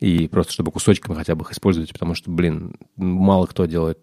И 0.00 0.26
просто 0.26 0.52
чтобы 0.52 0.72
кусочками 0.72 1.14
хотя 1.14 1.34
бы 1.34 1.44
их 1.44 1.52
использовать, 1.52 1.92
потому 1.92 2.14
что, 2.14 2.30
блин, 2.30 2.74
мало 2.96 3.46
кто 3.46 3.66
делает 3.66 3.98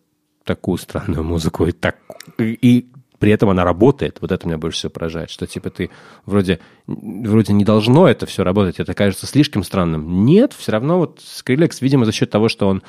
такую 0.45 0.77
странную 0.77 1.23
музыку 1.23 1.65
и 1.65 1.71
так 1.71 1.97
и 2.38 2.89
при 3.19 3.31
этом 3.31 3.49
она 3.49 3.63
работает. 3.65 4.19
Вот 4.21 4.31
это 4.31 4.47
меня 4.47 4.57
больше 4.57 4.79
всего 4.79 4.91
поражает, 4.91 5.29
что 5.29 5.45
типа 5.45 5.69
ты 5.69 5.89
вроде, 6.25 6.59
вроде 6.88 7.53
не 7.53 7.65
должно 7.65 8.07
это 8.07 8.25
все 8.25 8.43
работать, 8.43 8.79
это 8.79 8.93
кажется 8.93 9.27
слишком 9.27 9.63
странным. 9.63 10.25
Нет, 10.25 10.53
все 10.53 10.71
равно 10.71 10.99
вот 10.99 11.19
Skrillex, 11.19 11.77
видимо, 11.81 12.05
за 12.05 12.13
счет 12.13 12.29
того, 12.29 12.47
что 12.47 12.67
он 12.67 12.81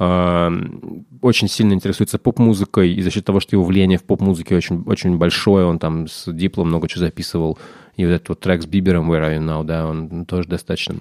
очень 0.00 1.48
сильно 1.48 1.74
интересуется 1.74 2.18
поп-музыкой, 2.18 2.94
и 2.94 3.02
за 3.02 3.10
счет 3.10 3.26
того, 3.26 3.38
что 3.38 3.54
его 3.54 3.64
влияние 3.64 3.98
в 3.98 4.04
поп-музыке 4.04 4.56
очень, 4.56 4.82
очень 4.86 5.18
большое, 5.18 5.66
он 5.66 5.78
там 5.78 6.08
с 6.08 6.32
Диплом 6.32 6.68
много 6.68 6.88
чего 6.88 7.00
записывал, 7.00 7.58
и 7.96 8.06
вот 8.06 8.12
этот 8.12 8.28
вот 8.30 8.40
трек 8.40 8.62
с 8.62 8.66
Бибером 8.66 9.12
«Where 9.12 9.20
Are 9.20 9.36
You 9.36 9.44
Now», 9.44 9.62
да, 9.62 9.86
он 9.86 10.24
тоже 10.24 10.48
достаточно 10.48 11.00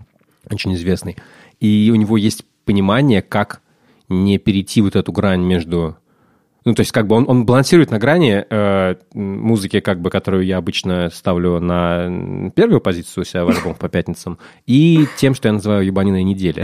очень 0.52 0.74
известный. 0.74 1.16
И 1.62 1.90
у 1.94 1.96
него 1.96 2.18
есть 2.18 2.44
понимание, 2.66 3.22
как 3.22 3.62
не 4.10 4.38
перейти 4.38 4.82
вот 4.82 4.98
эту 4.98 5.12
грань 5.14 5.44
между 5.44 5.98
ну, 6.70 6.76
то 6.76 6.82
есть, 6.82 6.92
как 6.92 7.08
бы 7.08 7.16
он, 7.16 7.26
он 7.28 7.46
балансирует 7.48 7.90
на 7.90 7.98
грани 7.98 8.46
э, 8.48 8.96
музыки, 9.16 9.80
как 9.80 10.00
бы, 10.02 10.12
которую 10.12 10.46
я 10.46 10.58
обычно 10.58 11.10
ставлю 11.12 11.60
на 11.60 12.52
первую 12.56 12.80
позицию 12.80 13.24
у 13.24 13.26
себя 13.26 13.44
в 13.44 13.50
альбом 13.50 13.74
по 13.74 13.90
пятницам, 13.90 14.38
и 14.68 15.08
тем, 15.18 15.34
что 15.34 15.48
я 15.48 15.54
называю 15.54 15.84
ебаниной 15.84 16.22
недели. 16.22 16.64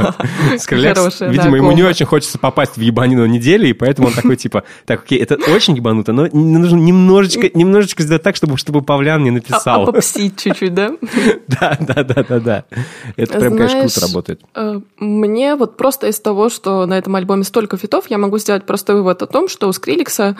Скрилекс, 0.58 1.20
видимо, 1.20 1.58
ему 1.58 1.70
не 1.70 1.84
очень 1.84 2.06
хочется 2.06 2.40
попасть 2.40 2.76
в 2.76 2.80
ебанину 2.80 3.24
недели, 3.26 3.68
и 3.68 3.72
поэтому 3.72 4.08
он 4.08 4.14
такой, 4.14 4.34
типа, 4.34 4.64
так, 4.84 5.04
окей, 5.04 5.20
это 5.20 5.36
очень 5.36 5.76
ебануто, 5.76 6.12
но 6.12 6.26
нужно 6.32 6.78
немножечко, 6.78 7.48
немножечко 7.56 8.02
сделать 8.02 8.24
так, 8.24 8.34
чтобы, 8.34 8.56
чтобы 8.56 8.82
Павлян 8.82 9.22
не 9.22 9.30
написал. 9.30 9.82
А, 9.84 9.86
попсить 9.86 10.40
чуть-чуть, 10.40 10.74
да? 10.74 10.90
Да, 11.46 11.78
да, 11.78 12.02
да, 12.02 12.24
да, 12.28 12.40
да. 12.40 12.64
Это 13.16 13.38
прям, 13.38 13.56
конечно, 13.56 13.80
круто 13.80 14.00
работает. 14.00 14.40
Э, 14.56 14.80
мне 14.98 15.54
вот 15.54 15.76
просто 15.76 16.08
из 16.08 16.18
того, 16.18 16.48
что 16.48 16.84
на 16.86 16.98
этом 16.98 17.14
альбоме 17.14 17.44
столько 17.44 17.76
фитов, 17.76 18.06
я 18.10 18.18
могу 18.18 18.38
сделать 18.38 18.66
простой 18.66 18.96
вывод 18.96 19.22
о 19.22 19.26
том, 19.36 19.48
что 19.48 19.68
у 19.68 19.72
Скриликса 19.72 20.34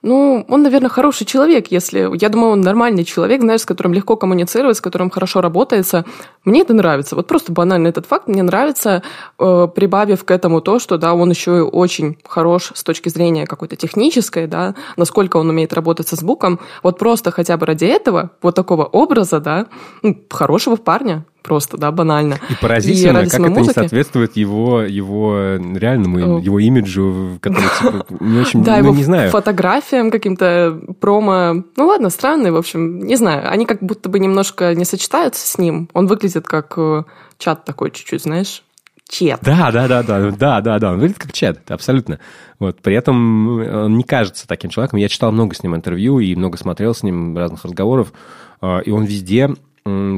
ну, 0.00 0.46
он, 0.48 0.62
наверное, 0.62 0.88
хороший 0.88 1.26
человек, 1.26 1.72
если... 1.72 2.08
Я 2.20 2.28
думаю, 2.28 2.52
он 2.52 2.60
нормальный 2.60 3.04
человек, 3.04 3.40
знаешь, 3.40 3.62
с 3.62 3.66
которым 3.66 3.92
легко 3.92 4.16
коммуницировать, 4.16 4.76
с 4.76 4.80
которым 4.80 5.10
хорошо 5.10 5.40
работается. 5.40 6.04
Мне 6.44 6.62
это 6.62 6.72
нравится. 6.72 7.16
Вот 7.16 7.26
просто 7.26 7.52
банально 7.52 7.88
этот 7.88 8.06
факт 8.06 8.28
мне 8.28 8.42
нравится, 8.42 9.02
э, 9.38 9.68
прибавив 9.74 10.24
к 10.24 10.30
этому 10.30 10.60
то, 10.60 10.78
что, 10.78 10.98
да, 10.98 11.14
он 11.14 11.30
еще 11.30 11.58
и 11.58 11.60
очень 11.60 12.16
хорош 12.24 12.70
с 12.74 12.84
точки 12.84 13.10
зрения 13.10 13.44
какой-то 13.44 13.74
технической, 13.74 14.46
да, 14.46 14.76
насколько 14.96 15.36
он 15.36 15.50
умеет 15.50 15.72
работать 15.72 16.08
со 16.08 16.16
звуком. 16.16 16.60
Вот 16.84 16.96
просто 16.96 17.32
хотя 17.32 17.56
бы 17.56 17.66
ради 17.66 17.86
этого, 17.86 18.30
вот 18.40 18.54
такого 18.54 18.84
образа, 18.84 19.40
да, 19.40 19.66
ну, 20.02 20.16
хорошего 20.30 20.76
парня, 20.76 21.24
просто, 21.42 21.76
да, 21.76 21.90
банально. 21.90 22.38
И 22.50 22.54
поразительно, 22.60 23.18
и 23.18 23.24
как 23.24 23.40
это 23.40 23.50
музыки... 23.50 23.66
не 23.68 23.72
соответствует 23.72 24.36
его, 24.36 24.82
его 24.82 25.56
реальному, 25.56 26.38
его 26.38 26.58
имиджу, 26.58 27.38
который, 27.40 27.68
типа, 27.78 28.06
не 28.20 28.40
очень, 28.40 28.62
да, 28.62 28.72
ну, 28.72 28.78
его 28.84 28.94
не 28.94 29.04
знаю. 29.04 29.30
фотографиям, 29.30 30.10
каким-то 30.10 30.78
промо. 31.00 31.64
Ну 31.76 31.86
ладно, 31.86 32.10
странный, 32.10 32.50
в 32.50 32.56
общем, 32.56 32.98
не 33.00 33.16
знаю. 33.16 33.50
Они 33.50 33.66
как 33.66 33.82
будто 33.82 34.08
бы 34.08 34.18
немножко 34.18 34.74
не 34.74 34.84
сочетаются 34.84 35.46
с 35.46 35.58
ним. 35.58 35.88
Он 35.92 36.06
выглядит 36.06 36.46
как 36.46 36.74
э, 36.76 37.04
чат 37.38 37.64
такой 37.64 37.90
чуть-чуть, 37.90 38.22
знаешь, 38.22 38.62
чет. 39.08 39.40
Да, 39.42 39.70
да, 39.72 39.88
да, 39.88 40.02
да, 40.02 40.30
да, 40.30 40.60
да, 40.60 40.78
да, 40.78 40.92
он 40.92 40.98
выглядит 40.98 41.18
как 41.18 41.32
чет, 41.32 41.70
абсолютно. 41.70 42.18
Вот, 42.58 42.80
при 42.82 42.94
этом 42.94 43.58
он 43.58 43.96
не 43.96 44.04
кажется 44.04 44.46
таким 44.46 44.70
человеком. 44.70 44.98
Я 44.98 45.08
читал 45.08 45.32
много 45.32 45.54
с 45.54 45.62
ним 45.62 45.74
интервью 45.74 46.18
и 46.18 46.34
много 46.34 46.58
смотрел 46.58 46.94
с 46.94 47.02
ним 47.02 47.36
разных 47.36 47.64
разговоров, 47.64 48.12
э, 48.60 48.82
и 48.84 48.90
он 48.90 49.04
везде 49.04 49.50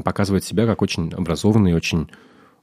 показывает 0.04 0.44
себя 0.44 0.66
как 0.66 0.83
очень 0.83 1.12
образованный, 1.12 1.74
очень 1.74 2.11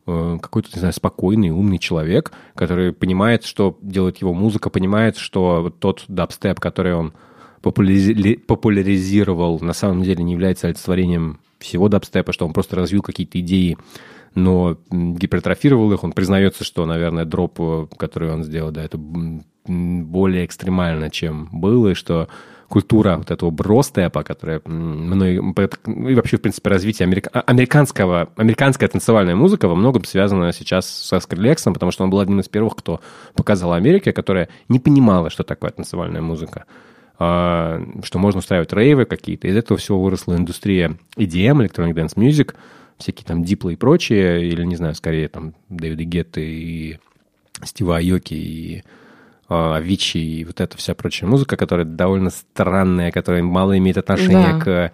э, 0.05 0.37
какой-то, 0.41 0.69
не 0.73 0.79
знаю, 0.79 0.93
спокойный, 0.93 1.49
умный 1.49 1.79
человек, 1.79 2.31
который 2.55 2.93
понимает, 2.93 3.43
что 3.43 3.77
делает 3.81 4.17
его 4.17 4.33
музыка, 4.33 4.69
понимает, 4.69 5.17
что 5.17 5.73
тот 5.79 6.05
дабстеп, 6.07 6.59
который 6.59 6.93
он 6.93 7.13
популяризировал, 7.61 9.59
на 9.59 9.73
самом 9.73 10.03
деле 10.03 10.23
не 10.23 10.33
является 10.33 10.67
олицетворением 10.67 11.39
всего 11.59 11.89
дабстепа, 11.89 12.31
что 12.31 12.45
он 12.45 12.53
просто 12.53 12.75
развил 12.75 13.01
какие-то 13.01 13.39
идеи, 13.39 13.77
но 14.35 14.77
гипертрофировал 14.91 15.91
их. 15.93 16.03
Он 16.03 16.11
признается, 16.11 16.63
что, 16.63 16.85
наверное, 16.85 17.25
дроп, 17.25 17.59
э, 17.59 17.87
который 17.97 18.31
он 18.31 18.43
сделал, 18.43 18.71
да, 18.71 18.83
это 18.83 18.97
более 18.97 20.45
экстремально, 20.45 21.09
чем 21.09 21.49
было, 21.51 21.89
и 21.89 21.93
что 21.93 22.29
культура 22.67 23.17
вот 23.17 23.31
этого 23.31 23.49
бростепа, 23.49 24.23
которая 24.23 24.61
мной, 24.65 25.35
и 25.35 26.15
вообще, 26.15 26.37
в 26.37 26.41
принципе, 26.41 26.69
развитие 26.69 27.05
америка, 27.05 27.29
а, 27.33 27.41
американского, 27.41 28.29
американская 28.35 28.89
танцевальная 28.89 29.35
музыка 29.35 29.67
во 29.67 29.75
многом 29.75 30.03
связана 30.03 30.51
сейчас 30.51 30.87
со 30.89 31.19
Скрилексом, 31.19 31.73
потому 31.73 31.91
что 31.91 32.03
он 32.03 32.09
был 32.09 32.19
одним 32.19 32.39
из 32.39 32.49
первых, 32.49 32.75
кто 32.75 32.99
показал 33.35 33.73
Америке, 33.73 34.11
которая 34.11 34.49
не 34.69 34.79
понимала, 34.79 35.29
что 35.29 35.43
такое 35.43 35.71
танцевальная 35.71 36.21
музыка 36.21 36.65
а, 37.19 37.81
что 38.03 38.19
можно 38.19 38.39
устраивать 38.39 38.73
рейвы 38.73 39.05
какие-то. 39.05 39.47
Из 39.47 39.55
этого 39.55 39.77
всего 39.79 40.01
выросла 40.01 40.35
индустрия 40.35 40.97
EDM, 41.15 41.65
Electronic 41.65 41.93
Dance 41.93 42.15
Music, 42.15 42.53
всякие 42.97 43.25
там 43.25 43.43
диплы 43.43 43.73
и 43.73 43.75
прочие, 43.75 44.47
или, 44.47 44.63
не 44.63 44.75
знаю, 44.75 44.93
скорее 44.95 45.27
там 45.27 45.53
Дэвида 45.69 46.03
Гетты 46.03 46.45
и 46.45 46.99
Стива 47.63 47.97
Айоки 47.97 48.33
и 48.33 48.83
Авичи 49.49 50.17
и 50.17 50.45
вот 50.45 50.59
эта 50.59 50.77
вся 50.77 50.93
прочая 50.93 51.29
музыка, 51.29 51.55
которая 51.55 51.85
довольно 51.85 52.29
странная, 52.29 53.11
которая 53.11 53.43
мало 53.43 53.77
имеет 53.77 53.97
отношения 53.97 54.53
да. 54.53 54.59
к 54.59 54.91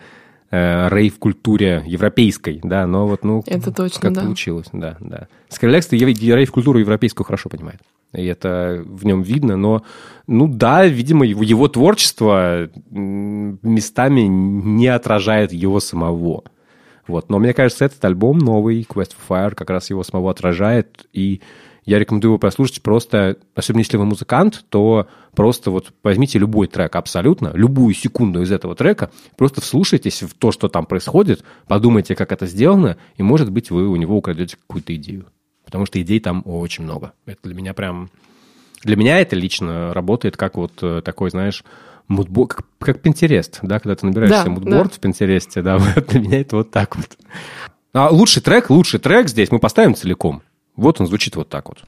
э, 0.52 0.90
рейв-культуре 0.90 1.84
европейской, 1.86 2.60
да, 2.64 2.86
но 2.86 3.08
вот, 3.08 3.24
ну, 3.24 3.44
это 3.48 3.72
точно, 3.72 4.02
как 4.02 4.14
да. 4.14 4.22
получилось, 4.22 4.68
да, 4.72 4.98
да. 5.00 5.28
Скрилекс 5.50 5.92
рейв-культуру 5.92 6.80
европейскую 6.80 7.26
хорошо 7.26 7.50
понимает, 7.50 7.82
и 8.14 8.24
это 8.26 8.84
в 8.86 9.06
нем 9.06 9.24
видно, 9.24 9.58
но, 9.58 9.84
ну 10.28 10.48
да, 10.48 10.86
видимо, 10.86 11.26
его, 11.26 11.42
его 11.42 11.68
творчество 11.68 12.70
местами 12.92 14.22
не 14.22 14.88
отражает 14.88 15.52
его 15.52 15.80
самого. 15.80 16.44
Вот. 17.08 17.30
Но 17.30 17.40
мне 17.40 17.54
кажется, 17.54 17.86
этот 17.86 18.04
альбом 18.06 18.38
новый, 18.38 18.88
Quest 18.90 19.12
for 19.12 19.50
Fire, 19.50 19.56
как 19.56 19.70
раз 19.70 19.90
его 19.90 20.04
самого 20.04 20.32
отражает, 20.32 21.06
и 21.12 21.42
Я 21.86 22.00
рекомендую 22.00 22.32
его 22.32 22.38
прослушать 22.38 22.82
просто, 22.82 23.38
особенно 23.56 23.82
если 23.82 23.98
вы 23.98 24.06
музыкант, 24.06 24.66
то 24.70 25.08
просто 25.36 25.72
вот 25.72 25.92
возьмите 26.02 26.40
любой 26.40 26.68
трек 26.68 26.96
абсолютно, 26.96 27.52
любую 27.54 27.94
секунду 27.94 28.42
из 28.42 28.52
этого 28.52 28.76
трека, 28.76 29.12
просто 29.38 29.62
вслушайтесь 29.62 30.24
в 30.24 30.34
то, 30.34 30.52
что 30.52 30.70
там 30.70 30.86
происходит, 30.86 31.44
подумайте, 31.68 32.16
как 32.16 32.32
это 32.32 32.46
сделано, 32.46 32.98
и, 33.18 33.24
может 33.24 33.52
быть, 33.52 33.70
вы 33.70 33.88
у 33.88 33.96
него 33.96 34.18
украдете 34.18 34.56
какую-то 34.56 34.96
идею. 34.96 35.26
Потому 35.66 35.86
что 35.86 36.02
идей 36.02 36.20
там 36.20 36.42
очень 36.46 36.84
много. 36.84 37.14
Это 37.26 37.40
для 37.44 37.54
меня 37.54 37.74
прям... 37.74 38.10
Для 38.84 38.96
меня 38.98 39.20
это 39.20 39.36
лично 39.36 39.94
работает 39.94 40.36
как 40.36 40.58
вот 40.58 40.74
э, 40.82 41.02
такой, 41.04 41.30
знаешь, 41.30 41.64
мудборд, 42.08 42.54
как, 42.54 42.66
как 42.80 42.98
Pinterest, 42.98 43.60
да, 43.62 43.80
когда 43.80 43.96
ты 43.96 44.06
набираешь 44.06 44.32
да, 44.32 44.46
мудборд 44.46 44.92
да. 44.92 44.96
в 44.96 45.00
Pinterest, 45.00 45.62
да, 45.62 45.80
для 46.10 46.20
меня 46.20 46.42
это 46.42 46.58
вот 46.58 46.72
так 46.72 46.96
вот. 46.98 47.18
А 47.94 48.10
лучший 48.10 48.42
трек, 48.42 48.70
лучший 48.70 49.00
трек 49.00 49.30
здесь 49.30 49.52
мы 49.52 49.60
поставим 49.60 49.96
целиком. 49.96 50.42
Вот 50.76 51.00
он 51.00 51.08
звучит 51.08 51.36
вот 51.36 51.50
так 51.50 51.70
вот. 51.70 51.84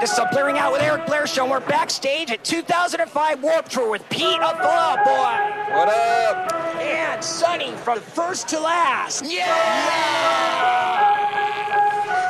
This 0.00 0.12
is 0.12 0.18
a 0.18 0.28
Blaring 0.32 0.58
Out 0.58 0.72
with 0.72 0.82
Eric 0.82 1.06
Blair 1.06 1.26
show. 1.26 1.48
We're 1.48 1.60
backstage 1.60 2.30
at 2.30 2.44
2005 2.44 3.42
Warp 3.42 3.68
Tour 3.68 3.90
with 3.90 4.08
Pete 4.10 4.40
of 4.40 4.58
Fall 4.58 4.96
Boy. 4.96 5.72
What 5.72 5.88
up? 5.88 6.52
And 6.80 7.22
Sonny 7.22 7.72
from 7.76 8.00
first 8.00 8.48
to 8.48 8.60
last. 8.60 9.24
Yeah! 9.24 9.46
yeah! 9.46 11.45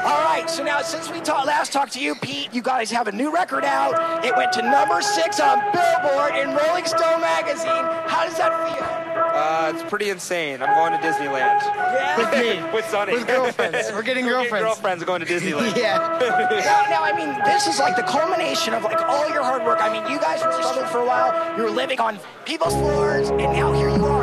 All 0.07 0.23
right, 0.23 0.49
so 0.49 0.63
now 0.63 0.83
since 0.83 1.11
we 1.11 1.21
ta- 1.21 1.43
last 1.43 1.73
talked 1.73 1.93
to 1.95 2.01
you, 2.01 2.15
Pete, 2.15 2.55
you 2.55 2.63
guys 2.63 2.93
have 2.93 3.09
a 3.09 3.13
new 3.13 3.35
record 3.35 3.65
out. 3.65 4.25
It 4.25 4.37
went 4.37 4.53
to 4.53 4.63
number 4.63 5.03
six 5.03 5.41
on 5.41 5.59
Billboard 5.73 6.37
in 6.37 6.55
Rolling 6.55 6.85
Stone 6.85 7.21
magazine. 7.21 7.85
How 8.07 8.25
does 8.25 8.39
that 8.39 8.55
feel? 8.71 8.87
Uh, 9.19 9.73
it's 9.75 9.83
pretty 9.91 10.11
insane. 10.11 10.63
I'm 10.63 10.77
going 10.77 10.93
to 10.93 11.05
Disneyland. 11.05 11.61
Yeah. 11.61 12.19
With 12.19 12.31
me. 12.39 12.73
With 12.75 12.87
Sonny. 12.87 13.15
With 13.15 13.27
girlfriends. 13.27 13.91
We're 13.91 14.03
getting 14.03 14.27
girlfriends. 14.29 14.53
Getting 14.53 14.65
girlfriends 14.65 15.03
going 15.03 15.21
to 15.23 15.27
Disneyland. 15.27 15.77
yeah. 15.77 15.99
now, 16.21 16.85
now, 16.89 17.03
I 17.03 17.13
mean, 17.13 17.37
this 17.45 17.67
is 17.67 17.81
like 17.81 17.97
the 17.97 18.05
culmination 18.05 18.75
of 18.75 18.85
like 18.85 19.03
all 19.03 19.29
your 19.31 19.43
hard 19.43 19.65
work. 19.65 19.79
I 19.81 19.93
mean, 19.93 20.09
you 20.09 20.21
guys 20.21 20.41
were 20.45 20.53
struggling 20.53 20.87
for 20.87 20.99
a 20.99 21.05
while. 21.05 21.57
You 21.57 21.65
were 21.65 21.71
living 21.71 21.99
on 21.99 22.21
people's 22.45 22.75
floors, 22.75 23.31
and 23.31 23.39
now 23.39 23.73
here 23.73 23.89
you 23.89 24.07
are. 24.07 24.16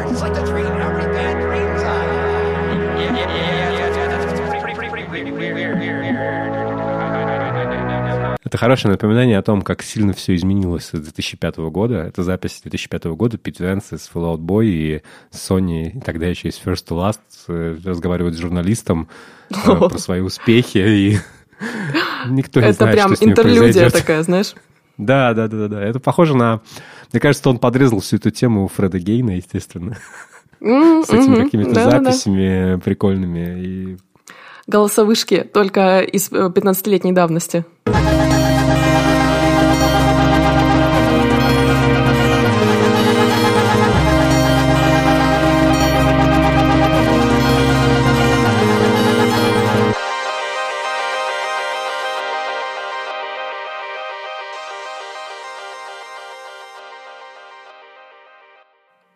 Это 8.53 8.59
хорошее 8.59 8.91
напоминание 8.91 9.39
о 9.39 9.41
том, 9.41 9.63
как 9.63 9.81
сильно 9.81 10.13
все 10.13 10.35
изменилось 10.35 10.85
с 10.85 10.91
2005 10.91 11.57
года. 11.71 11.95
Это 11.95 12.21
запись 12.21 12.59
2005 12.61 13.05
года, 13.05 13.39
Пит 13.39 13.59
Венс 13.59 13.91
из 13.93 14.07
Fallout 14.13 14.37
Boy 14.37 14.65
и 14.67 15.01
Sony, 15.31 15.89
и 15.89 15.99
тогда 15.99 16.27
еще 16.27 16.49
из 16.49 16.61
First 16.63 16.85
to 16.87 16.95
Last, 16.95 17.17
э, 17.47 17.77
разговаривают 17.83 18.35
с 18.35 18.39
журналистом 18.39 19.09
э, 19.49 19.55
про 19.55 19.97
свои 19.97 20.21
успехи, 20.21 20.77
и 20.77 21.17
никто 22.29 22.61
не 22.61 22.73
знает, 22.73 22.99
что 22.99 23.07
Это 23.07 23.17
прям 23.17 23.31
интерлюдия 23.31 23.89
такая, 23.89 24.21
знаешь? 24.21 24.53
Да, 24.99 25.33
да, 25.33 25.47
да, 25.47 25.67
да. 25.67 25.81
Это 25.83 25.99
похоже 25.99 26.37
на... 26.37 26.61
Мне 27.11 27.19
кажется, 27.19 27.49
он 27.49 27.57
подрезал 27.57 28.01
всю 28.01 28.17
эту 28.17 28.29
тему 28.29 28.65
у 28.65 28.67
Фреда 28.67 28.99
Гейна, 28.99 29.31
естественно. 29.31 29.97
С 30.59 31.09
этими 31.09 31.45
какими-то 31.45 31.89
записями 31.89 32.79
прикольными. 32.79 33.63
И 33.65 33.97
голосовышки 34.67 35.41
только 35.41 36.01
из 36.01 36.31
15-летней 36.31 37.13
э, 37.13 37.15
давности. 37.15 37.65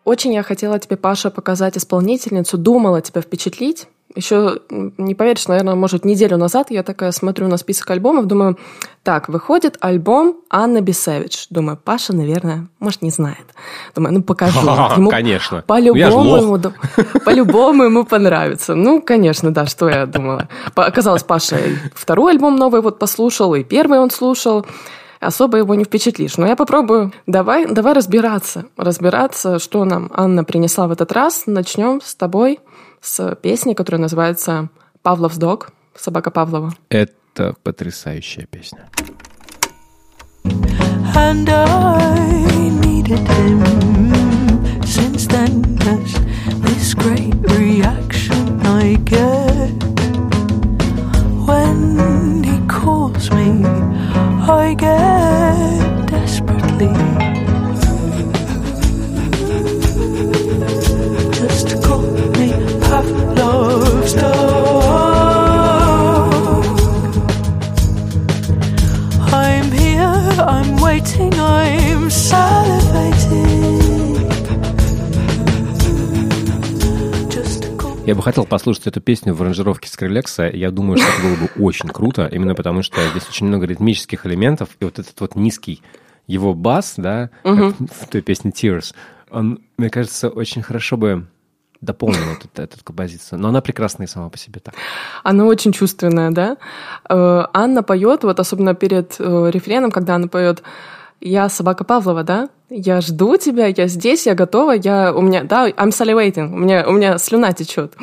Очень 0.08 0.32
я 0.32 0.42
хотела 0.42 0.78
тебе, 0.78 0.96
Паша, 0.96 1.28
показать 1.28 1.76
исполнительницу, 1.76 2.56
думала 2.56 3.02
тебя 3.02 3.20
впечатлить. 3.20 3.88
Еще, 4.14 4.60
не 4.70 5.14
поверишь, 5.14 5.48
наверное, 5.48 5.74
может, 5.74 6.06
неделю 6.06 6.38
назад 6.38 6.70
я 6.70 6.82
такая 6.82 7.12
смотрю 7.12 7.46
на 7.46 7.58
список 7.58 7.90
альбомов, 7.90 8.24
думаю, 8.24 8.56
так, 9.02 9.28
выходит 9.28 9.76
альбом 9.80 10.38
Анна 10.48 10.80
Бисевич. 10.80 11.46
Думаю, 11.50 11.76
Паша, 11.76 12.14
наверное, 12.14 12.68
может, 12.80 13.02
не 13.02 13.10
знает. 13.10 13.44
Думаю, 13.94 14.14
ну 14.14 14.22
покажу. 14.22 14.60
Ему 14.96 15.10
конечно. 15.10 15.62
По-любому 15.66 16.56
ему, 16.56 16.72
по-любому 17.26 17.84
ему 17.84 18.04
понравится. 18.04 18.74
Ну, 18.74 19.02
конечно, 19.02 19.52
да, 19.52 19.66
что 19.66 19.90
я 19.90 20.06
думала. 20.06 20.48
Оказалось, 20.74 21.22
Паша 21.22 21.58
второй 21.94 22.32
альбом 22.32 22.56
новый 22.56 22.80
вот 22.80 22.98
послушал, 22.98 23.54
и 23.54 23.62
первый 23.62 23.98
он 23.98 24.10
слушал 24.10 24.64
особо 25.20 25.58
его 25.58 25.74
не 25.74 25.84
впечатлишь. 25.84 26.36
Но 26.36 26.46
я 26.46 26.56
попробую. 26.56 27.12
Давай, 27.26 27.66
давай 27.66 27.92
разбираться. 27.92 28.66
Разбираться, 28.76 29.58
что 29.58 29.84
нам 29.84 30.10
Анна 30.14 30.44
принесла 30.44 30.86
в 30.88 30.92
этот 30.92 31.12
раз. 31.12 31.44
Начнем 31.46 32.00
с 32.02 32.14
тобой 32.14 32.60
с 33.00 33.34
песней, 33.36 33.74
которая 33.74 34.00
называется 34.02 34.68
«Павлов's 35.04 35.38
Dog», 35.38 35.68
«Собака 35.94 36.30
Павлова». 36.30 36.72
Это 36.88 37.54
потрясающая 37.62 38.46
песня. 38.46 38.88
And 41.14 41.48
I 41.48 42.70
needed 42.80 43.18
him 43.18 43.62
since 44.84 45.26
then. 45.26 45.64
Yes, 45.88 46.12
this 46.62 46.94
great 46.94 47.34
reaction 47.58 48.60
I 48.64 48.96
get 49.04 49.72
when 51.46 52.44
he 52.44 52.47
calls 52.78 53.30
me, 53.32 53.64
I 54.62 54.74
get 54.74 56.06
desperately. 56.06 56.94
Just 61.38 61.68
call 61.82 62.02
me 62.36 62.48
Pavlov's 62.84 64.12
dog. 64.14 65.04
I'm 69.44 69.68
here, 69.72 70.34
I'm 70.54 70.70
waiting, 70.80 71.34
I'm 71.34 72.08
salivating. 72.08 72.77
Я 78.08 78.14
бы 78.14 78.22
хотел 78.22 78.46
послушать 78.46 78.86
эту 78.86 79.02
песню 79.02 79.34
в 79.34 79.42
аранжировке 79.42 79.86
Скрилекса. 79.86 80.48
Я 80.48 80.70
думаю, 80.70 80.96
что 80.96 81.06
это 81.06 81.20
было 81.20 81.34
бы 81.34 81.62
очень 81.62 81.90
круто, 81.90 82.26
именно 82.26 82.54
потому 82.54 82.82
что 82.82 83.06
здесь 83.10 83.28
очень 83.28 83.44
много 83.44 83.66
ритмических 83.66 84.24
элементов, 84.24 84.70
и 84.80 84.86
вот 84.86 84.98
этот 84.98 85.20
вот 85.20 85.34
низкий 85.34 85.82
его 86.26 86.54
бас, 86.54 86.94
да, 86.96 87.28
угу. 87.44 87.74
как 87.74 87.74
в 87.90 88.08
той 88.08 88.22
песне 88.22 88.50
Tears, 88.50 88.94
он, 89.30 89.60
мне 89.76 89.90
кажется, 89.90 90.30
очень 90.30 90.62
хорошо 90.62 90.96
бы 90.96 91.26
дополнила 91.82 92.32
эту, 92.32 92.48
эту 92.62 92.82
композицию. 92.82 93.40
Но 93.40 93.48
она 93.48 93.60
прекрасная 93.60 94.06
сама 94.06 94.30
по 94.30 94.38
себе 94.38 94.60
так. 94.60 94.72
Она 95.22 95.44
очень 95.44 95.72
чувственная, 95.72 96.30
да? 96.30 96.56
Э, 97.10 97.44
Анна 97.52 97.82
поет, 97.82 98.24
вот 98.24 98.40
особенно 98.40 98.74
перед 98.74 99.16
э, 99.18 99.50
рефреном, 99.52 99.90
когда 99.90 100.14
она 100.14 100.28
поет 100.28 100.62
я 101.20 101.48
собака 101.48 101.84
Павлова, 101.84 102.22
да? 102.22 102.48
Я 102.70 103.00
жду 103.00 103.36
тебя, 103.36 103.66
я 103.66 103.86
здесь, 103.86 104.26
я 104.26 104.34
готова, 104.34 104.72
я 104.72 105.12
у 105.12 105.22
меня, 105.22 105.44
да, 105.44 105.68
I'm 105.68 105.88
salivating, 105.88 106.52
у 106.52 106.56
меня, 106.56 106.86
у 106.86 106.92
меня 106.92 107.18
слюна 107.18 107.52
течет. 107.52 107.94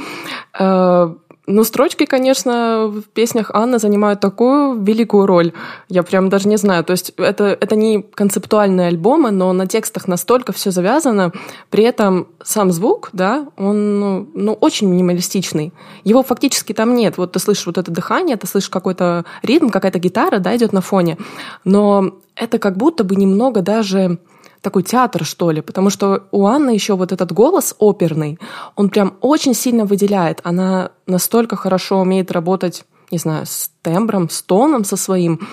Э, 0.58 1.14
ну, 1.48 1.64
строчки, 1.64 2.06
конечно, 2.06 2.88
в 2.88 3.04
песнях 3.14 3.52
Анны 3.54 3.78
занимают 3.78 4.20
такую 4.20 4.82
великую 4.82 5.26
роль. 5.28 5.54
Я 5.90 6.02
прям 6.04 6.30
даже 6.30 6.48
не 6.48 6.58
знаю. 6.58 6.84
То 6.84 6.92
есть 6.92 7.12
это, 7.18 7.46
это 7.46 7.76
не 7.76 8.02
концептуальные 8.02 8.88
альбомы, 8.88 9.32
но 9.32 9.54
на 9.54 9.68
текстах 9.68 10.08
настолько 10.08 10.54
все 10.54 10.72
завязано. 10.72 11.32
При 11.70 11.84
этом 11.84 12.28
сам 12.44 12.72
звук, 12.72 13.10
да, 13.14 13.48
он 13.58 14.00
ну, 14.00 14.28
ну, 14.34 14.54
очень 14.54 14.90
минималистичный. 14.90 15.72
Его 16.04 16.24
фактически 16.24 16.74
там 16.74 16.96
нет. 16.96 17.18
Вот 17.18 17.34
ты 17.34 17.40
слышишь 17.40 17.68
вот 17.68 17.78
это 17.78 17.92
дыхание, 17.92 18.38
ты 18.38 18.48
слышишь 18.48 18.70
какой-то 18.70 19.26
ритм, 19.44 19.70
какая-то 19.70 20.00
гитара, 20.00 20.40
да, 20.40 20.56
идет 20.56 20.74
на 20.74 20.82
фоне. 20.82 21.18
Но 21.64 22.16
это 22.36 22.58
как 22.58 22.76
будто 22.76 23.04
бы 23.04 23.16
немного 23.16 23.62
даже 23.62 24.18
такой 24.66 24.82
театр, 24.84 25.24
что 25.24 25.52
ли, 25.52 25.62
потому 25.62 25.92
что 25.92 26.24
у 26.32 26.48
Анны 26.48 26.72
еще 26.72 26.96
вот 26.96 27.12
этот 27.12 27.32
голос 27.32 27.76
оперный, 27.78 28.40
он 28.76 28.90
прям 28.90 29.14
очень 29.22 29.54
сильно 29.54 29.86
выделяет. 29.86 30.42
Она 30.44 30.90
настолько 31.06 31.56
хорошо 31.56 32.00
умеет 32.00 32.32
работать, 32.32 32.84
не 33.12 33.20
знаю, 33.20 33.46
с 33.46 33.70
тембром, 33.84 34.28
с 34.28 34.42
тоном 34.42 34.84
со 34.84 34.98
своим. 34.98 35.48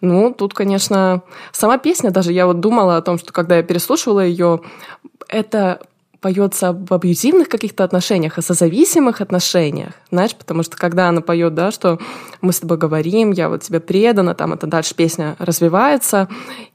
Ну, 0.00 0.32
тут, 0.32 0.54
конечно, 0.54 1.22
сама 1.52 1.78
песня, 1.78 2.10
даже 2.10 2.32
я 2.32 2.46
вот 2.46 2.60
думала 2.60 2.96
о 2.96 3.02
том, 3.02 3.18
что 3.18 3.32
когда 3.32 3.56
я 3.56 3.62
переслушивала 3.64 4.20
ее, 4.20 4.60
это 5.28 5.80
поется 6.24 6.68
об 6.68 6.90
абьюзивных 6.90 7.50
каких-то 7.50 7.84
отношениях, 7.84 8.38
о 8.38 8.42
созависимых 8.42 9.20
отношениях, 9.20 9.92
знаешь, 10.10 10.34
потому 10.34 10.62
что 10.62 10.74
когда 10.74 11.10
она 11.10 11.20
поет, 11.20 11.52
да, 11.52 11.70
что 11.70 11.98
мы 12.40 12.54
с 12.54 12.60
тобой 12.60 12.78
говорим, 12.78 13.30
я 13.32 13.50
вот 13.50 13.60
тебе 13.60 13.78
предана, 13.78 14.34
там 14.34 14.54
это 14.54 14.66
дальше 14.66 14.94
песня 14.94 15.36
развивается, 15.38 16.30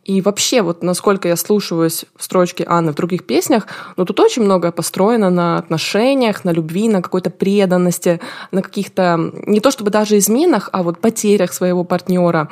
и 0.06 0.22
вообще 0.22 0.62
вот 0.62 0.84
насколько 0.84 1.28
я 1.28 1.36
слушаюсь 1.36 2.06
в 2.16 2.24
строчке 2.24 2.64
Анны 2.68 2.92
в 2.92 2.96
других 2.96 3.26
песнях, 3.26 3.66
ну 3.98 4.06
тут 4.06 4.20
очень 4.20 4.44
многое 4.44 4.72
построено 4.72 5.32
на 5.32 5.58
отношениях, 5.58 6.46
на 6.46 6.52
любви, 6.52 6.88
на 6.88 7.02
какой-то 7.02 7.32
преданности, 7.32 8.22
на 8.52 8.62
каких-то, 8.62 9.32
не 9.48 9.62
то 9.62 9.72
чтобы 9.72 9.90
даже 9.90 10.20
изменах, 10.20 10.70
а 10.74 10.84
вот 10.84 11.02
потерях 11.02 11.54
своего 11.54 11.84
партнера. 11.84 12.50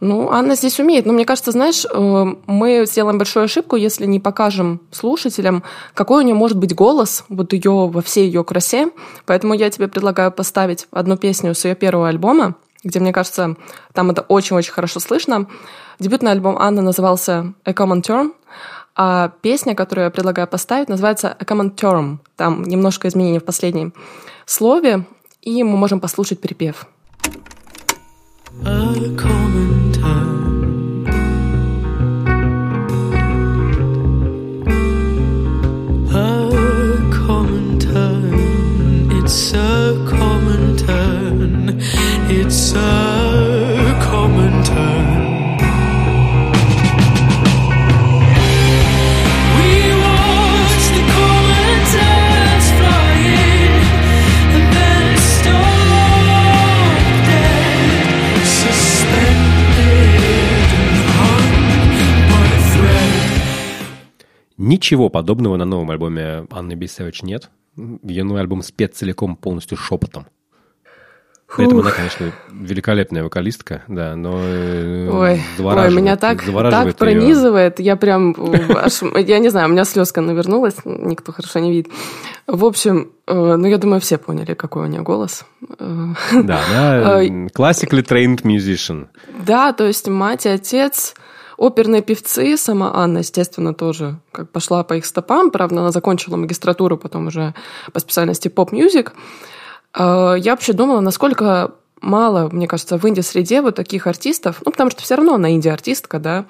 Ну, 0.00 0.30
Анна 0.30 0.54
здесь 0.54 0.80
умеет. 0.80 1.04
Но 1.04 1.12
мне 1.12 1.26
кажется, 1.26 1.52
знаешь, 1.52 1.84
э, 1.84 2.24
мы 2.46 2.86
сделаем 2.86 3.18
большую 3.18 3.44
ошибку, 3.44 3.76
если 3.76 4.06
не 4.06 4.18
покажем 4.18 4.80
слушателям, 4.90 5.62
какой 5.92 6.24
у 6.24 6.26
нее 6.26 6.34
может 6.34 6.56
быть 6.56 6.74
голос, 6.74 7.24
вот 7.28 7.52
ее 7.52 7.88
во 7.88 8.00
всей 8.00 8.26
ее 8.26 8.42
красе. 8.42 8.88
Поэтому 9.26 9.52
я 9.52 9.68
тебе 9.70 9.88
предлагаю 9.88 10.32
поставить 10.32 10.88
одну 10.90 11.18
песню 11.18 11.54
с 11.54 11.64
ее 11.66 11.74
первого 11.74 12.08
альбома, 12.08 12.54
где, 12.82 12.98
мне 12.98 13.12
кажется, 13.12 13.56
там 13.92 14.10
это 14.10 14.22
очень-очень 14.22 14.72
хорошо 14.72 15.00
слышно. 15.00 15.46
Дебютный 15.98 16.32
альбом 16.32 16.56
Анны 16.58 16.80
назывался 16.80 17.52
«A 17.66 17.72
Common 17.72 18.02
Term», 18.02 18.32
а 18.96 19.32
песня, 19.42 19.74
которую 19.74 20.06
я 20.06 20.10
предлагаю 20.10 20.48
поставить, 20.48 20.88
называется 20.88 21.36
«A 21.38 21.44
Common 21.44 21.74
Term». 21.74 22.18
Там 22.36 22.62
немножко 22.62 23.06
изменений 23.08 23.38
в 23.38 23.44
последнем 23.44 23.92
слове, 24.46 25.04
и 25.42 25.62
мы 25.62 25.76
можем 25.76 26.00
послушать 26.00 26.40
припев. 26.40 26.86
A 28.64 29.14
common 29.16 29.92
term. 29.92 31.06
A 36.10 37.10
common 37.12 37.78
turn. 37.78 39.10
It's 39.22 39.52
a 39.54 40.04
common 40.08 40.76
turn. 40.76 41.80
It's 42.28 42.72
a 42.74 43.49
Ничего 64.60 65.08
подобного 65.08 65.56
на 65.56 65.64
новом 65.64 65.90
альбоме 65.90 66.46
Анны 66.50 66.74
Бисевич 66.74 67.22
нет. 67.22 67.48
Ее 68.02 68.24
новый 68.24 68.42
альбом 68.42 68.60
спет 68.60 68.94
целиком 68.94 69.34
полностью 69.36 69.78
шепотом. 69.78 70.26
При 71.56 71.64
этом 71.64 71.80
она, 71.80 71.90
конечно, 71.90 72.30
великолепная 72.52 73.24
вокалистка, 73.24 73.82
да, 73.88 74.14
но 74.14 74.38
э, 74.38 75.08
Ой, 75.10 75.30
ой, 75.30 75.40
завораживает- 75.56 75.96
меня 75.96 76.16
так, 76.16 76.42
завораживает 76.42 76.96
так 76.96 76.98
пронизывает. 76.98 77.80
Я 77.80 77.96
прям, 77.96 78.32
э, 78.32 78.72
аж, 78.74 79.00
я 79.26 79.38
не 79.38 79.48
знаю, 79.48 79.68
у 79.68 79.72
меня 79.72 79.86
слезка 79.86 80.20
навернулась, 80.20 80.76
никто 80.84 81.32
хорошо 81.32 81.58
не 81.60 81.72
видит. 81.72 81.90
В 82.46 82.64
общем, 82.66 83.12
э, 83.26 83.56
ну 83.56 83.66
я 83.66 83.78
думаю, 83.78 84.00
все 84.00 84.18
поняли, 84.18 84.52
какой 84.52 84.84
у 84.84 84.86
нее 84.86 85.00
голос. 85.02 85.46
Да, 85.78 86.60
она 86.70 87.16
Ой. 87.16 87.30
classically 87.46 88.06
trained 88.06 88.42
musician. 88.42 89.08
Да, 89.46 89.72
то 89.72 89.86
есть 89.86 90.06
мать 90.06 90.44
и 90.44 90.50
отец, 90.50 91.14
оперные 91.60 92.02
певцы, 92.02 92.56
сама 92.56 92.90
Анна, 92.94 93.18
естественно, 93.18 93.74
тоже 93.74 94.18
как 94.32 94.50
пошла 94.50 94.82
по 94.82 94.94
их 94.94 95.06
стопам. 95.06 95.50
Правда, 95.50 95.80
она 95.80 95.92
закончила 95.92 96.36
магистратуру 96.36 96.96
потом 96.96 97.28
уже 97.28 97.54
по 97.92 98.00
специальности 98.00 98.48
pop 98.48 98.69
music. 98.69 99.12
Э, 99.94 100.34
Я 100.38 100.52
вообще 100.52 100.72
думала, 100.72 101.00
насколько 101.00 101.72
мало, 102.00 102.48
мне 102.50 102.66
кажется, 102.66 102.96
в 102.96 103.08
инди-среде 103.08 103.60
вот 103.60 103.76
таких 103.76 104.06
артистов, 104.06 104.62
ну, 104.64 104.72
потому 104.72 104.90
что 104.90 105.02
все 105.02 105.16
равно 105.16 105.34
она 105.34 105.50
инди-артистка, 105.50 106.18
да, 106.18 106.46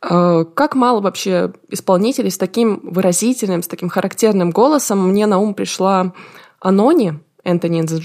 Э, 0.00 0.44
как 0.54 0.74
мало 0.74 1.00
вообще 1.00 1.52
исполнителей 1.68 2.30
с 2.30 2.38
таким 2.38 2.80
выразительным, 2.82 3.62
с 3.62 3.68
таким 3.68 3.88
характерным 3.88 4.50
голосом. 4.50 5.08
Мне 5.08 5.26
на 5.26 5.38
ум 5.38 5.54
пришла 5.54 6.12
Anohni, 6.60 7.18
Antony 7.44 7.80
and 7.80 7.88
the 7.88 7.98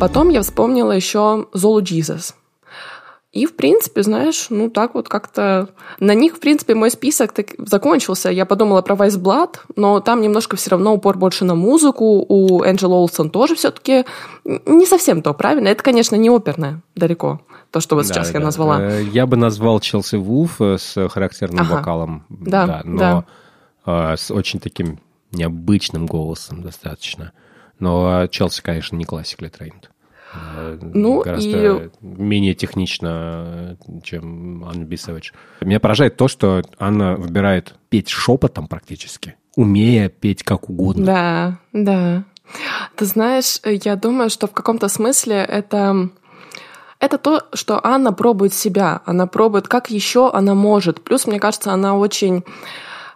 Потом 0.00 0.28
я 0.30 0.42
вспомнила 0.42 0.92
еще 0.92 1.46
Золу 1.52 1.82
Джизас. 1.82 2.34
И, 3.30 3.44
в 3.44 3.54
принципе, 3.56 4.02
знаешь, 4.02 4.46
ну 4.48 4.70
так 4.70 4.94
вот 4.94 5.08
как-то... 5.08 5.68
На 6.00 6.14
них, 6.14 6.36
в 6.36 6.40
принципе, 6.40 6.74
мой 6.74 6.90
список 6.90 7.32
так 7.32 7.48
закончился. 7.58 8.30
Я 8.30 8.46
подумала 8.46 8.80
про 8.80 8.94
Vice 8.94 9.20
Blood, 9.20 9.56
но 9.76 10.00
там 10.00 10.22
немножко 10.22 10.56
все 10.56 10.70
равно 10.70 10.94
упор 10.94 11.18
больше 11.18 11.44
на 11.44 11.54
музыку. 11.54 12.24
У 12.26 12.64
Энджела 12.64 12.94
Олсон 12.94 13.28
тоже 13.28 13.54
все-таки 13.54 14.06
не 14.44 14.86
совсем 14.86 15.20
то, 15.20 15.34
правильно? 15.34 15.68
Это, 15.68 15.82
конечно, 15.82 16.16
не 16.16 16.30
оперное 16.30 16.80
далеко, 16.96 17.40
то, 17.70 17.80
что 17.80 17.96
вот 17.96 18.08
Да, 18.08 18.14
сейчас 18.14 18.28
я 18.32 18.40
да. 18.40 18.46
назвала. 18.46 18.80
Э, 18.80 19.02
Я 19.04 19.26
бы 19.26 19.36
назвал 19.36 19.78
Челси 19.80 20.16
Вулф 20.16 20.60
э, 20.62 20.78
с 20.78 21.08
характерным 21.08 21.60
Ага. 21.66 21.74
вокалом. 21.76 22.24
Да, 22.30 22.80
но 22.84 23.24
э, 23.84 24.16
с 24.16 24.30
очень 24.30 24.58
таким 24.58 25.00
необычным 25.32 26.06
голосом 26.06 26.62
достаточно. 26.62 27.32
Но 27.78 28.26
Челси, 28.26 28.62
конечно, 28.62 28.96
не 28.96 29.04
классикли 29.04 29.50
trained. 29.50 29.84
Э, 30.34 30.78
Ну, 30.82 31.22
гораздо 31.22 31.76
и- 31.84 31.90
менее 32.00 32.54
технично, 32.54 33.76
чем 34.02 34.64
Анна 34.64 34.84
Бисович. 34.84 35.32
Меня 35.60 35.80
поражает 35.80 36.16
то, 36.16 36.28
что 36.28 36.62
Анна 36.78 37.16
выбирает 37.16 37.74
петь 37.88 38.08
шепотом 38.08 38.66
практически, 38.66 39.36
умея 39.56 40.08
петь 40.08 40.42
как 40.42 40.68
угодно. 40.68 41.04
Да, 41.06 41.58
да. 41.72 42.24
Ты 42.96 43.04
знаешь, 43.04 43.60
я 43.64 43.96
думаю, 43.96 44.30
что 44.30 44.46
в 44.46 44.52
каком-то 44.52 44.88
смысле 44.88 45.36
это 45.36 46.10
это 47.00 47.16
то, 47.18 47.44
что 47.52 47.80
Анна 47.86 48.12
пробует 48.12 48.52
себя, 48.52 49.02
она 49.06 49.26
пробует, 49.28 49.68
как 49.68 49.88
еще 49.90 50.30
она 50.32 50.54
может. 50.54 51.02
Плюс, 51.04 51.26
мне 51.28 51.38
кажется, 51.38 51.72
она 51.72 51.96
очень, 51.96 52.42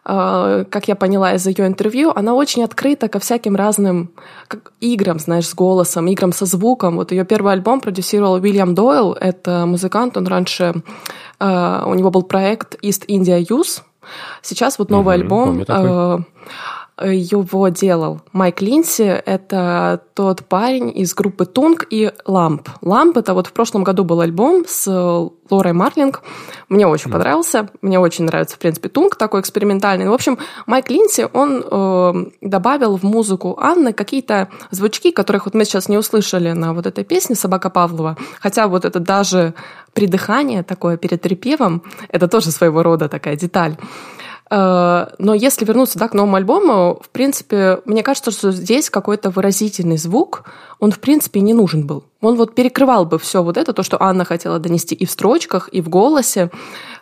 как 0.05 0.89
я 0.89 0.97
поняла 0.97 1.35
из 1.35 1.47
ее 1.47 1.67
интервью, 1.67 2.13
она 2.15 2.35
очень 2.35 2.65
открыта 2.65 3.09
ко 3.09 3.19
всяким 3.19 3.57
разным 3.57 4.11
играм, 4.81 5.19
знаешь, 5.19 5.47
с 5.47 5.55
голосом, 5.55 6.09
играм 6.09 6.33
со 6.33 6.45
звуком. 6.45 6.97
Вот 6.97 7.13
ее 7.13 7.25
первый 7.25 7.53
альбом 7.53 7.81
продюсировал 7.81 8.35
Уильям 8.35 8.75
Дойл, 8.75 9.13
это 9.13 9.65
музыкант, 9.67 10.17
он 10.17 10.27
раньше, 10.27 10.75
э, 11.39 11.83
у 11.87 11.95
него 11.95 12.11
был 12.11 12.23
проект 12.23 12.75
East 12.83 13.07
India 13.07 13.39
Youth, 13.41 13.83
Сейчас 14.43 14.79
вот 14.79 14.91
новый 14.91 15.17
Мгм, 15.17 15.23
альбом 15.23 15.65
э, 15.67 16.19
его 17.05 17.69
делал 17.69 18.21
Майк 18.33 18.61
Линси. 18.61 19.03
Это 19.03 20.03
тот 20.15 20.45
парень 20.45 20.93
из 20.95 21.15
группы 21.15 21.47
Тунг 21.47 21.87
и 21.91 22.13
Ламп. 22.27 22.69
Ламп 22.81 23.17
это 23.17 23.35
вот 23.35 23.47
в 23.47 23.53
прошлом 23.53 23.85
году 23.85 24.05
был 24.05 24.21
альбом 24.21 24.65
с 24.67 24.87
Лорой 25.51 25.73
Марлинг. 25.73 26.23
Мне 26.69 26.87
очень 26.87 27.11
понравился. 27.11 27.69
Мне 27.83 27.99
очень 27.99 28.25
нравится, 28.25 28.57
в 28.57 28.59
принципе, 28.59 28.89
Тунг 28.89 29.17
такой 29.17 29.41
экспериментальный. 29.41 30.09
В 30.09 30.13
общем, 30.13 30.39
Майк 30.67 30.91
Линси, 30.91 31.29
он 31.33 31.65
э, 31.71 32.31
добавил 32.41 32.97
в 32.97 33.03
музыку 33.03 33.59
Анны 33.61 33.93
какие-то 33.93 34.49
звучки, 34.71 35.11
которых 35.11 35.47
вот 35.47 35.55
мы 35.55 35.65
сейчас 35.65 35.89
не 35.89 35.99
услышали 35.99 36.53
на 36.53 36.73
вот 36.73 36.87
этой 36.87 37.05
песне 37.05 37.37
«Собака 37.37 37.71
Павлова». 37.71 38.17
Хотя 38.41 38.69
вот 38.69 38.85
это 38.85 39.01
даже 39.01 39.55
придыхание 39.93 40.63
такое 40.63 40.97
перед 40.97 41.21
припевом, 41.21 41.83
это 42.09 42.29
тоже 42.29 42.51
своего 42.51 42.83
рода 42.83 43.09
такая 43.09 43.37
деталь. 43.37 43.77
Э, 44.53 45.07
Но 45.19 45.33
если 45.33 45.65
вернуться 45.65 45.99
да, 45.99 46.09
к 46.09 46.15
новому 46.15 46.37
альбому, 46.37 47.01
в 47.03 47.09
принципе, 47.09 47.81
мне 47.87 48.03
кажется, 48.03 48.31
что 48.31 48.53
здесь 48.53 48.91
какой-то 48.91 49.31
выразительный 49.31 49.97
звук, 49.97 50.45
он, 50.79 50.93
в 50.93 50.99
принципе, 50.99 51.41
не 51.41 51.55
нужен 51.55 51.87
был. 51.87 52.05
Он 52.21 52.37
вот 52.37 52.55
перекрывал 52.55 53.07
бы 53.07 53.19
все 53.19 53.43
вот 53.43 53.57
это, 53.57 53.73
то, 53.73 53.83
что 53.83 54.03
Анна 54.03 54.27
хотела 54.27 54.59
донести 54.59 54.95
и 54.95 55.07
в 55.07 55.11
строчках, 55.11 55.71
и 55.73 55.81
в 55.81 55.89
голосе, 55.89 56.51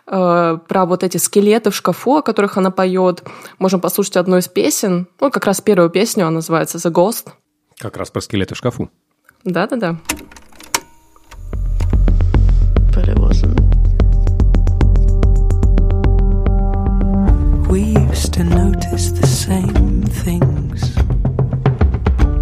э, 0.07 0.57
про 0.67 0.85
вот 0.85 1.03
эти 1.03 1.17
скелеты 1.17 1.71
в 1.71 1.75
шкафу, 1.75 2.17
о 2.17 2.21
которых 2.21 2.57
она 2.57 2.71
поет. 2.71 3.23
Можем 3.59 3.81
послушать 3.81 4.15
одну 4.15 4.37
из 4.37 4.47
песен. 4.47 5.07
Ну, 5.19 5.29
как 5.29 5.45
раз 5.45 5.59
первую 5.59 5.89
песню, 5.89 6.27
она 6.27 6.35
называется 6.35 6.77
«The 6.77 6.91
Ghost». 6.91 7.31
Как 7.79 7.97
раз 7.97 8.11
про 8.11 8.21
скелеты 8.21 8.55
в 8.55 8.57
шкафу. 8.57 8.89
Да-да-да. 9.43 9.97
To 18.43 18.49
notice 18.49 19.11
the 19.11 19.27
same 19.27 20.01
things. 20.25 20.79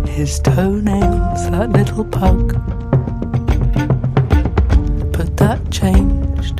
His 0.07 0.39
toenails, 0.39 1.41
that 1.51 1.69
little 1.71 2.05
pug. 2.05 2.53
But 5.15 5.29
that 5.37 5.59
changed. 5.71 6.57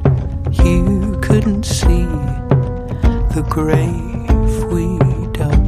You 0.65 1.17
couldn't 1.21 1.63
see 1.63 2.05
the 3.33 3.43
grave 3.55 4.63
we 4.73 4.85
dug. 5.31 5.63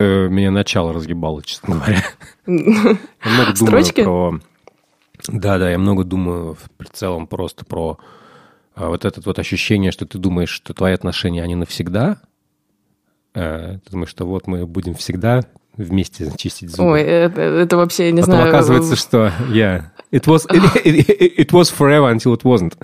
Э, 0.00 0.28
меня 0.28 0.50
начало 0.50 0.92
разъебало, 0.94 1.42
честно 1.42 1.74
говоря. 1.74 2.02
Я 2.46 3.30
много 3.32 3.52
думаю 3.52 3.84
Строчки? 3.84 4.02
про... 4.02 4.40
Да, 5.28 5.58
да, 5.58 5.70
я 5.70 5.78
много 5.78 6.04
думаю 6.04 6.54
в 6.54 6.88
целом 6.92 7.26
просто 7.26 7.64
про 7.64 7.98
а, 8.76 8.88
вот 8.88 9.04
это 9.04 9.20
вот 9.24 9.38
ощущение, 9.38 9.90
что 9.90 10.06
ты 10.06 10.18
думаешь, 10.18 10.50
что 10.50 10.74
твои 10.74 10.92
отношения, 10.92 11.42
они 11.42 11.54
навсегда. 11.54 12.18
Э, 13.34 13.78
Ты 13.84 13.90
думаешь, 13.90 14.10
что 14.10 14.26
вот 14.26 14.46
мы 14.46 14.66
будем 14.66 14.94
всегда 14.94 15.44
вместе 15.76 16.30
чистить 16.36 16.70
зубы. 16.70 16.92
Ой, 16.92 17.02
это, 17.02 17.40
это 17.40 17.76
вообще, 17.76 18.06
я 18.06 18.12
не 18.12 18.20
Потом 18.20 18.36
знаю... 18.36 18.48
оказывается, 18.48 18.96
что 18.96 19.32
yeah, 19.50 19.84
it 20.12 20.24
was 20.24 20.46
it, 20.48 20.62
it- 21.38 21.52
was 21.52 21.70
forever 21.70 22.10
until 22.10 22.34
it 22.34 22.42
wasn't. 22.42 22.74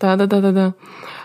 Да, 0.00 0.16
да, 0.16 0.26
да, 0.26 0.40
да, 0.40 0.52
да. 0.52 0.74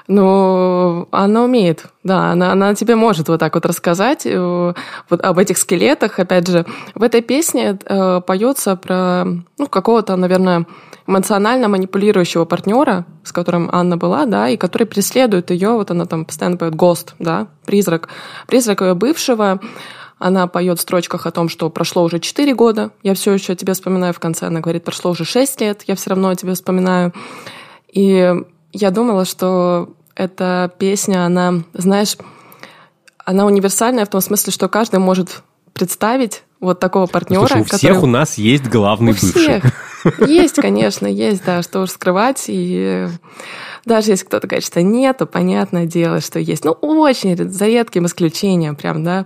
Ну, 0.08 1.08
она 1.12 1.44
умеет, 1.44 1.86
да, 2.04 2.32
она, 2.32 2.52
она 2.52 2.76
тебе 2.76 2.96
может 2.96 3.30
вот 3.30 3.40
так 3.40 3.54
вот 3.56 3.66
рассказать 3.66 4.26
э, 4.26 4.74
вот 5.10 5.22
об 5.24 5.38
этих 5.38 5.58
скелетах. 5.58 6.20
Опять 6.20 6.48
же, 6.48 6.66
в 6.94 7.04
этой 7.04 7.22
песне 7.22 7.80
э, 7.86 8.22
поется 8.26 8.76
про 8.76 9.24
ну, 9.58 9.68
какого-то, 9.68 10.16
наверное, 10.16 10.66
эмоционально 11.08 11.68
манипулирующего 11.68 12.46
партнера, 12.46 13.06
с 13.24 13.32
которым 13.32 13.70
Анна 13.72 13.98
была, 13.98 14.26
да, 14.26 14.50
и 14.50 14.58
который 14.58 14.88
преследует 14.88 15.52
ее, 15.52 15.72
вот 15.72 15.92
она 15.92 16.06
там 16.06 16.26
постоянно 16.26 16.58
поет 16.58 16.76
«Гост», 16.76 17.16
да, 17.20 17.48
призрак, 17.66 18.10
призрак 18.48 18.82
ее 18.82 18.94
бывшего. 18.94 19.60
Она 20.20 20.48
поет 20.48 20.80
в 20.80 20.82
строчках 20.82 21.26
о 21.26 21.32
том, 21.32 21.50
что 21.50 21.70
прошло 21.70 22.04
уже 22.04 22.20
4 22.20 22.54
года, 22.56 22.92
я 23.02 23.14
все 23.14 23.34
еще 23.34 23.54
о 23.54 23.56
тебе 23.56 23.74
вспоминаю. 23.74 24.14
В 24.14 24.20
конце 24.20 24.48
она 24.48 24.62
говорит, 24.62 24.86
прошло 24.86 25.12
уже 25.12 25.26
6 25.26 25.60
лет, 25.62 25.84
я 25.88 25.96
все 25.96 26.12
равно 26.12 26.30
о 26.30 26.36
тебе 26.36 26.54
вспоминаю. 26.54 27.14
И 27.92 28.34
я 28.72 28.92
думала, 28.92 29.26
что 29.26 29.90
эта 30.16 30.72
песня, 30.78 31.26
она, 31.26 31.64
знаешь, 31.74 32.18
она 33.26 33.46
универсальная 33.46 34.06
в 34.06 34.10
том 34.10 34.22
смысле, 34.22 34.54
что 34.54 34.70
каждый 34.70 35.00
может 35.00 35.44
представить 35.74 36.44
вот 36.60 36.80
такого 36.80 37.08
партнера, 37.08 37.48
Слушай, 37.48 37.62
у 37.62 37.64
который... 37.66 37.78
всех 37.78 38.04
у 38.04 38.06
нас 38.06 38.38
есть 38.38 38.68
главный 38.68 39.12
У 39.12 39.16
бывший. 39.16 39.32
всех. 39.32 39.64
Есть, 40.26 40.56
конечно, 40.56 41.08
есть, 41.08 41.44
да, 41.46 41.62
что 41.62 41.82
уж 41.82 41.92
скрывать. 41.92 42.46
И 42.48 43.08
даже 43.86 44.12
если 44.12 44.26
кто-то 44.26 44.48
говорит, 44.48 44.66
что 44.66 44.82
нет, 44.82 45.18
то 45.18 45.26
понятное 45.26 45.86
дело, 45.86 46.22
что 46.22 46.40
есть. 46.40 46.66
Ну, 46.66 46.72
очень 46.72 47.38
за 47.50 47.66
редким 47.68 48.06
исключением 48.06 48.76
прям, 48.76 49.04
да. 49.04 49.26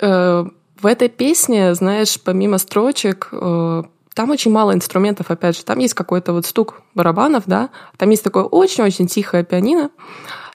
Э, 0.00 0.44
В 0.80 0.86
этой 0.86 1.08
песне, 1.08 1.74
знаешь, 1.74 2.20
помимо 2.22 2.58
строчек, 2.58 3.28
э, 3.32 3.82
там 4.14 4.30
очень 4.30 4.50
мало 4.50 4.72
инструментов, 4.72 5.30
опять 5.30 5.56
же. 5.56 5.64
Там 5.64 5.78
есть 5.78 5.94
какой-то 5.94 6.32
вот 6.32 6.46
стук 6.46 6.82
барабанов, 6.94 7.44
да. 7.46 7.70
Там 7.96 8.10
есть 8.10 8.22
такое 8.24 8.44
очень-очень 8.44 9.06
тихое 9.08 9.44
пианино. 9.44 9.90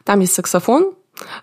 Там 0.04 0.20
есть 0.20 0.34
саксофон, 0.34 0.94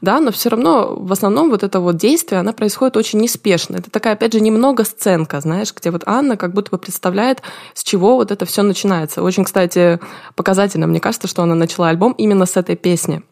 да, 0.01 0.21
но 0.21 0.31
все 0.31 0.51
равно 0.51 0.97
в 0.97 1.13
основном 1.13 1.51
вот 1.51 1.63
это 1.63 1.81
вот 1.81 1.97
действие, 1.97 2.41
оно 2.41 2.53
происходит 2.53 2.97
очень 2.97 3.21
неспешно. 3.21 3.77
Это 3.77 3.91
такая, 3.91 4.15
опять 4.15 4.33
же, 4.33 4.41
немного 4.41 4.85
сценка, 4.85 5.41
знаешь, 5.41 5.73
где 5.75 5.91
вот 5.91 6.03
Анна 6.07 6.37
как 6.37 6.55
будто 6.55 6.71
бы 6.71 6.79
представляет, 6.79 7.43
с 7.75 7.83
чего 7.83 8.17
вот 8.17 8.31
это 8.31 8.47
все 8.47 8.63
начинается. 8.63 9.23
Очень, 9.23 9.45
кстати, 9.45 10.01
показательно, 10.35 10.87
мне 10.87 11.01
кажется, 11.01 11.29
что 11.29 11.43
она 11.43 11.55
начала 11.55 11.89
альбом 11.89 12.13
именно 12.13 12.47
с 12.47 12.57
этой 12.57 12.77
песни. 12.77 13.23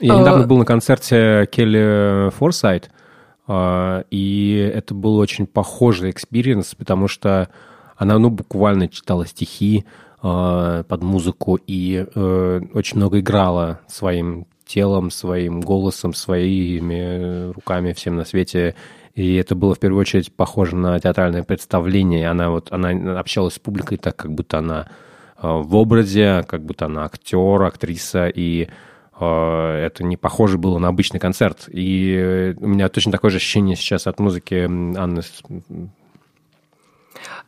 Я 0.00 0.14
Э, 0.14 0.20
недавно 0.20 0.46
был 0.46 0.58
на 0.58 0.64
концерте 0.64 1.48
Keeley 1.50 2.30
Forsyth, 2.30 2.90
а, 3.46 4.04
и 4.10 4.70
это 4.74 4.94
был 4.94 5.16
очень 5.18 5.46
похожий 5.46 6.10
experience, 6.10 6.74
потому 6.74 7.08
что 7.08 7.48
она, 7.96 8.18
ну, 8.18 8.30
буквально 8.30 8.88
читала 8.88 9.26
стихи 9.26 9.84
а, 10.22 10.84
под 10.84 11.02
музыку 11.02 11.58
и 11.66 12.06
э, 12.14 12.60
очень 12.74 12.98
много 12.98 13.20
играла 13.20 13.80
своим 13.88 14.46
телом, 14.68 15.10
своим 15.10 15.60
голосом, 15.60 16.14
своими 16.14 17.50
руками, 17.52 17.92
всем 17.92 18.16
на 18.16 18.24
свете. 18.24 18.74
И 19.14 19.34
это 19.34 19.56
было 19.56 19.74
в 19.74 19.80
первую 19.80 20.00
очередь 20.00 20.32
похоже 20.32 20.76
на 20.76 21.00
театральное 21.00 21.42
представление. 21.42 22.30
Она 22.30 22.50
вот 22.50 22.70
она 22.70 23.18
общалась 23.18 23.54
с 23.54 23.58
публикой 23.58 23.98
так, 23.98 24.14
как 24.14 24.32
будто 24.32 24.58
она 24.58 24.88
э, 25.42 25.48
в 25.48 25.74
образе, 25.74 26.44
как 26.46 26.62
будто 26.62 26.86
она 26.86 27.04
актер, 27.04 27.62
актриса, 27.62 28.28
и 28.28 28.68
э, 29.18 29.84
это 29.86 30.04
не 30.04 30.16
похоже 30.16 30.58
было 30.58 30.78
на 30.78 30.88
обычный 30.88 31.18
концерт. 31.18 31.68
И 31.68 32.14
э, 32.16 32.54
у 32.60 32.68
меня 32.68 32.88
точно 32.88 33.10
такое 33.10 33.32
же 33.32 33.38
ощущение 33.38 33.74
сейчас 33.74 34.06
от 34.06 34.20
музыки 34.20 34.54
Анны. 34.96 35.22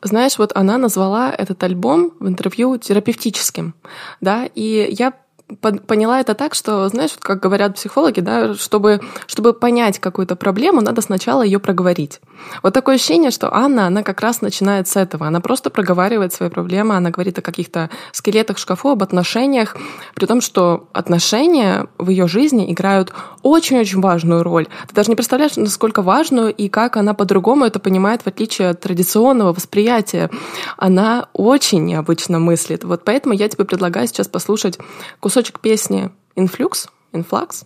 Знаешь, 0.03 0.39
вот 0.39 0.53
она 0.55 0.79
назвала 0.79 1.31
этот 1.31 1.63
альбом 1.63 2.13
в 2.19 2.27
интервью 2.27 2.79
терапевтическим, 2.79 3.75
да, 4.21 4.49
и 4.55 4.89
я 4.91 5.13
поняла 5.57 6.21
это 6.21 6.35
так, 6.35 6.55
что, 6.55 6.89
знаешь, 6.89 7.11
вот 7.13 7.23
как 7.23 7.41
говорят 7.41 7.75
психологи, 7.75 8.21
да, 8.21 8.55
чтобы, 8.55 9.01
чтобы 9.27 9.53
понять 9.53 9.99
какую-то 9.99 10.37
проблему, 10.37 10.81
надо 10.81 11.03
сначала 11.03 11.43
ее 11.43 11.59
проговорить. 11.59 12.21
Вот 12.63 12.75
такое 12.75 12.97
ощущение, 12.97 13.31
что 13.31 13.55
Анна, 13.55 13.87
она 13.87 14.03
как 14.03 14.21
раз 14.21 14.41
начинает 14.41 14.89
с 14.89 14.97
этого. 14.97 15.27
Она 15.27 15.41
просто 15.41 15.71
проговаривает 15.71 16.33
свои 16.33 16.49
проблемы, 16.49 16.97
она 16.97 17.11
говорит 17.11 17.39
о 17.39 17.43
каких-то 17.43 17.91
скелетах 18.13 18.57
в 18.57 18.61
шкафу, 18.61 18.91
об 18.91 19.03
отношениях, 19.03 19.77
при 20.15 20.27
том, 20.27 20.41
что 20.41 20.89
отношения 20.93 21.87
в 21.99 22.09
ее 22.11 22.29
жизни 22.29 22.73
играют 22.73 23.13
очень-очень 23.43 24.01
важную 24.01 24.43
роль. 24.43 24.69
Ты 24.89 24.95
даже 24.95 25.11
не 25.11 25.17
представляешь, 25.17 25.57
насколько 25.57 26.03
важную 26.03 26.53
и 26.53 26.69
как 26.69 26.97
она 26.97 27.15
по-другому 27.15 27.65
это 27.65 27.79
понимает, 27.79 28.23
в 28.23 28.27
отличие 28.27 28.71
от 28.71 28.81
традиционного 28.81 29.53
восприятия. 29.53 30.31
Она 30.77 31.29
очень 31.33 31.85
необычно 31.85 32.39
мыслит. 32.39 32.85
Вот 32.85 33.05
поэтому 33.05 33.35
я 33.35 33.49
тебе 33.49 33.65
предлагаю 33.65 34.07
сейчас 34.07 34.29
послушать 34.29 34.79
кусочек 35.21 35.40
песни 35.61 36.11
«Influx», 36.37 36.89
«Influx». 37.13 37.65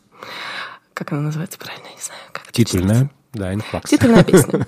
Как 0.94 1.12
она 1.12 1.22
называется 1.22 1.58
правильно? 1.58 1.86
Я 1.86 1.94
не 1.94 2.00
знаю. 2.00 2.20
Как. 2.32 2.52
Титульная, 2.52 3.10
да, 3.32 3.52
Influx. 3.52 3.90
Титульная 3.90 4.22
песня. 4.24 4.66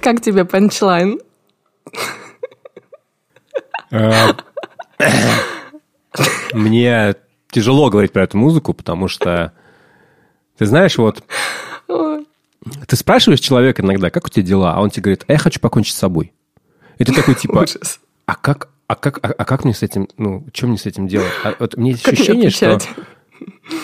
Как 0.00 0.20
тебе 0.20 0.44
панчлайн? 0.44 1.20
Э, 3.90 4.32
Мне 6.52 7.14
тяжело 7.50 7.90
говорить 7.90 8.12
про 8.12 8.24
эту 8.24 8.36
музыку, 8.36 8.72
потому 8.74 9.08
что, 9.08 9.52
ты 10.58 10.66
знаешь, 10.66 10.96
вот 10.98 11.24
ты 12.86 12.96
спрашиваешь 12.96 13.40
человека 13.40 13.82
иногда, 13.82 14.10
как 14.10 14.26
у 14.26 14.28
тебя 14.28 14.44
дела, 14.44 14.74
а 14.74 14.80
он 14.80 14.90
тебе 14.90 15.04
говорит, 15.04 15.24
а 15.26 15.32
я 15.32 15.38
хочу 15.38 15.60
покончить 15.60 15.94
с 15.94 15.98
собой. 15.98 16.32
И 16.98 17.04
ты 17.04 17.12
такой, 17.12 17.34
типа, 17.34 17.64
а 18.26 18.34
как, 18.34 18.68
а 18.86 18.94
как, 18.94 19.18
а, 19.24 19.32
а 19.36 19.44
как 19.44 19.64
мне 19.64 19.72
с 19.72 19.82
этим, 19.82 20.08
ну, 20.18 20.46
что 20.52 20.66
мне 20.66 20.76
с 20.76 20.86
этим 20.86 21.08
делать? 21.08 21.32
А 21.42 21.54
вот 21.58 21.76
мне 21.76 21.92
есть 21.92 22.06
ощущение, 22.06 22.50
что... 22.50 22.78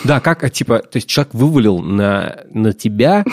Да, 0.03 0.19
как, 0.19 0.43
а, 0.43 0.49
типа, 0.49 0.79
то 0.79 0.97
есть 0.97 1.07
человек 1.07 1.33
вывалил 1.33 1.79
на, 1.79 2.43
на 2.51 2.73
тебя 2.73 3.25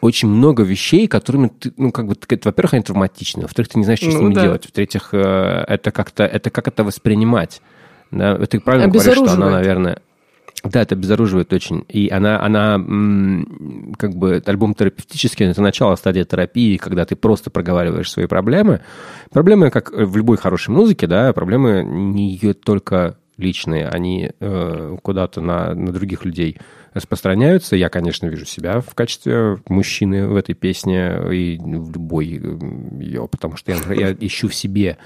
очень 0.00 0.28
много 0.28 0.62
вещей, 0.62 1.06
которыми 1.06 1.48
ты, 1.48 1.72
ну, 1.76 1.92
как 1.92 2.06
бы, 2.06 2.14
во-первых, 2.44 2.74
они 2.74 2.82
травматичны, 2.82 3.42
во-вторых, 3.42 3.68
ты 3.68 3.78
не 3.78 3.84
знаешь, 3.84 4.00
что 4.00 4.10
с 4.10 4.14
Ну 4.14 4.22
ними 4.22 4.34
да. 4.34 4.42
делать, 4.42 4.66
в-третьих, 4.66 5.10
э, 5.12 5.64
это 5.68 5.90
как-то, 5.90 6.24
это 6.24 6.50
как 6.50 6.68
это 6.68 6.84
воспринимать. 6.84 7.60
Да? 8.10 8.36
Ты 8.46 8.60
правильно 8.60 8.88
говоришь, 8.88 9.14
что 9.14 9.32
она, 9.32 9.50
наверное... 9.50 10.02
Да, 10.62 10.82
это 10.82 10.94
обезоруживает 10.94 11.52
очень. 11.54 11.86
И 11.88 12.10
она, 12.10 12.42
она 12.42 12.74
как 13.96 14.14
бы, 14.14 14.42
альбом 14.44 14.74
терапевтический, 14.74 15.46
это 15.46 15.62
начало 15.62 15.96
стадии 15.96 16.22
терапии, 16.22 16.76
когда 16.76 17.06
ты 17.06 17.16
просто 17.16 17.48
проговариваешь 17.50 18.10
свои 18.10 18.26
проблемы. 18.26 18.80
Проблемы, 19.30 19.70
как 19.70 19.90
в 19.90 20.16
любой 20.16 20.36
хорошей 20.36 20.70
музыке, 20.70 21.06
да, 21.06 21.32
проблемы 21.32 21.82
не 21.82 22.36
только 22.52 23.16
личные, 23.40 23.88
они 23.88 24.30
э, 24.38 24.96
куда-то 25.02 25.40
на, 25.40 25.74
на 25.74 25.92
других 25.92 26.24
людей 26.24 26.58
распространяются. 26.94 27.76
Я, 27.76 27.88
конечно, 27.88 28.26
вижу 28.26 28.44
себя 28.44 28.80
в 28.80 28.94
качестве 28.94 29.58
мужчины 29.68 30.28
в 30.28 30.36
этой 30.36 30.54
песне 30.54 31.20
и 31.32 31.58
в 31.58 31.92
любой 31.92 32.26
ее, 32.26 33.28
потому 33.28 33.56
что 33.56 33.72
я, 33.72 33.78
я 33.94 34.12
ищу 34.12 34.48
в 34.48 34.54
себе 34.54 34.98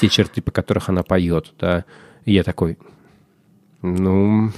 те 0.00 0.08
черты, 0.08 0.42
по 0.42 0.50
которых 0.50 0.88
она 0.88 1.02
поет, 1.02 1.52
да. 1.58 1.84
И 2.24 2.32
я 2.32 2.42
такой, 2.42 2.78
Ну, 3.82 4.50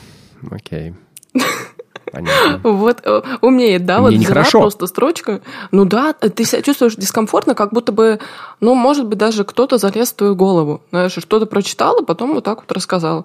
окей. 0.50 0.94
Понятно. 2.12 2.60
Вот 2.70 3.00
э, 3.04 3.22
умнеет, 3.40 3.84
да, 3.84 4.00
вот 4.00 4.08
Мне 4.10 4.18
взяла 4.18 4.30
нехорошо. 4.40 4.60
просто 4.60 4.86
строчку. 4.86 5.40
Ну 5.72 5.84
да, 5.84 6.12
ты 6.12 6.44
себя 6.44 6.62
чувствуешь 6.62 6.94
дискомфортно, 6.96 7.54
как 7.54 7.72
будто 7.72 7.92
бы, 7.92 8.20
ну, 8.60 8.74
может 8.74 9.06
быть, 9.06 9.18
даже 9.18 9.44
кто-то 9.44 9.78
залез 9.78 10.10
в 10.12 10.14
твою 10.16 10.34
голову. 10.36 10.82
Знаешь, 10.90 11.12
что-то 11.12 11.46
прочитала, 11.46 12.02
потом 12.02 12.34
вот 12.34 12.44
так 12.44 12.60
вот 12.60 12.72
рассказала. 12.72 13.24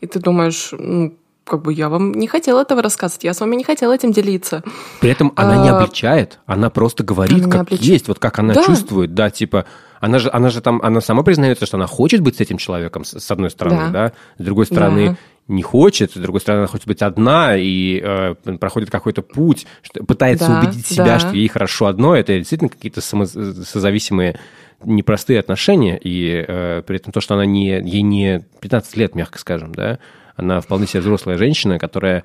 И 0.00 0.06
ты 0.06 0.20
думаешь, 0.20 0.70
ну, 0.72 1.14
как 1.44 1.62
бы 1.62 1.72
я 1.72 1.88
вам 1.88 2.12
не 2.12 2.26
хотела 2.28 2.60
этого 2.60 2.82
рассказывать, 2.82 3.24
я 3.24 3.32
с 3.32 3.40
вами 3.40 3.56
не 3.56 3.64
хотела 3.64 3.92
этим 3.94 4.12
делиться. 4.12 4.62
При 5.00 5.10
этом 5.10 5.32
она 5.34 5.56
не 5.56 5.70
А, 5.70 5.78
обличает, 5.78 6.38
она 6.44 6.68
просто 6.68 7.02
говорит, 7.04 7.36
она 7.38 7.46
не 7.46 7.50
как 7.50 7.60
обличает. 7.62 7.90
есть, 7.90 8.08
вот 8.08 8.18
как 8.18 8.38
она 8.38 8.52
Да. 8.52 8.62
чувствует, 8.64 9.14
да, 9.14 9.30
типа, 9.30 9.64
она 10.00 10.18
же, 10.18 10.28
она 10.30 10.50
же 10.50 10.60
там, 10.60 10.78
она 10.82 11.00
сама 11.00 11.22
признается, 11.22 11.64
что 11.64 11.78
она 11.78 11.86
хочет 11.86 12.20
быть 12.20 12.36
с 12.36 12.40
этим 12.40 12.58
человеком, 12.58 13.04
с, 13.04 13.18
с 13.18 13.30
одной 13.30 13.50
стороны, 13.50 13.90
да, 13.90 13.90
Да. 14.08 14.12
с 14.38 14.44
другой 14.44 14.66
стороны, 14.66 15.08
Да. 15.08 15.16
Не 15.48 15.62
хочет, 15.62 16.12
с 16.12 16.14
другой 16.14 16.40
стороны, 16.40 16.60
она 16.60 16.68
хочет 16.68 16.86
быть 16.86 17.00
одна 17.02 17.56
и 17.56 18.00
э, 18.02 18.34
проходит 18.60 18.90
какой-то 18.90 19.22
путь, 19.22 19.66
что, 19.82 20.04
пытается 20.04 20.46
Да, 20.46 20.60
убедить 20.60 20.86
себя, 20.86 21.04
да. 21.04 21.18
что 21.18 21.30
ей 21.30 21.48
хорошо 21.48 21.86
одно, 21.86 22.14
это 22.14 22.36
действительно 22.36 22.68
какие-то 22.68 23.00
само- 23.00 23.24
созависимые 23.26 24.38
непростые 24.84 25.40
отношения, 25.40 25.98
и 25.98 26.44
э, 26.46 26.82
при 26.86 26.96
этом 26.98 27.12
то, 27.12 27.20
что 27.20 27.34
она 27.34 27.46
не, 27.46 27.80
ей 27.80 28.02
не 28.02 28.44
15 28.60 28.96
лет, 28.96 29.14
мягко 29.14 29.38
скажем, 29.38 29.74
да, 29.74 29.98
она 30.36 30.60
вполне 30.60 30.86
себе 30.86 31.00
взрослая 31.00 31.36
женщина, 31.36 31.78
которая 31.78 32.24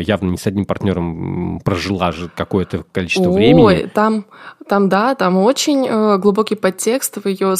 явно 0.00 0.30
не 0.30 0.36
с 0.36 0.46
одним 0.46 0.64
партнером 0.64 1.60
прожила 1.64 2.12
же 2.12 2.30
какое-то 2.34 2.84
количество 2.92 3.30
Ой, 3.30 3.36
времени. 3.36 3.90
там, 3.92 4.24
там, 4.68 4.88
да, 4.88 5.14
там 5.14 5.38
очень 5.38 5.86
э, 5.88 6.18
глубокий 6.18 6.54
подтекст 6.54 7.18
в 7.22 7.28
ее... 7.28 7.54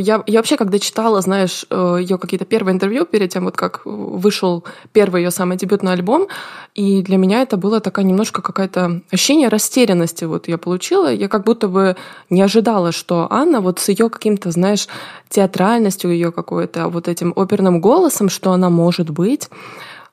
Я, 0.00 0.22
я 0.26 0.38
вообще, 0.38 0.56
когда 0.56 0.78
читала, 0.78 1.20
знаешь, 1.20 1.64
ее 1.70 2.18
какие-то 2.18 2.44
первые 2.44 2.74
интервью 2.74 3.04
перед 3.06 3.30
тем, 3.30 3.44
вот 3.44 3.56
как 3.56 3.82
вышел 3.84 4.64
первый 4.92 5.22
ее 5.22 5.30
самый 5.30 5.56
дебютный 5.56 5.92
альбом, 5.92 6.28
и 6.74 7.02
для 7.02 7.16
меня 7.16 7.42
это 7.42 7.56
было 7.56 7.80
такая 7.80 8.04
немножко 8.04 8.42
какая-то 8.42 9.00
ощущение 9.10 9.48
растерянности 9.48 10.24
вот 10.24 10.48
я 10.48 10.58
получила. 10.58 11.12
Я 11.12 11.28
как 11.28 11.44
будто 11.44 11.68
бы 11.68 11.96
не 12.30 12.42
ожидала, 12.42 12.92
что 12.92 13.26
Анна 13.30 13.60
вот 13.60 13.78
с 13.78 13.88
ее 13.88 14.08
каким-то, 14.08 14.50
знаешь, 14.50 14.86
театральностью 15.28 16.12
ее 16.12 16.32
какой-то, 16.32 16.88
вот 16.88 17.08
этим 17.08 17.32
оперным 17.34 17.80
голосом, 17.80 18.28
что 18.28 18.52
она 18.52 18.70
может 18.70 19.10
быть 19.10 19.48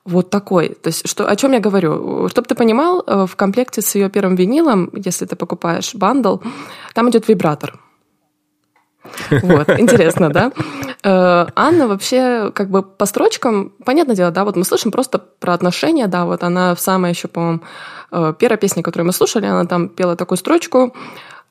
вот 0.05 0.29
такой. 0.29 0.69
То 0.69 0.87
есть, 0.87 1.07
что, 1.09 1.27
о 1.27 1.35
чем 1.35 1.53
я 1.53 1.59
говорю? 1.59 2.29
Чтобы 2.29 2.47
ты 2.47 2.55
понимал, 2.55 3.03
э, 3.05 3.25
в 3.25 3.35
комплекте 3.35 3.81
с 3.81 3.95
ее 3.95 4.09
первым 4.09 4.35
винилом, 4.35 4.91
если 4.93 5.25
ты 5.25 5.35
покупаешь 5.35 5.95
бандл, 5.95 6.37
там 6.93 7.09
идет 7.09 7.27
вибратор. 7.27 7.79
Вот, 9.29 9.69
интересно, 9.79 10.29
да? 10.29 10.51
Э, 11.03 11.47
Анна 11.55 11.87
вообще 11.87 12.51
как 12.53 12.69
бы 12.69 12.83
по 12.83 13.05
строчкам, 13.05 13.73
понятное 13.83 14.15
дело, 14.15 14.31
да, 14.31 14.43
вот 14.43 14.55
мы 14.55 14.63
слышим 14.63 14.91
просто 14.91 15.17
про 15.17 15.53
отношения, 15.53 16.07
да, 16.07 16.25
вот 16.25 16.43
она 16.43 16.75
в 16.75 16.79
самой 16.79 17.11
еще, 17.11 17.27
по-моему, 17.27 17.61
э, 18.11 18.33
первой 18.37 18.57
песне, 18.57 18.83
которую 18.83 19.07
мы 19.07 19.13
слушали, 19.13 19.47
она 19.47 19.65
там 19.65 19.89
пела 19.89 20.15
такую 20.15 20.37
строчку, 20.37 20.93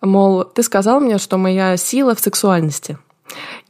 мол, 0.00 0.44
ты 0.44 0.62
сказал 0.62 1.00
мне, 1.00 1.18
что 1.18 1.38
моя 1.38 1.76
сила 1.76 2.14
в 2.14 2.20
сексуальности. 2.20 2.98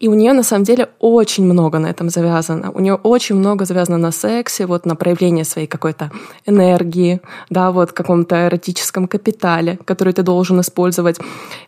И 0.01 0.09
у 0.09 0.15
нее 0.15 0.33
на 0.33 0.43
самом 0.43 0.65
деле 0.65 0.89
очень 0.99 1.45
много 1.45 1.79
на 1.79 1.87
этом 1.87 2.11
завязано. 2.11 2.71
У 2.73 2.81
нее 2.81 2.95
очень 2.95 3.37
много 3.37 3.65
завязано 3.65 3.99
на 3.99 4.13
сексе, 4.13 4.67
вот 4.67 4.87
на 4.87 4.97
проявление 4.97 5.45
своей 5.45 5.67
какой-то 5.67 6.11
энергии, 6.47 7.21
да, 7.51 7.71
вот 7.71 7.93
каком-то 7.93 8.47
эротическом 8.47 9.07
капитале, 9.07 9.79
который 9.85 10.13
ты 10.13 10.23
должен 10.23 10.61
использовать. 10.61 11.19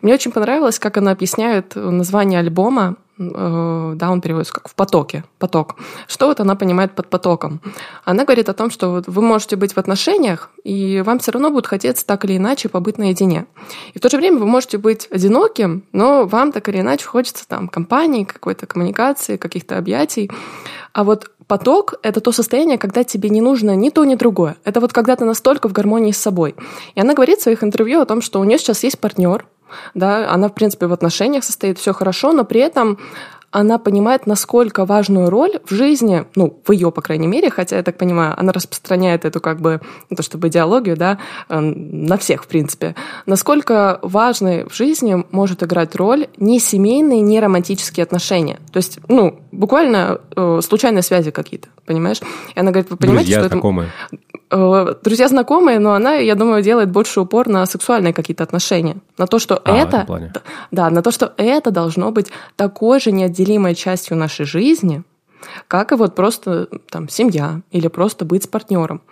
Мне 0.02 0.14
очень 0.14 0.32
понравилось, 0.32 0.78
как 0.78 0.96
она 0.96 1.12
объясняет 1.12 1.76
название 1.76 2.40
альбома. 2.40 2.96
Э, 3.18 3.92
Да, 3.96 4.10
он 4.10 4.20
переводится 4.20 4.54
как 4.54 4.68
в 4.68 4.74
потоке, 4.74 5.24
поток. 5.38 5.76
Что 6.06 6.26
вот 6.26 6.40
она 6.40 6.54
понимает 6.56 6.94
под 6.94 7.08
потоком? 7.08 7.60
Она 8.04 8.24
говорит 8.24 8.48
о 8.48 8.54
том, 8.54 8.70
что 8.70 8.90
вот 8.90 9.04
вы 9.06 9.22
можете 9.22 9.56
быть 9.56 9.74
в 9.74 9.78
отношениях, 9.78 10.50
и 10.64 11.02
вам 11.04 11.18
все 11.18 11.32
равно 11.32 11.50
будет 11.50 11.66
хотеться 11.66 12.06
так 12.06 12.24
или 12.24 12.36
иначе 12.36 12.68
побыть 12.68 12.98
наедине. 12.98 13.46
И 13.94 13.98
в 13.98 14.02
то 14.02 14.08
же 14.08 14.16
время 14.16 14.38
вы 14.38 14.46
можете 14.46 14.78
быть 14.78 15.08
одиноким, 15.10 15.84
но 15.92 16.26
вам 16.26 16.52
так 16.52 16.68
или 16.68 16.80
иначе 16.80 17.06
хочется 17.06 17.46
там 17.48 17.68
компании, 17.68 18.24
какой-то 18.24 18.66
коммуникации, 18.66 19.36
каких-то 19.36 19.78
объятий. 19.78 20.30
А 20.92 21.04
вот 21.04 21.30
поток— 21.46 21.94
это 22.02 22.20
то 22.20 22.32
состояние, 22.32 22.78
когда 22.78 23.04
тебе 23.04 23.28
не 23.28 23.40
нужно 23.40 23.76
ни 23.76 23.90
то, 23.90 24.04
ни 24.04 24.14
другое. 24.14 24.56
Это 24.64 24.80
вот 24.80 24.92
когда 24.92 25.16
ты 25.16 25.24
настолько 25.24 25.68
в 25.68 25.72
гармонии 25.72 26.12
с 26.12 26.18
собой. 26.18 26.54
И 26.94 27.00
она 27.00 27.14
говорит 27.14 27.38
в 27.38 27.42
своих 27.42 27.62
интервью 27.62 28.00
о 28.00 28.06
том, 28.06 28.22
что 28.22 28.40
у 28.40 28.44
нее 28.44 28.58
сейчас 28.58 28.82
есть 28.84 28.98
партнер, 28.98 29.46
да, 29.94 30.30
она, 30.30 30.48
в 30.48 30.54
принципе, 30.54 30.86
в 30.86 30.92
отношениях 30.92 31.44
состоит, 31.44 31.78
все 31.78 31.92
хорошо, 31.92 32.32
но 32.32 32.44
при 32.44 32.60
этом 32.60 32.98
она 33.50 33.78
понимает, 33.78 34.26
насколько 34.26 34.84
важную 34.84 35.30
роль 35.30 35.60
в 35.64 35.72
жизни, 35.72 36.26
ну, 36.34 36.60
в 36.66 36.72
ее, 36.72 36.90
по 36.92 37.00
крайней 37.00 37.26
мере, 37.26 37.48
хотя, 37.50 37.76
я 37.76 37.82
так 37.82 37.96
понимаю, 37.96 38.34
она 38.36 38.52
распространяет 38.52 39.24
эту 39.24 39.40
как 39.40 39.60
бы, 39.60 39.80
не 40.10 40.16
то 40.16 40.22
чтобы 40.22 40.48
идеологию, 40.48 40.94
да, 40.96 41.18
э, 41.48 41.58
на 41.58 42.18
всех, 42.18 42.44
в 42.44 42.48
принципе, 42.48 42.94
насколько 43.24 43.98
важной 44.02 44.64
в 44.64 44.74
жизни 44.74 45.24
может 45.30 45.62
играть 45.62 45.94
роль 45.96 46.26
не 46.36 46.60
семейные, 46.60 47.22
не 47.22 47.40
романтические 47.40 48.04
отношения. 48.04 48.58
То 48.72 48.76
есть, 48.76 48.98
ну, 49.08 49.40
буквально 49.52 50.20
э, 50.36 50.60
случайные 50.62 51.02
связи 51.02 51.30
какие-то, 51.30 51.68
понимаешь? 51.86 52.20
И 52.54 52.60
она 52.60 52.72
говорит, 52.72 52.90
вы 52.90 52.98
понимаете, 52.98 53.24
Друзья, 53.24 53.38
что 53.38 53.46
это... 53.46 53.54
знакомые. 53.54 53.90
Э, 54.50 54.94
друзья 55.02 55.28
знакомые, 55.28 55.78
но 55.78 55.94
она, 55.94 56.14
я 56.14 56.34
думаю, 56.34 56.62
делает 56.62 56.90
больше 56.90 57.20
упор 57.20 57.48
на 57.48 57.66
сексуальные 57.66 58.12
какие-то 58.12 58.44
отношения. 58.44 58.96
На 59.18 59.26
то, 59.26 59.38
что 59.38 59.60
А, 59.64 59.76
это... 59.76 60.04
Да, 60.70 60.90
на 60.90 61.02
то, 61.02 61.10
что 61.10 61.32
это 61.36 61.70
должно 61.70 62.12
быть 62.12 62.30
такой 62.54 63.00
же 63.00 63.12
неотделимой 63.12 63.74
частью 63.74 64.16
нашей 64.16 64.46
жизни, 64.46 65.02
как 65.68 65.92
и 65.92 65.96
вот 65.96 66.14
просто 66.14 66.68
там 66.90 67.08
семья 67.08 67.60
или 67.72 67.88
просто 67.88 68.24
быть 68.24 68.44
с 68.44 68.46
партнером. 68.46 69.02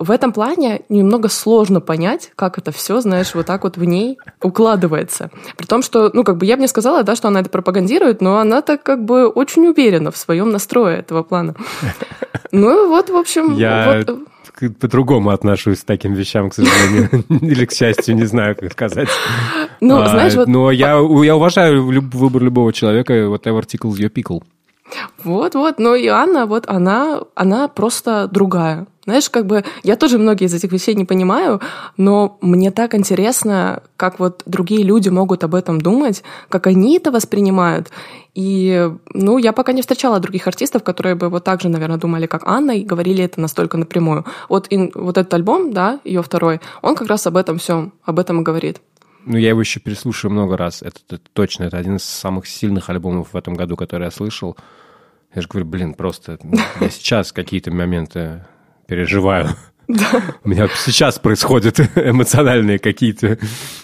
В 0.00 0.10
этом 0.10 0.32
плане 0.32 0.80
немного 0.88 1.28
сложно 1.28 1.80
понять, 1.82 2.32
как 2.34 2.56
это 2.56 2.72
все, 2.72 3.00
знаешь, 3.02 3.34
вот 3.34 3.44
так 3.46 3.64
вот 3.64 3.76
в 3.76 3.84
ней 3.84 4.18
укладывается. 4.42 5.30
При 5.58 5.66
том, 5.66 5.82
что, 5.82 6.10
ну, 6.14 6.24
как 6.24 6.38
бы 6.38 6.46
я 6.46 6.56
бы 6.56 6.62
не 6.62 6.68
сказала, 6.68 7.02
да, 7.02 7.14
что 7.14 7.28
она 7.28 7.40
это 7.40 7.50
пропагандирует, 7.50 8.22
но 8.22 8.38
она 8.38 8.62
так 8.62 8.82
как 8.82 9.04
бы 9.04 9.28
очень 9.28 9.66
уверена 9.68 10.10
в 10.10 10.16
своем 10.16 10.50
настрое 10.50 10.96
этого 11.00 11.22
плана. 11.22 11.54
Ну, 12.50 12.88
вот, 12.88 13.10
в 13.10 13.16
общем, 13.16 13.54
Я 13.56 14.02
вот, 14.06 14.78
по-другому 14.80 15.30
отношусь 15.30 15.80
к 15.80 15.84
таким 15.84 16.14
вещам, 16.14 16.48
к 16.50 16.54
сожалению. 16.54 17.08
Или 17.28 17.66
к 17.66 17.72
счастью, 17.72 18.16
не 18.16 18.24
знаю, 18.24 18.56
как 18.56 18.72
сказать. 18.72 19.08
Ну, 19.80 20.00
А, 20.00 20.08
знаешь, 20.08 20.34
вот- 20.34 20.48
Но 20.48 20.70
я, 20.70 20.92
я 21.24 21.36
уважаю 21.36 21.90
люб- 21.90 22.14
выбор 22.14 22.42
любого 22.42 22.72
человека, 22.72 23.12
whatever 23.12 23.60
tickles 23.66 23.98
your 23.98 24.10
pickle. 24.10 24.42
Вот, 25.24 25.54
вот, 25.54 25.78
но 25.78 25.94
и 25.94 26.08
Анна, 26.08 26.46
вот 26.46 26.64
она, 26.66 27.20
она 27.34 27.68
просто 27.68 28.28
другая. 28.32 28.86
Знаешь, 29.10 29.28
как 29.28 29.46
бы 29.46 29.64
я 29.82 29.96
тоже 29.96 30.18
многие 30.18 30.44
из 30.44 30.54
этих 30.54 30.70
вещей 30.70 30.94
не 30.94 31.04
понимаю, 31.04 31.60
но 31.96 32.38
мне 32.40 32.70
так 32.70 32.94
интересно, 32.94 33.82
как 33.96 34.20
вот 34.20 34.44
другие 34.46 34.84
люди 34.84 35.08
могут 35.08 35.42
об 35.42 35.56
этом 35.56 35.80
думать, 35.80 36.22
как 36.48 36.68
они 36.68 36.96
это 36.96 37.10
воспринимают. 37.10 37.90
И, 38.36 38.88
ну, 39.12 39.38
я 39.38 39.52
пока 39.52 39.72
не 39.72 39.80
встречала 39.80 40.20
других 40.20 40.46
артистов, 40.46 40.84
которые 40.84 41.16
бы 41.16 41.28
вот 41.28 41.42
так 41.42 41.60
же, 41.60 41.68
наверное, 41.68 41.98
думали, 41.98 42.26
как 42.26 42.46
Анна, 42.46 42.70
и 42.70 42.84
говорили 42.84 43.24
это 43.24 43.40
настолько 43.40 43.76
напрямую. 43.76 44.24
Вот, 44.48 44.68
и, 44.70 44.92
вот 44.94 45.18
этот 45.18 45.34
альбом, 45.34 45.72
да, 45.72 45.98
ее 46.04 46.22
второй, 46.22 46.60
он 46.80 46.94
как 46.94 47.08
раз 47.08 47.26
об 47.26 47.36
этом 47.36 47.58
все, 47.58 47.90
об 48.04 48.20
этом 48.20 48.40
и 48.40 48.44
говорит. 48.44 48.80
Ну, 49.26 49.36
я 49.36 49.48
его 49.48 49.60
еще 49.60 49.80
переслушаю 49.80 50.30
много 50.30 50.56
раз. 50.56 50.82
Это, 50.82 51.00
это 51.08 51.22
точно, 51.32 51.64
это 51.64 51.78
один 51.78 51.96
из 51.96 52.04
самых 52.04 52.46
сильных 52.46 52.88
альбомов 52.90 53.32
в 53.32 53.36
этом 53.36 53.54
году, 53.54 53.74
который 53.74 54.04
я 54.04 54.10
слышал. 54.12 54.56
Я 55.34 55.42
же 55.42 55.48
говорю, 55.48 55.66
блин, 55.66 55.94
просто 55.94 56.38
я 56.80 56.90
сейчас 56.90 57.32
какие-то 57.32 57.72
моменты 57.72 58.44
переживаю. 58.90 59.48
У 60.44 60.48
меня 60.48 60.68
сейчас 60.68 61.18
происходят 61.18 61.80
эмоциональные 61.96 62.78
какие-то 62.78 63.38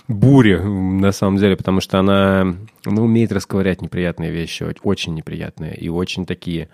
бури, 0.08 0.56
на 0.56 1.12
самом 1.12 1.38
деле, 1.38 1.56
потому 1.56 1.80
что 1.80 1.98
она 1.98 2.56
ну, 2.84 3.04
умеет 3.04 3.32
расковырять 3.32 3.82
неприятные 3.82 4.30
вещи, 4.30 4.66
очень 4.82 5.14
неприятные 5.14 5.76
и 5.76 5.88
очень 5.88 6.26
такие. 6.26 6.68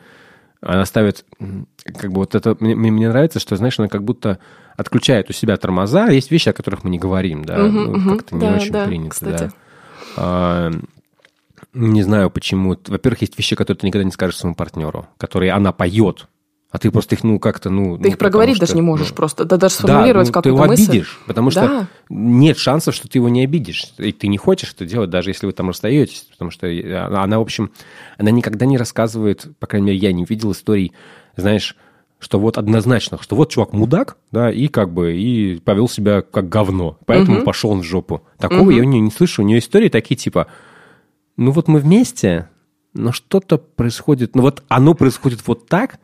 Она 0.62 0.86
ставит, 0.86 1.24
как 1.98 2.12
бы 2.12 2.20
вот 2.20 2.34
это, 2.34 2.56
мне, 2.60 2.74
мне 2.74 3.08
нравится, 3.08 3.38
что, 3.38 3.56
знаешь, 3.56 3.78
она 3.78 3.88
как 3.88 4.02
будто 4.04 4.38
отключает 4.76 5.28
у 5.28 5.32
себя 5.32 5.56
тормоза. 5.56 6.08
Есть 6.08 6.30
вещи, 6.30 6.48
о 6.50 6.52
которых 6.52 6.84
мы 6.84 6.90
не 6.90 6.98
говорим, 6.98 7.44
да, 7.44 7.58
Мгм, 7.58 7.92
ну, 7.92 8.16
как-то 8.16 8.34
не 8.34 8.40
Да, 8.40 8.54
очень 8.54 8.72
да, 8.72 8.86
принято, 8.86 9.10
кстати. 9.10 9.44
да. 9.44 9.52
А, 10.16 10.70
не 11.74 12.02
знаю 12.02 12.30
почему. 12.30 12.76
Во-первых, 12.86 13.22
есть 13.22 13.36
вещи, 13.38 13.56
которые 13.56 13.80
ты 13.80 13.86
никогда 13.86 14.04
не 14.04 14.12
скажешь 14.12 14.36
своему 14.38 14.54
партнеру, 14.54 15.06
которые 15.18 15.52
она 15.52 15.72
поет, 15.72 16.28
а 16.72 16.78
ты 16.78 16.90
просто 16.90 17.14
их, 17.14 17.22
ну, 17.22 17.38
как-то, 17.38 17.68
ну... 17.68 17.98
Ты 17.98 18.08
их 18.08 18.18
проговорить 18.18 18.58
даже 18.58 18.74
не 18.74 18.80
можешь 18.80 19.12
просто, 19.12 19.44
да 19.44 19.58
даже 19.58 19.74
Да, 19.76 19.78
сформулировать 19.80 20.28
ну, 20.28 20.32
как 20.32 20.42
ты 20.42 20.48
его 20.48 20.64
мысль. 20.64 20.84
обидишь, 20.84 21.20
потому 21.26 21.50
что 21.50 21.60
Да. 21.60 21.88
нет 22.08 22.56
шансов, 22.56 22.94
что 22.94 23.08
ты 23.08 23.18
его 23.18 23.28
не 23.28 23.44
обидишь. 23.44 23.92
И 23.98 24.10
ты 24.12 24.26
не 24.26 24.38
хочешь 24.38 24.72
это 24.74 24.86
делать, 24.86 25.10
даже 25.10 25.28
если 25.30 25.44
вы 25.44 25.52
там 25.52 25.68
расстаетесь, 25.68 26.26
потому 26.32 26.50
что 26.50 26.66
она, 26.66 27.22
она, 27.22 27.38
в 27.38 27.42
общем, 27.42 27.72
она 28.16 28.30
никогда 28.30 28.64
не 28.64 28.78
рассказывает, 28.78 29.46
по 29.60 29.66
крайней 29.66 29.88
мере, 29.88 29.98
я 29.98 30.12
не 30.12 30.24
видел 30.24 30.52
историй, 30.52 30.92
знаешь, 31.36 31.76
что 32.18 32.38
вот 32.40 32.56
однозначно, 32.56 33.18
что 33.20 33.36
вот 33.36 33.50
чувак 33.50 33.74
мудак, 33.74 34.16
да, 34.30 34.50
и 34.50 34.68
как 34.68 34.94
бы, 34.94 35.14
и 35.14 35.58
повел 35.58 35.88
себя 35.90 36.22
как 36.22 36.48
говно, 36.48 36.96
поэтому 37.04 37.36
Мгм. 37.38 37.44
пошел 37.44 37.70
он 37.72 37.80
в 37.80 37.84
жопу. 37.84 38.22
Такого 38.38 38.70
я 38.70 38.80
у 38.80 38.84
нее 38.84 39.00
не 39.00 39.10
слышу. 39.10 39.42
У 39.42 39.44
нее 39.44 39.58
истории 39.58 39.88
такие, 39.90 40.16
типа, 40.16 40.46
ну 41.36 41.50
вот 41.50 41.68
мы 41.68 41.80
вместе, 41.80 42.48
но 42.94 43.12
что-то 43.12 43.58
происходит, 43.58 44.34
ну 44.36 44.40
вот 44.42 44.62
оно 44.68 44.94
происходит 44.94 45.46
вот 45.46 45.66
так, 45.66 45.98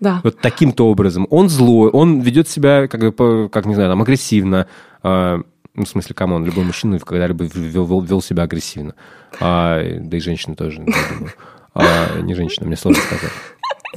Да. 0.00 0.20
Вот 0.24 0.38
таким-то 0.40 0.88
образом. 0.88 1.26
Он 1.30 1.48
злой, 1.48 1.90
он 1.90 2.20
ведет 2.20 2.48
себя, 2.48 2.88
как, 2.88 3.00
как 3.52 3.66
не 3.66 3.74
знаю, 3.74 3.90
там, 3.90 4.00
агрессивно. 4.02 4.66
А, 5.02 5.40
ну, 5.74 5.84
в 5.84 5.88
смысле, 5.88 6.14
come 6.14 6.31
on, 6.31 6.44
любой 6.44 6.64
мужчина 6.64 6.98
когда-либо 6.98 7.44
вел, 7.44 7.86
вел- 7.86 8.04
вел 8.04 8.22
себя 8.22 8.44
агрессивно. 8.44 8.94
А, 9.40 9.80
да 10.00 10.16
и 10.16 10.20
женщина 10.20 10.56
тоже, 10.56 10.78
думаю. 10.78 11.32
А, 11.74 12.18
не 12.20 12.34
женщина, 12.34 12.66
мне 12.66 12.76
сложно 12.76 13.02
сказать. 13.02 13.30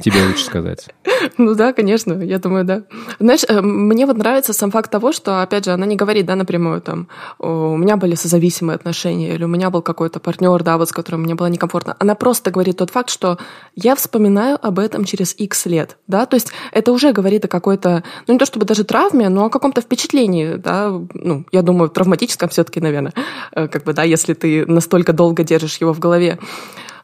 Тебе 0.00 0.26
лучше 0.26 0.44
сказать. 0.44 0.88
Ну 1.38 1.54
да, 1.54 1.72
конечно, 1.72 2.12
я 2.22 2.38
думаю, 2.38 2.64
да. 2.64 2.82
Знаешь, 3.18 3.44
э, 3.48 3.60
мне 3.60 4.06
вот 4.06 4.18
нравится 4.18 4.52
сам 4.52 4.70
факт 4.70 4.90
того, 4.90 5.12
что, 5.12 5.42
опять 5.42 5.64
же, 5.64 5.70
она 5.72 5.86
не 5.86 5.96
говорит, 5.96 6.26
да, 6.26 6.36
напрямую 6.36 6.80
там, 6.80 7.08
«О, 7.38 7.72
у 7.72 7.76
меня 7.76 7.96
были 7.96 8.14
созависимые 8.14 8.76
отношения, 8.76 9.34
или 9.34 9.44
у 9.44 9.48
меня 9.48 9.70
был 9.70 9.80
какой-то 9.80 10.20
партнер, 10.20 10.62
да, 10.62 10.76
вот 10.76 10.88
с 10.88 10.92
которым 10.92 11.22
мне 11.22 11.34
было 11.34 11.46
некомфортно. 11.46 11.96
Она 11.98 12.14
просто 12.14 12.50
говорит 12.50 12.76
тот 12.76 12.90
факт, 12.90 13.10
что 13.10 13.38
я 13.74 13.94
вспоминаю 13.94 14.58
об 14.60 14.78
этом 14.78 15.04
через 15.04 15.34
X 15.38 15.66
лет, 15.66 15.96
да, 16.06 16.26
то 16.26 16.34
есть 16.34 16.52
это 16.72 16.92
уже 16.92 17.12
говорит 17.12 17.44
о 17.44 17.48
какой-то, 17.48 18.04
ну 18.26 18.34
не 18.34 18.38
то 18.38 18.46
чтобы 18.46 18.66
даже 18.66 18.84
травме, 18.84 19.28
но 19.28 19.46
о 19.46 19.50
каком-то 19.50 19.80
впечатлении, 19.80 20.54
да, 20.56 20.90
ну, 21.14 21.46
я 21.52 21.62
думаю, 21.62 21.88
травматическом 21.88 22.48
все-таки, 22.48 22.80
наверное, 22.80 23.14
э, 23.52 23.68
как 23.68 23.84
бы, 23.84 23.92
да, 23.92 24.02
если 24.02 24.34
ты 24.34 24.66
настолько 24.66 25.12
долго 25.12 25.42
держишь 25.42 25.78
его 25.78 25.94
в 25.94 26.00
голове. 26.00 26.38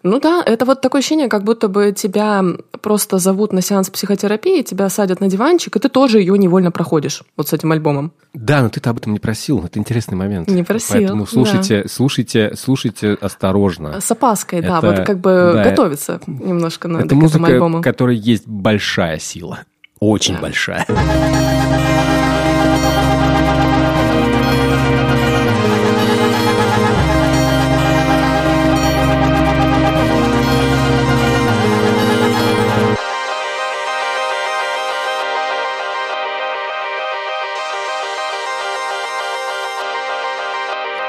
Ну 0.02 0.18
да, 0.18 0.42
это 0.44 0.64
вот 0.64 0.80
такое 0.80 1.00
ощущение, 1.00 1.28
как 1.28 1.44
будто 1.44 1.68
бы 1.68 1.92
тебя 1.92 2.42
просто 2.80 3.18
зовут 3.18 3.52
на 3.52 3.60
сеанс 3.60 3.90
психотерапии, 3.90 4.62
тебя 4.62 4.88
садят 4.88 5.20
на 5.20 5.28
диванчик, 5.28 5.76
и 5.76 5.78
ты 5.78 5.90
тоже 5.90 6.20
ее 6.20 6.38
невольно 6.38 6.70
проходишь 6.70 7.22
вот 7.36 7.48
с 7.48 7.52
этим 7.52 7.70
альбомом. 7.72 8.12
Да, 8.32 8.62
но 8.62 8.70
ты-то 8.70 8.90
об 8.90 8.96
этом 8.98 9.12
не 9.12 9.18
просил. 9.18 9.62
Это 9.64 9.78
интересный 9.78 10.16
момент. 10.16 10.48
Не 10.48 10.62
просил, 10.62 10.96
Поэтому 11.00 11.26
слушайте, 11.26 11.84
слушайте, 11.86 12.52
слушайте 12.56 13.18
осторожно. 13.20 14.00
С 14.00 14.10
опаской, 14.10 14.62
да, 14.62 14.78
Это- 14.78 14.86
вот 14.86 15.00
как 15.06 15.18
бы 15.18 15.52
да, 15.54 15.64
готовиться 15.64 16.20
немножко 16.26 16.88
надо 16.88 17.00
Это 17.00 17.08
к 17.08 17.12
этому 17.12 17.20
музыка, 17.22 17.46
альбому. 17.46 17.78
в 17.78 17.82
которой 17.82 18.16
есть 18.16 18.46
большая 18.46 19.18
сила. 19.18 19.60
Очень 19.98 20.38
большая. 20.40 20.86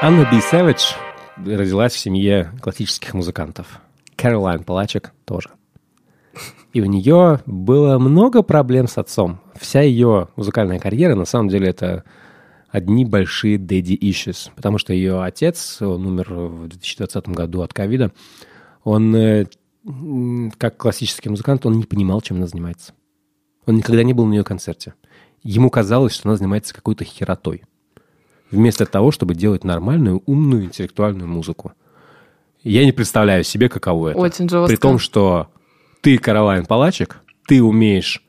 Анна 0.04 0.28
Би 0.28 0.40
Сэвидж 0.40 0.94
родилась 1.36 1.92
в 1.92 1.98
семье 2.00 2.50
классических 2.60 3.14
музыкантов. 3.14 3.80
Кэролайн 4.16 4.64
Палачек 4.64 5.12
тоже. 5.24 5.50
И 6.72 6.80
у 6.80 6.86
нее 6.86 7.40
было 7.46 8.00
много 8.00 8.42
проблем 8.42 8.88
с 8.88 8.98
отцом. 8.98 9.38
Вся 9.54 9.80
ее 9.80 10.26
музыкальная 10.34 10.80
карьера, 10.80 11.14
на 11.14 11.24
самом 11.24 11.50
деле, 11.50 11.68
это 11.68 12.02
одни 12.68 13.04
большие 13.04 13.58
daddy 13.58 13.96
issues. 13.96 14.50
Потому 14.56 14.78
что 14.78 14.92
ее 14.92 15.22
отец, 15.22 15.80
он 15.80 16.04
умер 16.04 16.34
в 16.34 16.66
2020 16.66 17.28
году 17.28 17.62
от 17.62 17.72
ковида, 17.72 18.10
он, 18.82 19.14
э, 19.14 19.46
как 20.58 20.78
классический 20.78 21.28
музыкант, 21.28 21.64
он 21.64 21.74
не 21.74 21.84
понимал, 21.84 22.20
чем 22.22 22.38
она 22.38 22.48
занимается. 22.48 22.92
Он 23.66 23.76
никогда 23.76 24.02
не 24.02 24.14
был 24.14 24.26
на 24.26 24.32
ее 24.32 24.42
концерте. 24.42 24.94
Ему 25.44 25.70
казалось, 25.70 26.14
что 26.14 26.28
она 26.28 26.36
занимается 26.36 26.74
какой-то 26.74 27.04
херотой. 27.04 27.62
Вместо 28.52 28.86
того, 28.86 29.10
чтобы 29.10 29.34
делать 29.34 29.64
нормальную, 29.64 30.22
умную, 30.26 30.64
интеллектуальную 30.64 31.28
музыку. 31.28 31.72
Я 32.62 32.84
не 32.84 32.92
представляю 32.92 33.42
себе, 33.42 33.68
каково 33.68 34.10
это. 34.10 34.18
Очень 34.18 34.48
жестко. 34.48 34.68
При 34.68 34.76
том, 34.76 34.98
что 34.98 35.48
ты 36.00 36.18
Каролайн 36.18 36.64
Палачек, 36.66 37.20
ты 37.48 37.62
умеешь 37.62 38.22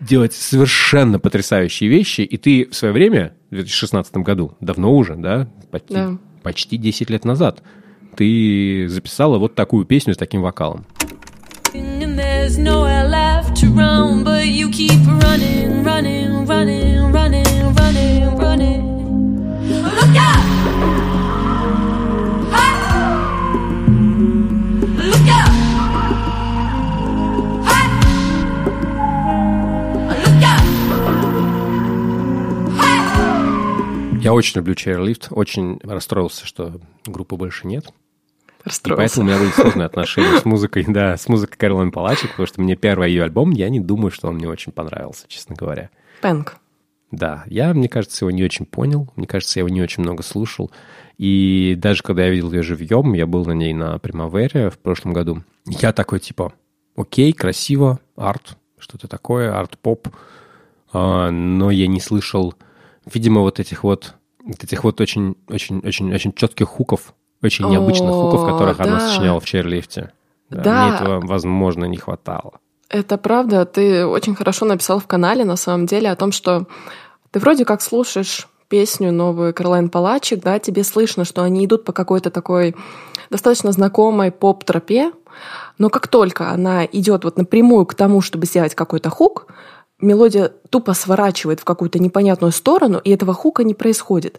делать 0.00 0.34
совершенно 0.34 1.18
потрясающие 1.18 1.88
вещи, 1.88 2.20
и 2.20 2.36
ты 2.36 2.68
в 2.70 2.74
свое 2.76 2.92
время, 2.92 3.32
в 3.50 3.54
2016 3.54 4.16
году, 4.18 4.52
давно 4.60 4.94
уже, 4.94 5.16
да, 5.16 5.48
почти, 5.70 5.94
Да. 5.94 6.18
почти 6.42 6.76
10 6.76 7.10
лет 7.10 7.24
назад, 7.24 7.62
ты 8.16 8.86
записала 8.88 9.38
вот 9.38 9.54
такую 9.54 9.84
песню 9.86 10.14
с 10.14 10.16
таким 10.16 10.42
вокалом. 10.42 10.84
Running, 15.26 15.82
running, 15.84 16.44
running, 16.46 17.12
running, 17.12 17.74
running, 17.74 18.35
Я 34.26 34.34
очень 34.34 34.56
люблю 34.56 34.74
Chairlift, 34.74 35.28
очень 35.30 35.78
расстроился, 35.84 36.46
что 36.46 36.80
группы 37.06 37.36
больше 37.36 37.68
нет. 37.68 37.86
И 37.86 38.68
Расстроился. 38.68 38.96
поэтому 39.20 39.24
у 39.24 39.28
меня 39.28 39.38
были 39.38 39.50
сложные 39.54 39.86
отношения 39.86 40.40
с 40.40 40.44
музыкой, 40.44 40.84
да, 40.88 41.16
с 41.16 41.28
музыкой 41.28 41.56
Каролайн 41.56 41.92
Палачек, 41.92 42.32
потому 42.32 42.48
что 42.48 42.60
мне 42.60 42.74
первый 42.74 43.10
ее 43.10 43.22
альбом, 43.22 43.52
я 43.52 43.68
не 43.68 43.78
думаю, 43.78 44.10
что 44.10 44.26
он 44.26 44.34
мне 44.34 44.48
очень 44.48 44.72
понравился, 44.72 45.26
честно 45.28 45.54
говоря. 45.54 45.90
Пэнк. 46.22 46.56
Да, 47.12 47.44
я, 47.46 47.72
мне 47.72 47.88
кажется, 47.88 48.24
его 48.24 48.32
не 48.32 48.42
очень 48.42 48.66
понял, 48.66 49.08
мне 49.14 49.28
кажется, 49.28 49.60
я 49.60 49.64
его 49.64 49.68
не 49.68 49.80
очень 49.80 50.02
много 50.02 50.24
слушал. 50.24 50.72
И 51.18 51.76
даже 51.78 52.02
когда 52.02 52.24
я 52.24 52.30
видел 52.30 52.50
ее 52.50 52.64
живьем, 52.64 53.12
я 53.12 53.28
был 53.28 53.44
на 53.44 53.52
ней 53.52 53.74
на 53.74 53.96
Примавере 54.00 54.70
в 54.70 54.78
прошлом 54.80 55.12
году, 55.12 55.44
я 55.66 55.92
такой 55.92 56.18
типа, 56.18 56.52
окей, 56.96 57.32
красиво, 57.32 58.00
арт, 58.16 58.56
что-то 58.76 59.06
такое, 59.06 59.56
арт-поп, 59.56 60.08
А, 60.92 61.30
но 61.30 61.70
я 61.70 61.86
не 61.86 62.00
слышал, 62.00 62.56
видимо, 63.12 63.40
вот 63.40 63.60
этих 63.60 63.84
вот, 63.84 64.14
вот 64.44 64.62
этих 64.62 64.84
вот 64.84 65.00
очень, 65.00 65.36
очень, 65.48 65.80
очень, 65.80 66.12
очень 66.14 66.32
четких 66.32 66.68
хуков, 66.68 67.14
очень 67.42 67.68
необычных 67.68 68.10
О, 68.10 68.30
хуков, 68.30 68.46
которых 68.46 68.80
она 68.80 69.00
сочиняла 69.00 69.40
в 69.40 69.44
черлифте. 69.44 70.12
Да, 70.50 70.62
Да. 70.62 70.86
Мне 70.86 70.96
этого, 70.96 71.26
возможно, 71.26 71.84
не 71.86 71.96
хватало. 71.96 72.60
Это 72.88 73.18
правда, 73.18 73.64
ты 73.64 74.06
очень 74.06 74.36
хорошо 74.36 74.64
написал 74.64 75.00
в 75.00 75.06
канале, 75.06 75.44
на 75.44 75.56
самом 75.56 75.86
деле, 75.86 76.10
о 76.10 76.16
том, 76.16 76.30
что 76.30 76.66
ты 77.32 77.40
вроде 77.40 77.64
как 77.64 77.82
слушаешь 77.82 78.48
песню 78.68 79.12
новую 79.12 79.54
Каролайн 79.54 79.88
Палачик, 79.88 80.42
да, 80.42 80.58
тебе 80.58 80.84
слышно, 80.84 81.24
что 81.24 81.42
они 81.42 81.66
идут 81.66 81.84
по 81.84 81.92
какой-то 81.92 82.30
такой 82.30 82.76
достаточно 83.30 83.72
знакомой 83.72 84.30
поп-тропе, 84.30 85.12
но 85.78 85.90
как 85.90 86.08
только 86.08 86.50
она 86.50 86.84
идет 86.84 87.24
вот 87.24 87.36
напрямую 87.36 87.86
к 87.86 87.94
тому, 87.94 88.20
чтобы 88.20 88.46
сделать 88.46 88.74
какой-то 88.74 89.10
хук, 89.10 89.46
мелодия 90.00 90.52
тупо 90.70 90.94
сворачивает 90.94 91.60
в 91.60 91.64
какую-то 91.64 91.98
непонятную 91.98 92.52
сторону, 92.52 92.98
и 92.98 93.10
этого 93.10 93.32
хука 93.34 93.64
не 93.64 93.74
происходит. 93.74 94.38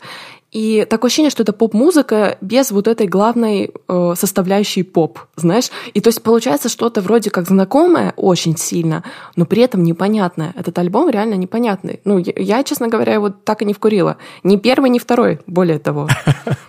И 0.57 0.87
такое 0.89 1.09
ощущение, 1.09 1.29
что 1.29 1.43
это 1.43 1.53
поп-музыка 1.53 2.39
без 2.41 2.71
вот 2.71 2.87
этой 2.87 3.05
главной 3.05 3.69
э, 3.87 4.13
составляющей 4.15 4.81
поп, 4.81 5.19
знаешь? 5.35 5.69
И 5.93 6.01
то 6.01 6.07
есть 6.07 6.23
получается 6.23 6.67
что-то 6.67 7.01
вроде 7.01 7.29
как 7.29 7.45
знакомое 7.45 8.11
очень 8.15 8.57
сильно, 8.57 9.03
но 9.35 9.45
при 9.45 9.61
этом 9.61 9.83
непонятное. 9.83 10.55
Этот 10.57 10.79
альбом 10.79 11.11
реально 11.11 11.35
непонятный. 11.35 11.99
Ну, 12.05 12.17
я, 12.17 12.33
я, 12.37 12.63
честно 12.63 12.87
говоря, 12.87 13.13
его 13.13 13.29
так 13.29 13.61
и 13.61 13.65
не 13.65 13.73
вкурила. 13.75 14.17
Ни 14.41 14.55
первый, 14.55 14.89
ни 14.89 14.97
второй, 14.97 15.41
более 15.45 15.77
того. 15.77 16.07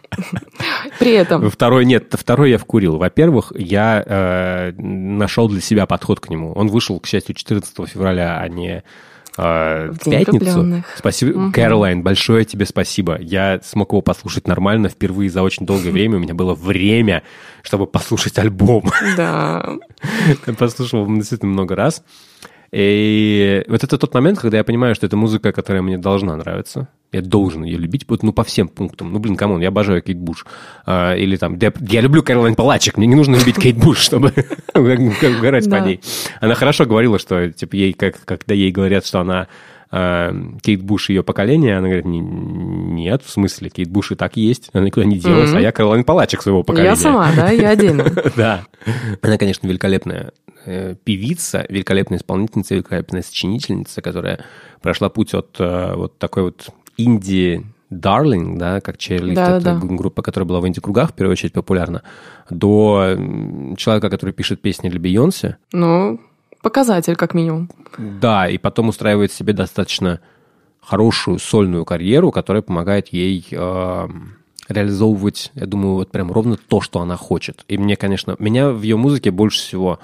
При 0.99 1.13
этом. 1.13 1.51
Второй 1.51 1.87
нет, 1.87 2.13
второй 2.13 2.51
я 2.51 2.59
вкурил. 2.59 2.99
Во-первых, 2.99 3.55
я 3.57 4.05
э, 4.05 4.73
нашел 4.77 5.49
для 5.49 5.63
себя 5.63 5.87
подход 5.87 6.21
к 6.21 6.29
нему. 6.29 6.53
Он 6.53 6.69
вышел, 6.69 7.01
к 7.01 7.07
счастью, 7.07 7.35
14 7.35 7.89
февраля, 7.89 8.39
а 8.39 8.49
не 8.49 8.85
э, 9.39 9.91
в 9.93 9.99
пятницу. 10.05 10.31
влюбленных. 10.39 10.85
Спасибо, 10.97 11.39
Мгм. 11.39 11.53
Кэролайн, 11.53 12.03
большое 12.03 12.45
тебе 12.45 12.67
спасибо. 12.67 13.19
Я 13.21 13.61
смог 13.65 13.93
его 13.93 14.03
послушать 14.03 14.47
нормально 14.47 14.89
впервые 14.89 15.31
за 15.31 15.43
очень 15.43 15.65
долгое 15.67 15.91
время. 15.93 16.17
У 16.17 16.21
меня 16.21 16.35
было 16.35 16.55
время, 16.55 17.23
чтобы 17.63 17.87
послушать 17.87 18.39
альбом. 18.39 18.91
Да. 19.17 19.65
Я 20.47 20.53
послушал 20.55 21.05
его 21.05 21.15
действительно 21.17 21.53
много 21.53 21.75
раз. 21.77 22.03
И 22.71 23.65
вот 23.69 23.83
это 23.83 23.97
тот 23.97 24.13
момент, 24.15 24.39
когда 24.39 24.59
я 24.59 24.65
понимаю, 24.65 24.95
что 24.95 25.07
это 25.07 25.17
музыка, 25.17 25.53
которая 25.53 25.83
мне 25.83 25.99
должна 25.99 26.37
нравиться. 26.37 26.89
Я 27.13 27.23
должен 27.23 27.65
ее 27.65 27.79
любить, 27.79 28.05
вот, 28.07 28.23
ну, 28.23 28.35
по 28.35 28.45
всем 28.45 28.69
пунктам. 28.69 29.11
Ну, 29.11 29.19
блин, 29.19 29.37
come 29.37 29.50
on, 29.50 29.61
я 29.63 29.69
обожаю 29.69 30.03
Кейт 30.03 30.19
Буш. 30.19 30.45
А, 30.85 31.15
или 31.15 31.37
там, 31.37 31.57
я, 31.59 31.73
я 31.81 32.03
люблю 32.03 32.23
Кэролайн 32.23 32.55
Полачек, 32.55 32.99
мне 32.99 33.07
не 33.07 33.15
нужно 33.15 33.37
любить 33.37 33.57
Кейт 33.57 33.77
Буш, 33.79 33.99
чтобы 33.99 34.35
угорать 34.75 35.71
по 35.71 35.77
ней. 35.77 36.01
Она 36.41 36.55
хорошо 36.55 36.85
говорила, 36.85 37.19
что, 37.19 37.51
типа, 37.51 37.77
ей, 37.77 37.95
как, 37.95 38.23
когда 38.27 38.55
ей 38.55 38.71
говорят, 38.71 39.07
что 39.07 39.21
она 39.21 39.49
Кейт 39.91 40.83
Буш 40.83 41.09
ее 41.09 41.23
поколение, 41.23 41.79
она 41.79 41.87
говорит, 41.89 42.05
«Не- 42.05 42.21
нет, 42.21 43.23
в 43.23 43.31
смысле, 43.31 43.71
Кейт 43.71 43.89
Буш 43.89 44.13
и 44.13 44.15
так 44.17 44.37
есть, 44.37 44.71
она 44.73 44.85
никуда 44.85 45.07
не 45.07 45.19
делась, 45.19 45.53
а 45.55 45.61
я 45.61 45.73
Кэролайн 45.73 46.05
Полачек 46.05 46.43
своего 46.43 46.63
поколения. 46.63 46.91
Я 46.91 46.97
сама, 46.97 47.31
да, 47.35 47.51
я 47.51 47.71
отдельно. 47.71 48.05
Да. 48.37 48.65
Она, 49.23 49.39
конечно, 49.39 49.67
великолепная 49.67 50.33
э, 50.67 50.95
певица, 51.03 51.65
великолепная 51.69 52.19
исполнительница, 52.19 52.75
великолепная 52.75 53.23
сочинительница, 53.23 54.03
которая 54.03 54.45
прошла 54.83 55.09
путь 55.09 55.33
от 55.35 55.57
э, 55.59 55.95
вот 55.95 56.19
такой 56.19 56.43
вот 56.45 56.69
инди 56.99 57.65
Darling, 57.91 58.59
да, 58.59 58.81
как 58.83 58.97
Cheerleader, 58.97 59.35
Да-да-да. 59.35 59.79
это 59.79 59.87
группа, 59.87 60.21
которая 60.21 60.47
была 60.47 60.61
в 60.61 60.69
инди-кругах, 60.69 61.11
в 61.11 61.15
первую 61.15 61.33
очередь, 61.33 61.55
популярна, 61.55 62.03
до 62.51 63.17
человека, 63.79 64.11
который 64.11 64.33
пишет 64.33 64.61
песни 64.61 64.91
для 64.91 65.01
Бейонсе. 65.01 65.57
Ну, 65.73 66.21
Показатель, 66.63 67.17
как 67.17 67.35
минимум. 67.35 67.71
Да, 67.97 68.49
и 68.49 68.59
потом 68.59 68.89
устраивает 68.89 69.33
себе 69.33 69.53
достаточно 69.53 70.21
хорошую 70.81 71.39
сольную 71.39 71.85
карьеру, 71.85 72.31
которая 72.31 72.63
помогает 72.63 73.09
ей 73.09 73.47
э, 73.51 74.09
реализовывать, 74.69 75.51
я 75.55 75.67
думаю, 75.67 75.95
вот 75.95 76.11
прям 76.11 76.33
ровно 76.33 76.57
то, 76.57 76.81
что 76.81 77.01
она 77.01 77.17
хочет. 77.17 77.65
И 77.69 77.79
мне, 77.79 77.97
конечно, 77.97 78.37
меня 78.39 78.71
в 78.71 78.83
ее 78.83 78.97
музыке 78.97 79.31
больше 79.31 79.59
всего 79.59 79.99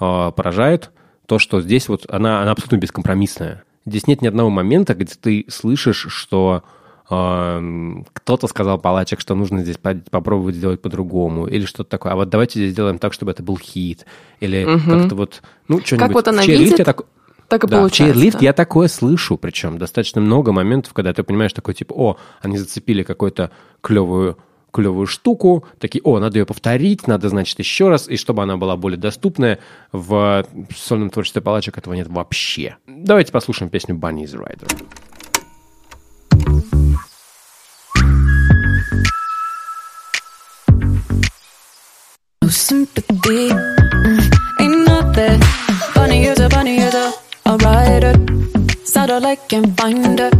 э, 0.00 0.32
поражает 0.34 0.90
то, 1.26 1.38
что 1.38 1.60
здесь 1.60 1.88
вот 1.88 2.06
она, 2.08 2.42
она 2.42 2.52
абсолютно 2.52 2.76
бескомпромиссная. 2.76 3.64
Здесь 3.86 4.06
нет 4.06 4.22
ни 4.22 4.26
одного 4.26 4.50
момента, 4.50 4.94
где 4.94 5.14
ты 5.14 5.44
слышишь, 5.48 6.06
что 6.08 6.64
кто-то 7.06 8.46
сказал 8.48 8.78
палачек, 8.78 9.20
что 9.20 9.34
нужно 9.34 9.62
здесь 9.62 9.76
по- 9.78 9.94
попробовать 10.10 10.54
сделать 10.56 10.80
по-другому, 10.80 11.46
или 11.46 11.64
что-то 11.66 11.90
такое. 11.90 12.12
А 12.12 12.16
вот 12.16 12.28
давайте 12.30 12.58
здесь 12.60 12.72
сделаем 12.72 12.98
так, 12.98 13.12
чтобы 13.12 13.32
это 13.32 13.42
был 13.42 13.58
хит. 13.58 14.06
Или 14.40 14.64
как-то 14.64 15.14
вот, 15.14 15.42
ну, 15.68 15.80
что-нибудь. 15.80 16.14
вот 16.14 16.28
она 16.28 16.42
видит, 16.60 16.84
так- 16.84 17.02
Так 17.48 17.64
и 17.64 17.66
да, 17.66 17.76
получается. 17.78 18.18
Да. 18.32 18.38
я 18.40 18.52
такое 18.54 18.88
слышу, 18.88 19.36
причем 19.36 19.76
достаточно 19.78 20.20
много 20.20 20.52
моментов, 20.52 20.94
когда 20.94 21.12
ты 21.12 21.22
понимаешь 21.22 21.52
такой, 21.52 21.74
типа, 21.74 21.92
о, 21.92 22.16
они 22.40 22.56
зацепили 22.56 23.02
какую-то 23.02 23.50
клевую 23.82 24.38
клевую 24.72 25.06
штуку, 25.06 25.64
такие, 25.78 26.00
о, 26.02 26.18
надо 26.18 26.40
ее 26.40 26.46
повторить, 26.46 27.06
надо, 27.06 27.28
значит, 27.28 27.56
еще 27.60 27.90
раз, 27.90 28.08
и 28.08 28.16
чтобы 28.16 28.42
она 28.42 28.56
была 28.56 28.76
более 28.76 28.98
доступная. 28.98 29.60
В 29.92 30.44
сольном 30.74 31.10
творчестве 31.10 31.40
палачек 31.42 31.78
этого 31.78 31.94
нет 31.94 32.08
вообще. 32.08 32.76
Давайте 32.88 33.30
послушаем 33.30 33.70
песню 33.70 33.94
Bunny 33.94 34.24
is 34.24 34.34
Rider. 34.34 34.66
Sympathy, 42.54 43.48
mm, 43.50 44.60
ain't 44.60 44.86
nothing. 44.86 45.40
Bunny 45.94 46.24
is 46.26 46.40
a 46.40 46.48
bunny 46.48 46.78
is 46.78 46.94
a, 46.94 47.12
a 47.46 47.56
rider. 47.58 48.14
Sound 48.84 49.22
like 49.22 49.48
can 49.48 49.74
find 49.74 50.18
her. 50.18 50.30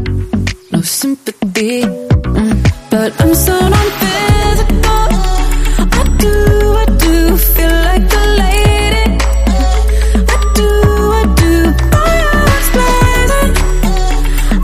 No 0.72 0.80
sympathy, 0.82 1.82
mm, 1.82 2.56
but 2.90 3.12
I'm 3.20 3.34
so 3.34 3.52
non-physical. 3.68 5.08
I 5.78 6.04
do, 6.18 6.34
I 6.82 6.86
do 7.04 7.36
feel 7.36 7.74
like 7.90 8.12
a 8.12 8.24
lady. 8.42 9.18
I 10.32 10.36
do, 10.58 10.68
I 11.20 11.24
do. 11.40 11.52
Fireworks 11.92 12.68
blazing. 12.74 13.52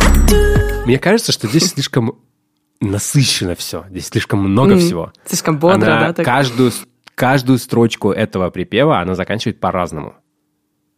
I 0.00 0.26
do. 0.26 0.86
Мне 0.86 0.98
кажется, 0.98 1.32
что 1.32 1.48
здесь 1.48 1.70
слишком 1.70 2.14
насыщенно 2.80 3.54
все. 3.54 3.84
Здесь 3.90 4.06
слишком 4.08 4.40
много 4.40 4.72
М, 4.74 4.78
всего. 4.80 5.12
Слишком 5.26 5.58
бодро, 5.58 5.92
Она 5.96 6.06
да? 6.08 6.12
так? 6.14 6.24
каждую, 6.26 6.72
каждую 7.20 7.58
строчку 7.58 8.12
этого 8.12 8.48
припева 8.48 8.98
она 8.98 9.14
заканчивает 9.14 9.60
по-разному. 9.60 10.14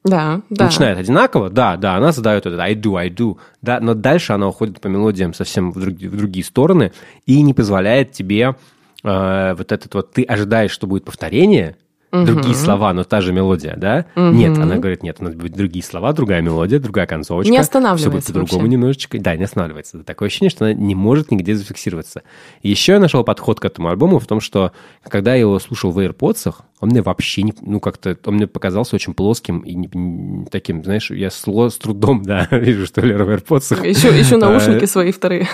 Да, 0.05 0.43
да. 0.51 0.66
Начинает 0.66 0.97
одинаково, 0.99 1.51
да, 1.51 1.77
да, 1.77 1.97
она 1.97 2.12
задает 2.12 2.47
этот 2.47 2.61
I 2.61 2.77
do, 2.77 2.97
I 2.97 3.11
do, 3.11 3.39
да, 3.61 3.81
но 3.81 3.95
дальше 3.95 4.33
она 4.33 4.47
уходит 4.47 4.81
по 4.81 4.87
мелодиям 4.87 5.35
совсем 5.35 5.73
в 5.73 5.81
другие, 5.81 6.09
в 6.09 6.16
другие 6.16 6.45
стороны 6.45 6.93
и 7.27 7.43
не 7.43 7.55
позволяет 7.55 8.12
тебе 8.12 8.55
э, 9.03 9.55
вот 9.55 9.73
этот 9.73 9.95
вот, 9.95 10.12
ты 10.12 10.23
ожидаешь, 10.23 10.70
что 10.70 10.87
будет 10.87 11.05
повторение, 11.05 11.77
другие 12.13 12.55
слова, 12.55 12.93
но 12.93 13.05
та 13.05 13.21
же 13.21 13.33
мелодия, 13.33 13.75
да? 13.77 14.05
Нет, 14.17 14.59
она 14.59 14.77
говорит, 14.77 15.03
нет, 15.03 15.17
у 15.21 15.25
нас 15.25 15.35
будут 15.35 15.53
другие 15.57 15.83
слова, 15.83 16.13
другая 16.13 16.43
мелодия, 16.43 16.79
другая 16.79 17.07
концовочка. 17.07 17.51
Не 17.51 17.59
останавливается 17.59 18.11
Все 18.11 18.11
будет 18.11 18.27
по-другому 18.27 18.67
немножечко. 18.67 19.19
Да, 19.19 19.35
не 19.37 19.45
останавливается. 19.45 20.03
Такое 20.05 20.29
ощущение, 20.29 20.51
что 20.51 20.67
она 20.67 20.75
не 20.75 20.95
может 20.95 21.31
нигде 21.31 21.55
зафиксироваться. 21.55 22.23
Еще 22.63 22.93
я 22.93 23.01
нашел 23.01 23.25
подход 23.25 23.61
к 23.61 23.65
этому 23.65 23.89
альбому 23.89 24.19
в 24.19 24.27
том, 24.27 24.41
что 24.41 24.73
когда 25.09 25.35
я 25.35 25.41
его 25.41 25.59
слушал 25.59 25.91
в 25.91 25.99
AirPods, 25.99 26.55
он 26.81 26.89
мне 26.89 27.01
вообще 27.03 27.43
не... 27.43 27.55
Ну, 27.61 27.81
как-то... 27.81 28.17
Он 28.27 28.35
мне 28.35 28.47
показался 28.47 28.97
очень 28.97 29.15
плоским 29.15 29.61
и 29.61 29.75
не- 29.75 29.89
не- 29.93 30.47
таким, 30.47 30.83
знаешь, 30.85 31.11
я 31.11 31.31
сло, 31.31 31.71
с 31.71 31.79
трудом, 31.79 32.23
да, 32.25 32.49
вижу, 32.51 32.87
что 32.87 33.01
Лера 33.01 33.25
в 33.25 33.31
AirPods. 33.31 33.87
Еще, 33.89 34.09
еще 34.19 34.37
наушники 34.37 34.85
Э, 34.85 34.87
свои 34.87 35.13
вторые. 35.13 35.49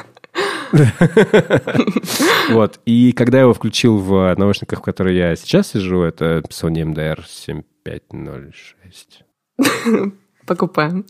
Вот. 2.51 2.81
И 2.87 3.12
когда 3.12 3.39
я 3.39 3.43
его 3.43 3.55
включил 3.55 3.99
в 3.99 4.35
наушниках, 4.37 4.81
в 4.81 4.83
которые 4.83 5.16
я 5.19 5.37
сейчас 5.37 5.69
сижу, 5.69 6.03
это 6.03 6.43
Sony 6.51 6.83
MDR 6.95 7.23
7506. 7.27 9.25
Покупаем. 10.47 11.05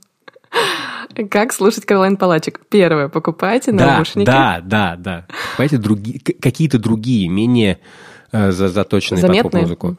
Как 1.31 1.53
слушать 1.53 1.85
Каролайн 1.85 2.17
Палачек? 2.17 2.61
Первое, 2.69 3.09
покупайте 3.09 3.73
Да, 3.73 3.95
наушники. 3.97 4.27
да, 4.27 4.61
да, 4.65 4.97
да. 4.97 5.27
Покупайте 5.51 5.79
другие, 5.79 6.21
какие-то 6.21 6.79
другие, 6.79 7.29
менее 7.29 7.79
э, 8.33 8.51
за- 8.51 8.69
заточенные 8.69 9.21
под 9.23 9.29
Заметные? 9.31 9.67
поп-музыку, 9.67 9.97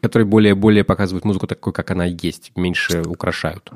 которые 0.00 0.26
более, 0.26 0.54
более 0.54 0.84
показывают 0.84 1.24
музыку 1.24 1.46
такой, 1.46 1.72
как 1.72 1.90
она 1.90 2.04
есть, 2.04 2.52
меньше 2.56 3.02
украшают. 3.02 3.70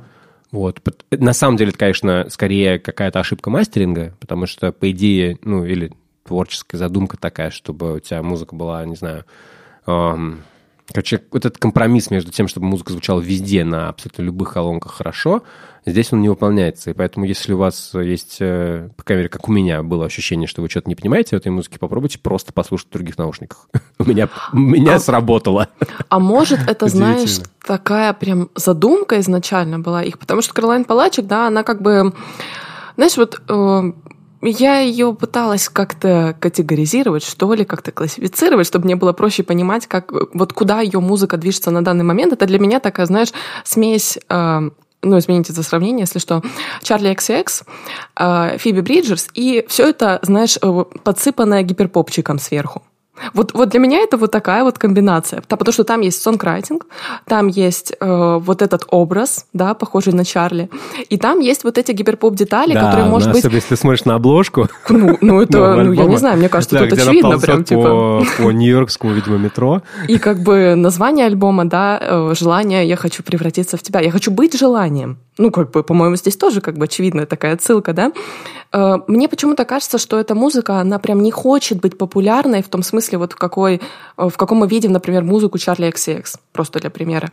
Вот. 0.56 0.80
На 1.10 1.34
самом 1.34 1.58
деле, 1.58 1.68
это, 1.68 1.78
конечно, 1.78 2.26
скорее 2.30 2.78
какая-то 2.78 3.20
ошибка 3.20 3.50
мастеринга, 3.50 4.14
потому 4.20 4.46
что, 4.46 4.72
по 4.72 4.90
идее, 4.90 5.38
ну, 5.42 5.66
или 5.66 5.92
творческая 6.24 6.78
задумка 6.78 7.18
такая, 7.18 7.50
чтобы 7.50 7.96
у 7.96 8.00
тебя 8.00 8.22
музыка 8.22 8.56
была, 8.56 8.82
не 8.86 8.96
знаю, 8.96 9.26
эм, 9.86 10.44
короче, 10.92 11.22
вот 11.30 11.44
этот 11.44 11.58
компромисс 11.58 12.10
между 12.10 12.30
тем, 12.30 12.48
чтобы 12.48 12.66
музыка 12.66 12.92
звучала 12.92 13.20
везде, 13.20 13.64
на 13.64 13.88
абсолютно 13.88 14.22
любых 14.22 14.52
колонках 14.52 14.92
хорошо, 14.94 15.42
здесь 15.84 16.12
он 16.12 16.20
не 16.20 16.28
выполняется. 16.28 16.90
И 16.90 16.94
поэтому, 16.94 17.26
если 17.26 17.52
у 17.52 17.58
вас 17.58 17.92
есть, 17.94 18.38
э, 18.40 18.90
по 18.96 19.02
крайней 19.02 19.22
мере, 19.22 19.28
как 19.28 19.48
у 19.48 19.52
меня 19.52 19.82
было 19.82 20.06
ощущение, 20.06 20.46
что 20.46 20.62
вы 20.62 20.68
что-то 20.68 20.88
не 20.88 20.94
понимаете 20.94 21.36
в 21.36 21.40
этой 21.40 21.50
музыке, 21.50 21.78
попробуйте 21.78 22.18
просто 22.18 22.52
послушать 22.52 22.88
в 22.88 22.92
других 22.92 23.18
наушниках. 23.18 23.68
У 23.98 24.04
меня, 24.04 24.28
у 24.52 24.58
меня 24.58 24.98
сработало. 24.98 25.68
А 26.08 26.18
может, 26.18 26.60
это, 26.68 26.88
знаешь, 26.88 27.38
такая 27.64 28.12
прям 28.12 28.50
задумка 28.54 29.18
изначально 29.20 29.78
была 29.78 30.02
их, 30.02 30.18
потому 30.18 30.42
что 30.42 30.52
Каролайн 30.52 30.84
Палачек, 30.84 31.26
да, 31.26 31.46
она 31.46 31.62
как 31.62 31.80
бы, 31.80 32.12
знаешь, 32.96 33.16
вот 33.16 33.40
э, 33.48 33.92
я 34.42 34.80
ее 34.80 35.14
пыталась 35.14 35.68
как-то 35.68 36.36
категоризировать, 36.38 37.24
что 37.24 37.52
ли, 37.54 37.64
как-то 37.64 37.92
классифицировать, 37.92 38.66
чтобы 38.66 38.84
мне 38.84 38.96
было 38.96 39.12
проще 39.12 39.42
понимать, 39.42 39.86
как 39.86 40.12
вот 40.34 40.52
куда 40.52 40.80
ее 40.80 41.00
музыка 41.00 41.36
движется 41.36 41.70
на 41.70 41.84
данный 41.84 42.04
момент. 42.04 42.32
Это 42.32 42.46
для 42.46 42.58
меня 42.58 42.80
такая, 42.80 43.06
знаешь, 43.06 43.32
смесь 43.64 44.18
э, 44.28 44.70
ну, 45.02 45.18
извините 45.18 45.52
за 45.52 45.62
сравнение, 45.62 46.00
если 46.00 46.18
что, 46.18 46.42
Чарли 46.82 47.12
XX, 47.12 47.62
э, 48.16 48.58
Фиби 48.58 48.80
Бриджерс, 48.80 49.28
и 49.34 49.64
все 49.68 49.88
это, 49.88 50.18
знаешь, 50.22 50.58
э, 50.60 50.84
подсыпанное 51.04 51.62
гиперпопчиком 51.62 52.38
сверху. 52.38 52.82
Вот, 53.32 53.52
вот 53.54 53.68
для 53.70 53.80
меня 53.80 53.98
это 53.98 54.16
вот 54.16 54.30
такая 54.30 54.64
вот 54.64 54.78
комбинация, 54.78 55.42
потому 55.48 55.72
что 55.72 55.84
там 55.84 56.00
есть 56.00 56.22
сонграйтинг, 56.22 56.86
там 57.26 57.48
есть 57.48 57.92
э, 57.98 58.38
вот 58.40 58.62
этот 58.62 58.84
образ, 58.88 59.46
да, 59.52 59.74
похожий 59.74 60.12
на 60.12 60.24
Чарли, 60.24 60.68
и 61.08 61.16
там 61.16 61.40
есть 61.40 61.64
вот 61.64 61.78
эти 61.78 61.92
гиперпоп-детали, 61.92 62.74
которые, 62.74 63.06
может 63.06 63.28
быть, 63.28 63.38
особенно 63.38 63.56
если 63.56 63.70
ты 63.70 63.76
смотришь 63.76 64.04
на 64.04 64.14
обложку. 64.14 64.68
ну, 64.88 65.18
ну, 65.20 65.40
это, 65.40 65.76
ну, 65.82 65.92
я 65.92 66.04
не 66.04 66.16
знаю, 66.16 66.38
мне 66.38 66.48
кажется, 66.48 66.78
Да, 66.78 66.86
тут 66.86 66.98
очевидно 66.98 67.38
прям, 67.38 67.64
типа... 67.64 67.82
по, 67.82 68.42
по 68.42 68.50
Нью-Йоркскому, 68.50 69.12
видимо, 69.12 69.38
метро. 69.38 69.82
И 70.08 70.18
как 70.18 70.42
бы 70.42 70.74
название 70.74 71.26
альбома, 71.26 71.64
да, 71.64 71.98
э, 72.00 72.34
желание 72.38 72.86
«Я 72.86 72.96
хочу 72.96 73.22
превратиться 73.22 73.76
в 73.76 73.82
тебя», 73.82 74.00
«Я 74.00 74.10
хочу 74.10 74.30
быть 74.30 74.58
желанием». 74.58 75.18
Ну, 75.38 75.50
как 75.50 75.70
бы, 75.70 75.82
по-моему, 75.82 76.16
здесь 76.16 76.36
тоже 76.36 76.60
как 76.60 76.78
бы 76.78 76.86
очевидная 76.86 77.26
такая 77.26 77.54
отсылка, 77.54 77.92
да. 77.92 78.12
Э, 78.72 78.96
Мне 79.06 79.28
почему-то 79.28 79.64
кажется, 79.64 79.98
что 79.98 80.18
эта 80.18 80.34
музыка, 80.34 80.80
она 80.80 80.98
прям 80.98 81.22
не 81.22 81.30
хочет 81.30 81.80
быть 81.80 81.98
популярной 81.98 82.62
в 82.62 82.68
том 82.68 82.82
смысле, 82.82 83.18
вот 83.18 83.34
в, 83.34 83.36
какой, 83.36 83.80
э, 84.16 84.28
в 84.28 84.36
каком 84.36 84.58
мы 84.58 84.68
видим, 84.68 84.92
например, 84.92 85.24
музыку 85.24 85.58
Чарли 85.58 85.88
XX, 85.88 86.24
просто 86.52 86.80
для 86.80 86.90
примера. 86.90 87.30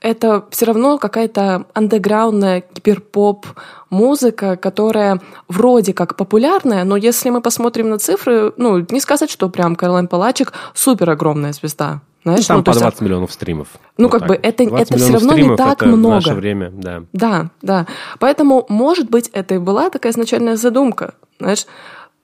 Это 0.00 0.44
все 0.50 0.64
равно 0.64 0.98
какая-то 0.98 1.66
андеграундная 1.74 2.64
гиперпоп 2.74 3.46
музыка, 3.90 4.56
которая 4.56 5.20
вроде 5.48 5.92
как 5.92 6.16
популярная, 6.16 6.84
но 6.84 6.96
если 6.96 7.28
мы 7.28 7.42
посмотрим 7.42 7.90
на 7.90 7.98
цифры, 7.98 8.54
ну, 8.56 8.84
не 8.90 9.00
сказать, 9.00 9.30
что 9.30 9.50
прям 9.50 9.76
Каролайн 9.76 10.08
Палачик 10.08 10.52
супер 10.74 11.10
огромная 11.10 11.52
звезда. 11.52 12.00
Знаешь, 12.24 12.46
Там 12.46 12.58
ну, 12.58 12.64
по 12.64 12.70
есть, 12.70 12.80
20 12.80 13.00
миллионов 13.00 13.32
стримов. 13.32 13.68
Ну, 13.98 14.04
Вот 14.04 14.12
как 14.12 14.20
так. 14.20 14.28
бы 14.28 14.34
это- 14.36 14.64
20 14.66 14.90
это 14.90 14.94
миллионов 14.94 15.22
равно 15.22 15.36
не 15.50 15.56
так 15.56 15.82
это 15.82 15.84
в 15.90 15.96
много. 15.96 16.14
наше 16.14 16.34
время, 16.34 16.70
да. 16.70 17.04
Да, 17.12 17.50
да. 17.62 17.86
Поэтому, 18.20 18.64
может 18.68 19.10
быть, 19.10 19.28
это 19.32 19.56
и 19.56 19.58
была 19.58 19.90
такая 19.90 20.12
изначальная 20.12 20.56
задумка, 20.56 21.14
знаешь, 21.40 21.66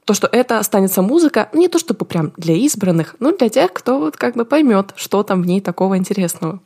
то, 0.05 0.15
что 0.15 0.27
это 0.31 0.59
останется 0.59 1.03
музыка, 1.03 1.51
ну, 1.53 1.61
не 1.61 1.69
то 1.69 1.79
чтобы 1.79 2.05
прям 2.07 2.33
для 2.37 2.55
избранных, 2.55 3.17
но 3.19 3.37
для 3.37 3.49
тех, 3.49 3.73
кто 3.73 3.99
вот 3.99 4.17
как 4.17 4.37
бы 4.37 4.45
поймет, 4.45 4.93
что 4.97 5.23
там 5.23 5.43
в 5.43 5.47
ней 5.47 5.61
такого 5.61 5.99
интересного. 5.99 6.61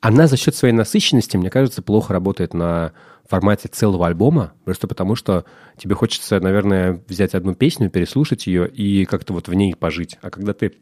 Она 0.00 0.26
за 0.26 0.36
счет 0.36 0.54
своей 0.54 0.74
насыщенности, 0.74 1.36
мне 1.36 1.50
кажется, 1.50 1.82
плохо 1.82 2.12
работает 2.12 2.54
на 2.54 2.92
формате 3.28 3.68
целого 3.68 4.06
альбома, 4.06 4.52
просто 4.64 4.86
потому 4.86 5.16
что 5.16 5.44
тебе 5.78 5.94
хочется, 5.96 6.38
наверное, 6.38 7.02
взять 7.08 7.34
одну 7.34 7.54
песню, 7.54 7.90
переслушать 7.90 8.46
ее 8.46 8.68
и 8.68 9.04
как-то 9.04 9.32
вот 9.32 9.48
в 9.48 9.54
ней 9.54 9.74
пожить. 9.74 10.18
А 10.22 10.30
когда 10.30 10.52
ты 10.52 10.74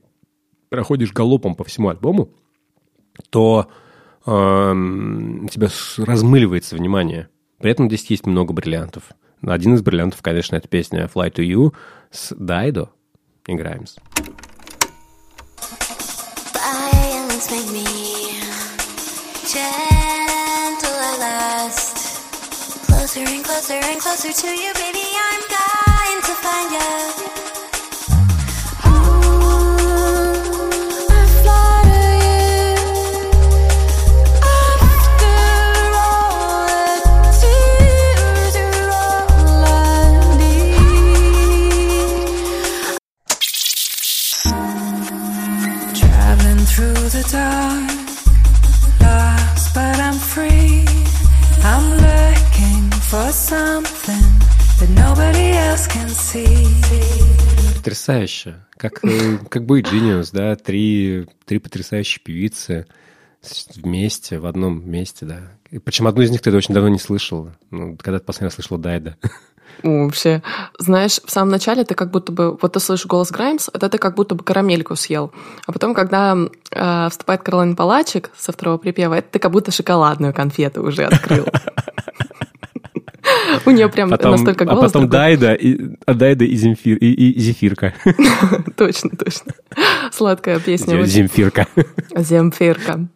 проходишь 0.70 1.12
галопом 1.12 1.54
по 1.54 1.64
всему 1.64 1.88
альбому, 1.88 2.30
то 3.30 3.68
у 4.26 5.48
тебя 5.48 5.68
размыливается 5.98 6.76
внимание. 6.76 7.28
При 7.58 7.70
этом 7.70 7.88
здесь 7.88 8.06
есть 8.10 8.26
много 8.26 8.52
бриллиантов. 8.52 9.12
Один 9.42 9.74
из 9.74 9.82
бриллиантов, 9.82 10.22
конечно, 10.22 10.56
это 10.56 10.68
песня 10.68 11.08
«Fly 11.12 11.30
to 11.32 11.44
You» 11.44 11.74
с 12.10 12.34
Дайдо. 12.34 12.90
Играем. 13.46 13.84
Violence. 21.24 21.92
Closer 22.86 23.20
and 23.20 23.44
closer 23.44 23.74
and 23.74 24.00
closer 24.00 24.32
to 24.32 24.48
you, 24.48 24.72
baby. 24.74 25.06
I'm 25.26 25.42
dying 25.48 26.20
to 26.22 26.32
find 26.42 26.72
you. 26.72 27.43
Потрясающе. 57.77 58.57
Как, 58.77 59.05
э, 59.05 59.39
как 59.49 59.64
бы 59.64 59.81
Genius, 59.81 60.31
да, 60.33 60.55
три, 60.57 61.27
три 61.47 61.59
потрясающие 61.59 62.22
певицы 62.22 62.87
вместе, 63.75 64.39
в 64.39 64.47
одном 64.47 64.89
месте, 64.89 65.25
да. 65.27 65.53
И 65.70 65.79
Причем 65.79 66.07
одну 66.07 66.22
из 66.22 66.31
них 66.31 66.43
ты 66.43 66.55
очень 66.55 66.75
давно 66.75 66.89
не 66.91 66.99
слышал. 66.99 67.51
Ну, 67.70 67.97
когда 67.97 68.18
ты 68.18 68.25
последний 68.25 68.47
раз 68.47 68.55
слышал 68.55 68.79
Дайда. 68.79 69.16
Вообще, 69.82 70.42
знаешь, 70.78 71.20
в 71.24 71.30
самом 71.30 71.50
начале 71.50 71.84
ты 71.84 71.94
как 71.94 72.10
будто 72.10 72.32
бы, 72.32 72.56
вот 72.60 72.72
ты 72.72 72.80
слышишь 72.80 73.06
голос 73.06 73.30
Граймс, 73.30 73.68
это 73.72 73.88
ты 73.88 73.98
как 73.98 74.14
будто 74.14 74.34
бы 74.34 74.42
карамельку 74.42 74.96
съел. 74.96 75.32
А 75.66 75.72
потом, 75.72 75.94
когда 75.94 76.36
э, 76.70 77.08
вступает 77.10 77.42
Каролин 77.42 77.76
Палачик 77.76 78.30
со 78.36 78.52
второго 78.52 78.78
припева, 78.78 79.14
это 79.14 79.28
ты 79.32 79.38
как 79.38 79.50
будто 79.50 79.70
шоколадную 79.70 80.32
конфету 80.32 80.82
уже 80.82 81.04
открыл. 81.04 81.46
У 83.66 83.70
нее 83.70 83.88
прям 83.88 84.10
Потом, 84.10 84.32
настолько 84.32 84.64
а 84.64 84.66
голос 84.66 84.92
потом 84.92 85.02
другой. 85.02 85.36
Дайда, 85.36 85.54
и, 85.54 85.96
а 86.06 86.14
Дайда 86.14 86.44
и, 86.44 86.54
Земфир, 86.56 86.96
и, 86.96 87.12
и 87.12 87.40
Зефирка. 87.40 87.94
Точно, 88.76 89.10
точно. 89.10 89.52
Сладкая 90.12 90.60
песня. 90.60 91.02
Земфирка. 91.04 91.66
Земфирка. 92.16 93.08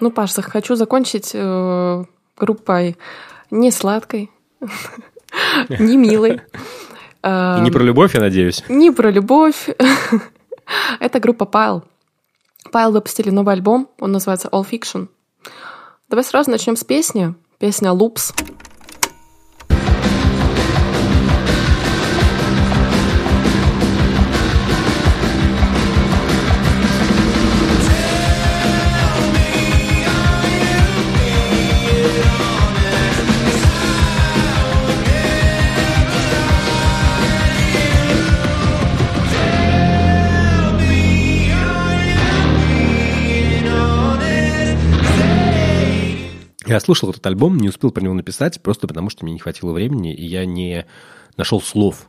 Ну, 0.00 0.10
Паш, 0.10 0.32
хочу 0.34 0.76
закончить 0.76 1.30
э, 1.34 2.04
группой 2.36 2.96
не 3.50 3.70
сладкой, 3.70 4.30
не 5.68 5.96
милой. 5.96 6.40
И 7.24 7.60
не 7.60 7.70
про 7.70 7.82
любовь, 7.82 8.14
я 8.14 8.20
надеюсь. 8.20 8.62
Не 8.68 8.92
про 8.92 9.10
любовь. 9.10 9.68
Это 11.00 11.18
группа 11.18 11.44
Pile. 11.44 11.82
Pile 12.72 12.92
выпустили 12.92 13.30
новый 13.30 13.54
альбом, 13.54 13.88
он 13.98 14.12
называется 14.12 14.48
All 14.48 14.66
Fiction. 14.68 15.08
Давай 16.08 16.24
сразу 16.24 16.50
начнем 16.50 16.76
с 16.76 16.84
песни. 16.84 17.34
Песня 17.58 17.90
Loops. 17.90 18.32
Я 46.66 46.80
слушал 46.80 47.10
этот 47.10 47.24
альбом, 47.26 47.58
не 47.58 47.68
успел 47.68 47.92
про 47.92 48.02
него 48.02 48.14
написать, 48.14 48.60
просто 48.60 48.88
потому 48.88 49.08
что 49.08 49.24
мне 49.24 49.34
не 49.34 49.38
хватило 49.38 49.72
времени, 49.72 50.12
и 50.12 50.26
я 50.26 50.44
не 50.44 50.86
нашел 51.36 51.60
слов, 51.60 52.08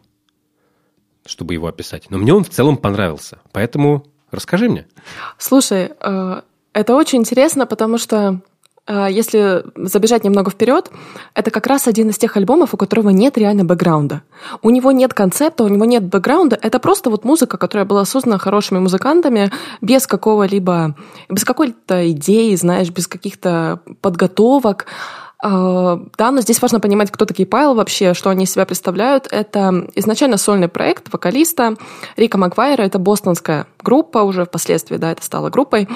чтобы 1.26 1.54
его 1.54 1.68
описать. 1.68 2.10
Но 2.10 2.18
мне 2.18 2.34
он 2.34 2.44
в 2.44 2.50
целом 2.50 2.78
понравился. 2.78 3.40
Поэтому 3.52 4.06
расскажи 4.32 4.68
мне. 4.68 4.88
Слушай, 5.38 5.92
э, 6.00 6.42
это 6.74 6.96
очень 6.96 7.20
интересно, 7.20 7.68
потому 7.68 7.98
что 7.98 8.42
если 8.88 9.66
забежать 9.76 10.24
немного 10.24 10.52
вперед, 10.52 10.92
это 11.34 11.52
как 11.52 11.68
раз 11.68 11.88
один 11.88 12.10
из 12.10 12.18
тех 12.18 12.38
альбомов, 12.38 12.74
у 12.74 12.78
которого 12.78 13.10
нет 13.10 13.38
реально 13.38 13.66
бэкграунда. 13.66 14.22
У 14.62 14.70
него 14.70 14.92
нет 14.92 15.14
концепта, 15.14 15.64
у 15.64 15.68
него 15.68 15.86
нет 15.86 16.04
бэкграунда. 16.04 16.58
Это 16.62 16.80
просто 16.80 17.10
вот 17.10 17.26
музыка, 17.26 17.58
которая 17.58 17.86
была 17.86 18.06
создана 18.06 18.38
хорошими 18.38 18.80
музыкантами, 18.80 19.52
без 19.82 20.08
какого-либо, 20.08 20.96
без 21.30 21.44
какой-то 21.44 22.12
идеи, 22.12 22.56
знаешь, 22.56 22.90
без 22.90 23.08
каких-то 23.08 23.82
подготовок. 24.02 24.86
Э, 25.44 26.00
Да, 26.18 26.32
но 26.32 26.42
здесь 26.42 26.62
важно 26.62 26.80
понимать, 26.80 27.12
кто 27.12 27.26
такие 27.26 27.46
Пайл 27.46 27.76
вообще, 27.76 28.14
что 28.14 28.30
они 28.30 28.46
из 28.46 28.52
себя 28.52 28.66
представляют. 28.66 29.28
Это 29.32 29.88
изначально 29.96 30.38
сольный 30.38 30.68
проект 30.68 31.12
вокалиста 31.14 31.76
Рика 32.16 32.38
Маквайра. 32.38 32.84
Это 32.84 33.00
бостонская 33.00 33.68
группа, 33.84 34.20
уже 34.20 34.46
впоследствии, 34.46 34.98
да, 34.98 35.12
это 35.12 35.24
стало 35.24 35.50
группой. 35.50 35.88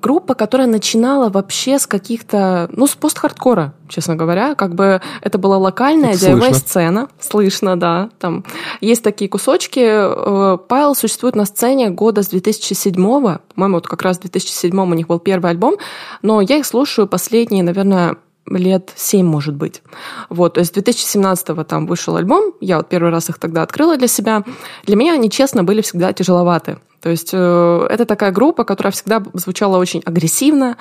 Группа, 0.00 0.34
которая 0.34 0.66
начинала 0.66 1.28
вообще 1.28 1.78
с 1.78 1.86
каких-то, 1.86 2.70
ну, 2.72 2.86
с 2.86 2.94
пост-хардкора, 2.94 3.74
честно 3.88 4.16
говоря. 4.16 4.54
Как 4.54 4.74
бы 4.74 5.00
это 5.20 5.38
была 5.38 5.58
локальная 5.58 6.14
Это 6.14 6.30
DIY 6.30 6.38
слышно. 6.38 6.54
сцена. 6.54 7.08
Слышно, 7.18 7.78
да. 7.78 8.10
Там 8.18 8.44
есть 8.80 9.02
такие 9.02 9.28
кусочки. 9.28 9.80
Э, 9.82 10.56
Пайл 10.56 10.94
существует 10.94 11.36
на 11.36 11.44
сцене 11.44 11.90
года 11.90 12.22
с 12.22 12.28
2007 12.28 12.94
По-моему, 12.94 13.74
вот 13.74 13.86
как 13.86 14.02
раз 14.02 14.18
в 14.18 14.20
2007 14.22 14.78
у 14.80 14.94
них 14.94 15.06
был 15.06 15.18
первый 15.18 15.50
альбом. 15.50 15.76
Но 16.22 16.40
я 16.40 16.56
их 16.56 16.66
слушаю 16.66 17.06
последние, 17.06 17.62
наверное, 17.62 18.16
лет 18.46 18.92
7, 18.96 19.26
может 19.26 19.54
быть. 19.54 19.82
Вот, 20.28 20.54
то 20.54 20.60
есть 20.60 20.76
2017-го 20.76 21.64
там 21.64 21.86
вышел 21.86 22.16
альбом, 22.16 22.54
я 22.60 22.78
вот 22.78 22.88
первый 22.88 23.10
раз 23.10 23.28
их 23.28 23.38
тогда 23.38 23.62
открыла 23.62 23.96
для 23.96 24.08
себя. 24.08 24.44
Для 24.84 24.96
меня 24.96 25.14
они, 25.14 25.30
честно, 25.30 25.64
были 25.64 25.82
всегда 25.82 26.12
тяжеловаты. 26.12 26.78
То 27.02 27.08
есть 27.08 27.30
э, 27.32 27.86
это 27.88 28.04
такая 28.04 28.30
группа, 28.30 28.64
которая 28.64 28.92
всегда 28.92 29.22
звучала 29.34 29.78
очень 29.78 30.02
агрессивно, 30.04 30.76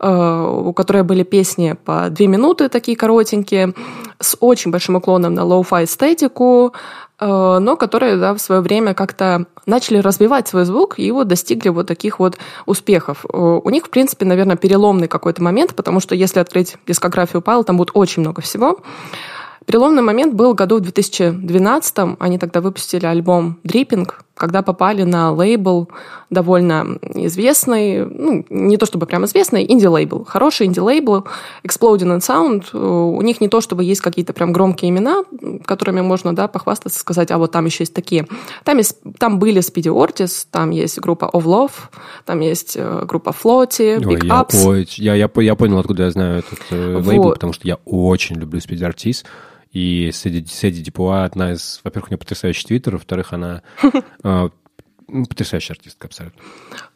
э, 0.00 0.62
у 0.64 0.72
которой 0.72 1.02
были 1.02 1.24
песни 1.24 1.76
по 1.84 2.08
две 2.10 2.26
минуты 2.26 2.68
такие 2.68 2.96
коротенькие, 2.96 3.74
с 4.18 4.36
очень 4.40 4.70
большим 4.70 4.96
уклоном 4.96 5.34
на 5.34 5.44
lo-fi 5.44 5.84
эстетику, 5.84 6.72
э, 7.20 7.58
но 7.60 7.76
которые 7.76 8.16
да, 8.16 8.34
в 8.34 8.38
свое 8.38 8.62
время 8.62 8.94
как-то 8.94 9.44
начали 9.66 9.98
развивать 9.98 10.48
свой 10.48 10.64
звук 10.64 10.98
и 10.98 11.10
вот 11.10 11.28
достигли 11.28 11.68
вот 11.68 11.86
таких 11.86 12.18
вот 12.18 12.38
успехов. 12.64 13.26
У 13.30 13.68
них, 13.68 13.86
в 13.86 13.90
принципе, 13.90 14.24
наверное, 14.24 14.56
переломный 14.56 15.08
какой-то 15.08 15.42
момент, 15.42 15.74
потому 15.74 16.00
что 16.00 16.14
если 16.14 16.40
открыть 16.40 16.76
дискографию 16.86 17.42
Pile 17.42 17.55
'а, 17.55 17.64
там 17.64 17.76
будет 17.76 17.90
очень 17.92 18.22
много 18.22 18.40
всего. 18.40 18.80
Переломный 19.68 20.02
момент 20.02 20.32
был 20.32 20.54
году 20.54 20.78
в 20.78 20.80
2012. 20.80 22.16
Они 22.18 22.38
тогда 22.38 22.62
выпустили 22.62 23.04
альбом 23.04 23.58
«Dripping», 23.64 24.10
когда 24.38 24.62
попали 24.62 25.02
на 25.02 25.32
лейбл 25.32 25.88
довольно 26.30 26.98
известный, 27.14 28.06
ну, 28.06 28.44
не 28.48 28.76
то 28.76 28.86
чтобы 28.86 29.06
прям 29.06 29.24
известный, 29.24 29.64
инди-лейбл. 29.68 30.24
Хороший 30.24 30.66
инди-лейбл, 30.66 31.26
Exploding 31.64 32.16
in 32.16 32.20
Sound. 32.20 32.76
У 32.76 33.20
них 33.22 33.40
не 33.40 33.48
то 33.48 33.60
чтобы 33.60 33.82
есть 33.82 34.00
какие-то 34.00 34.32
прям 34.32 34.52
громкие 34.52 34.90
имена, 34.90 35.24
которыми 35.64 36.02
можно 36.02 36.34
да, 36.34 36.46
похвастаться, 36.46 37.00
сказать, 37.00 37.30
а 37.30 37.38
вот 37.38 37.50
там 37.50 37.64
еще 37.64 37.82
есть 37.82 37.94
такие. 37.94 38.26
Там, 38.64 38.78
есть, 38.78 38.98
там 39.18 39.38
были 39.38 39.60
Speedy 39.60 39.92
Ortiz, 39.92 40.46
там 40.50 40.70
есть 40.70 41.00
группа 41.00 41.28
Of 41.32 41.44
Love, 41.44 41.72
там 42.24 42.40
есть 42.40 42.76
э, 42.76 43.04
группа 43.06 43.30
Floaty, 43.30 44.06
Ой, 44.06 44.14
Big 44.16 44.26
я, 44.26 44.40
Ups. 44.40 44.66
ой, 44.66 44.86
я, 44.96 45.14
я, 45.14 45.28
я 45.34 45.54
понял, 45.56 45.78
откуда 45.78 46.04
я 46.04 46.10
знаю 46.10 46.38
этот 46.38 46.60
э, 46.70 47.02
лейбл, 47.04 47.24
Вот. 47.24 47.34
потому 47.34 47.52
что 47.52 47.66
я 47.66 47.78
очень 47.84 48.36
люблю 48.36 48.60
Speed 48.60 48.88
Artist. 48.88 49.24
И 49.78 50.10
Сэдди, 50.10 50.44
Сэдди 50.48 50.82
Дипуа 50.82 51.22
одна 51.22 51.52
из... 51.52 51.80
Во-первых, 51.84 52.08
у 52.08 52.10
нее 52.10 52.18
потрясающий 52.18 52.66
твиттер, 52.66 52.94
во-вторых, 52.94 53.32
она 53.32 53.62
э, 54.24 54.48
ну, 55.06 55.24
потрясающая 55.24 55.76
артистка 55.76 56.08
абсолютно. 56.08 56.42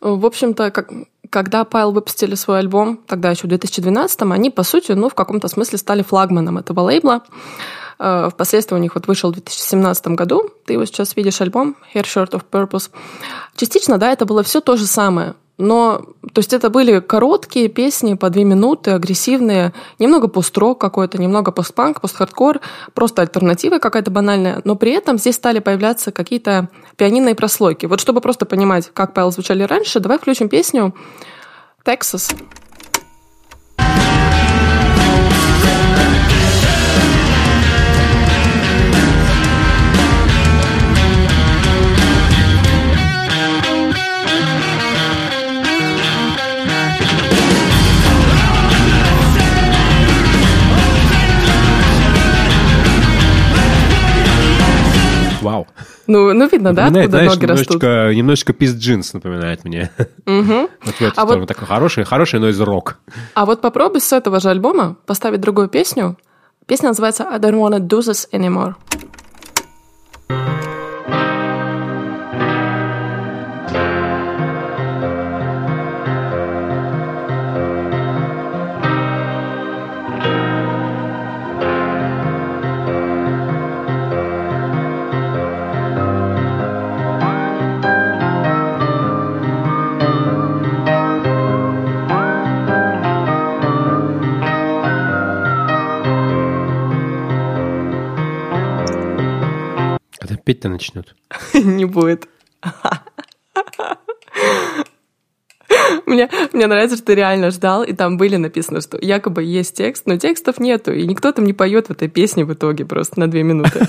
В 0.00 0.26
общем-то, 0.26 0.72
как, 0.72 0.90
когда 1.30 1.64
Пайл 1.64 1.92
выпустили 1.92 2.34
свой 2.34 2.58
альбом, 2.58 2.96
тогда 3.06 3.30
еще 3.30 3.46
в 3.46 3.50
2012-м, 3.52 4.32
они, 4.32 4.50
по 4.50 4.64
сути, 4.64 4.92
ну, 4.92 5.08
в 5.08 5.14
каком-то 5.14 5.46
смысле 5.46 5.78
стали 5.78 6.02
флагманом 6.02 6.58
этого 6.58 6.80
лейбла. 6.80 7.22
Э, 8.00 8.30
Впоследствии 8.32 8.74
у 8.74 8.80
них 8.80 8.96
вот 8.96 9.06
вышел 9.06 9.30
в 9.30 9.34
2017 9.34 10.08
году. 10.08 10.50
Ты 10.66 10.72
его 10.72 10.84
сейчас 10.84 11.14
видишь 11.14 11.40
альбом 11.40 11.76
Hair 11.94 12.02
Short 12.02 12.30
of 12.32 12.42
Purpose. 12.50 12.90
Частично, 13.54 13.96
да, 13.98 14.10
это 14.10 14.26
было 14.26 14.42
все 14.42 14.60
то 14.60 14.76
же 14.76 14.86
самое. 14.86 15.34
Но 15.58 16.02
То 16.32 16.38
есть 16.38 16.52
это 16.52 16.70
были 16.70 17.00
короткие 17.00 17.68
песни 17.68 18.14
по 18.14 18.30
две 18.30 18.44
минуты, 18.44 18.92
агрессивные, 18.92 19.72
немного 19.98 20.28
пост-рок 20.28 20.80
какой-то, 20.80 21.18
немного 21.18 21.52
пост-панк, 21.52 22.00
пост-хардкор, 22.00 22.60
просто 22.94 23.22
альтернатива 23.22 23.78
какая-то 23.78 24.10
банальная, 24.10 24.62
но 24.64 24.76
при 24.76 24.92
этом 24.92 25.18
здесь 25.18 25.36
стали 25.36 25.58
появляться 25.58 26.10
какие-то 26.10 26.68
пианинные 26.96 27.34
прослойки. 27.34 27.86
Вот 27.86 28.00
чтобы 28.00 28.20
просто 28.20 28.46
понимать, 28.46 28.90
как 28.94 29.12
Павел 29.12 29.30
звучали 29.30 29.62
раньше, 29.64 30.00
давай 30.00 30.18
включим 30.18 30.48
песню 30.48 30.94
«Texas». 31.84 32.34
Вау. 55.52 55.66
Ну, 56.06 56.32
ну 56.32 56.48
видно, 56.48 56.72
да, 56.72 56.86
откуда 56.86 57.08
знаешь, 57.08 57.30
ноги 57.34 57.44
растут? 57.44 57.82
немножечко, 57.82 58.14
немножечко 58.14 58.52
пист 58.54 58.78
джинс 58.78 59.12
напоминает 59.12 59.64
мне. 59.64 59.90
Вот 60.24 60.94
в 60.94 61.02
эту 61.02 61.12
А 61.20 61.24
вот-. 61.26 61.46
Такой 61.46 61.66
хороший, 61.66 62.04
хороший 62.04 62.40
нойз-рок. 62.40 62.96
А 63.34 63.44
вот 63.44 63.60
попробуй 63.60 64.00
с 64.00 64.12
этого 64.12 64.40
же 64.40 64.48
альбома 64.48 64.96
поставить 65.06 65.40
другую 65.40 65.68
песню. 65.68 66.16
Песня 66.66 66.88
называется 66.88 67.24
I 67.24 67.38
don't 67.38 67.60
wanna 67.60 67.80
do 67.80 67.98
this 67.98 68.26
anymore. 68.32 68.74
Петь-то 100.52 100.68
начнет. 100.68 101.14
Не 101.54 101.86
будет. 101.86 102.28
Мне, 106.06 106.28
мне 106.52 106.66
нравится, 106.66 106.96
что 106.96 107.06
ты 107.06 107.14
реально 107.14 107.50
ждал, 107.50 107.82
и 107.82 107.92
там 107.92 108.16
были 108.16 108.36
написано, 108.36 108.80
что 108.80 108.98
якобы 109.00 109.42
есть 109.42 109.76
текст, 109.76 110.06
но 110.06 110.16
текстов 110.16 110.58
нету, 110.58 110.92
и 110.92 111.06
никто 111.06 111.32
там 111.32 111.44
не 111.44 111.52
поет 111.52 111.88
в 111.88 111.90
этой 111.90 112.08
песне 112.08 112.44
в 112.44 112.52
итоге 112.52 112.84
просто 112.84 113.20
на 113.20 113.30
две 113.30 113.42
минуты. 113.42 113.86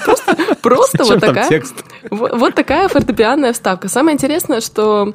Просто, 0.62 0.98
просто 0.98 1.04
вот 1.04 1.20
такая... 1.20 1.50
текст? 1.50 1.84
Вот, 2.10 2.34
вот 2.34 2.56
такая 2.56 2.88
фортепианная 2.88 3.54
вставка. 3.54 3.90
Самое 3.90 4.16
интересное, 4.16 4.62
что... 4.62 5.14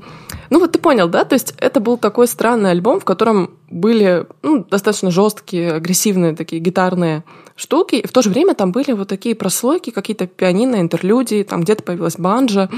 Ну 0.51 0.61
вот 0.61 0.73
ты 0.73 0.79
понял, 0.79 1.09
да? 1.09 1.25
То 1.25 1.35
есть 1.35 1.55
это 1.59 1.81
был 1.81 1.97
такой 1.97 2.27
странный 2.27 2.71
альбом, 2.71 3.01
в 3.01 3.05
котором 3.05 3.51
были 3.71 4.27
ну, 4.43 4.65
достаточно 4.65 5.11
жесткие, 5.11 5.73
агрессивные 5.73 6.35
такие 6.35 6.61
гитарные 6.61 7.25
штуки, 7.57 7.97
и 7.97 8.07
в 8.07 8.13
то 8.13 8.23
же 8.23 8.31
время 8.31 8.55
там 8.55 8.73
были 8.73 8.93
вот 8.93 9.09
такие 9.09 9.35
прослойки, 9.35 9.91
какие-то 9.91 10.27
пианино, 10.27 10.77
интерлюдии, 10.77 11.43
там 11.43 11.63
где-то 11.63 11.83
появилась 11.83 12.17
банджа. 12.17 12.69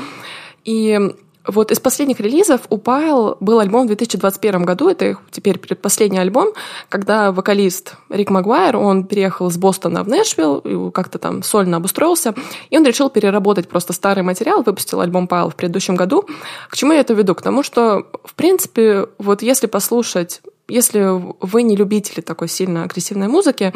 И 0.64 0.98
вот 1.46 1.70
из 1.70 1.80
последних 1.80 2.20
релизов 2.20 2.62
у 2.68 2.78
Пайл 2.78 3.36
был 3.40 3.60
альбом 3.60 3.84
в 3.84 3.86
2021 3.88 4.64
году, 4.64 4.88
это 4.88 5.06
их 5.06 5.20
теперь 5.30 5.58
предпоследний 5.58 6.20
альбом, 6.20 6.52
когда 6.88 7.32
вокалист 7.32 7.94
Рик 8.10 8.30
Магуайр, 8.30 8.76
он 8.76 9.04
переехал 9.04 9.48
из 9.48 9.56
Бостона 9.56 10.02
в 10.04 10.08
Нэшвилл, 10.08 10.90
как-то 10.90 11.18
там 11.18 11.42
сольно 11.42 11.78
обустроился, 11.78 12.34
и 12.68 12.76
он 12.76 12.84
решил 12.84 13.10
переработать 13.10 13.68
просто 13.68 13.92
старый 13.92 14.22
материал, 14.22 14.62
выпустил 14.62 15.00
альбом 15.00 15.28
Пайл 15.28 15.50
в 15.50 15.56
предыдущем 15.56 15.96
году. 15.96 16.26
К 16.68 16.76
чему 16.76 16.92
я 16.92 17.00
это 17.00 17.14
веду? 17.14 17.34
К 17.34 17.42
тому, 17.42 17.62
что, 17.62 18.06
в 18.24 18.34
принципе, 18.34 19.06
вот 19.18 19.42
если 19.42 19.66
послушать 19.66 20.40
если 20.68 21.04
вы 21.40 21.64
не 21.64 21.74
любители 21.74 22.20
такой 22.20 22.46
сильно 22.46 22.84
агрессивной 22.84 23.26
музыки, 23.26 23.72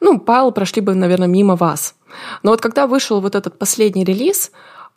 ну, 0.00 0.18
Пайл 0.18 0.52
прошли 0.52 0.80
бы, 0.80 0.94
наверное, 0.94 1.28
мимо 1.28 1.54
вас. 1.54 1.94
Но 2.42 2.52
вот 2.52 2.62
когда 2.62 2.86
вышел 2.86 3.20
вот 3.20 3.34
этот 3.34 3.58
последний 3.58 4.04
релиз, 4.04 4.50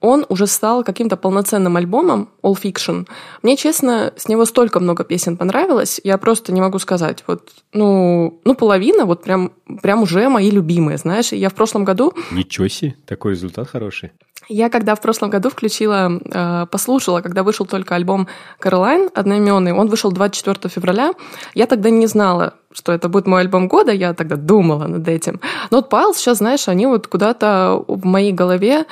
он 0.03 0.25
уже 0.27 0.47
стал 0.47 0.83
каким-то 0.83 1.15
полноценным 1.15 1.77
альбомом 1.77 2.27
All 2.43 2.57
Fiction. 2.61 3.07
Мне, 3.41 3.55
честно, 3.55 4.11
с 4.17 4.27
него 4.27 4.43
столько 4.43 4.81
много 4.81 5.05
песен 5.05 5.37
понравилось, 5.37 6.01
я 6.03 6.17
просто 6.17 6.51
не 6.51 6.59
могу 6.59 6.77
сказать. 6.77 7.23
Вот, 7.25 7.49
ну, 7.71 8.41
ну 8.43 8.53
половина 8.53 9.05
вот 9.05 9.23
прям, 9.23 9.53
прям 9.81 10.01
уже 10.01 10.27
мои 10.27 10.51
любимые, 10.51 10.97
знаешь. 10.97 11.31
Я 11.31 11.47
в 11.47 11.53
прошлом 11.53 11.85
году 11.85 12.13
Ничего 12.31 12.67
себе, 12.67 12.95
такой 13.05 13.31
результат 13.31 13.69
хороший. 13.69 14.11
я 14.49 14.69
когда 14.69 14.95
в 14.95 15.01
прошлом 15.01 15.29
году 15.29 15.49
включила, 15.49 16.11
э, 16.11 16.65
послушала, 16.69 17.21
когда 17.21 17.43
вышел 17.43 17.65
только 17.65 17.95
альбом 17.95 18.27
Caroline 18.59 19.09
одноименный, 19.15 19.71
он 19.71 19.87
вышел 19.87 20.11
24 20.11 20.69
февраля, 20.69 21.13
я 21.53 21.65
тогда 21.65 21.89
не 21.89 22.07
знала, 22.07 22.55
что 22.73 22.91
это 22.91 23.09
будет 23.09 23.27
мой 23.27 23.41
альбом 23.41 23.67
года, 23.67 23.91
я 23.91 24.13
тогда 24.13 24.35
думала 24.35 24.87
над 24.87 25.07
этим. 25.07 25.39
Но 25.71 25.77
вот 25.77 25.89
Пайл 25.89 26.13
сейчас, 26.13 26.39
знаешь, 26.39 26.67
они 26.67 26.85
вот 26.85 27.07
куда-то 27.07 27.83
в 27.87 28.05
моей 28.05 28.31
голове, 28.31 28.85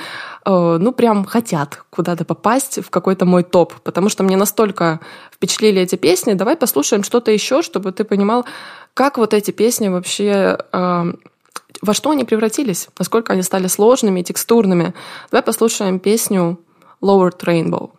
э, 0.46 0.78
ну, 0.80 0.92
прям 0.92 1.26
хотят 1.26 1.84
куда-то 1.90 2.26
попасть 2.26 2.80
в 2.84 2.90
какой-то 2.90 3.26
мой 3.26 3.44
топ, 3.44 3.74
потому 3.84 4.10
что 4.10 4.24
мне 4.24 4.38
настолько 4.38 5.00
впечатлили 5.32 5.82
эти 5.82 5.96
песни. 5.96 6.34
Давай 6.34 6.56
послушаем 6.56 7.04
что-то 7.04 7.32
еще, 7.32 7.62
чтобы 7.62 7.92
ты 7.92 8.04
понимал, 8.04 8.46
как 8.94 9.18
вот 9.18 9.34
эти 9.34 9.52
песни 9.52 9.90
вообще 9.90 10.58
э, 10.72 11.14
во 11.82 11.94
что 11.94 12.12
они 12.12 12.24
превратились, 12.24 12.90
насколько 13.00 13.34
они 13.34 13.42
стали 13.42 13.68
сложными 13.68 14.22
текстурными. 14.22 14.94
Давай 15.32 15.44
послушаем 15.44 16.00
песню 16.00 16.60
Lowered 17.02 17.40
Rainbow. 17.40 17.92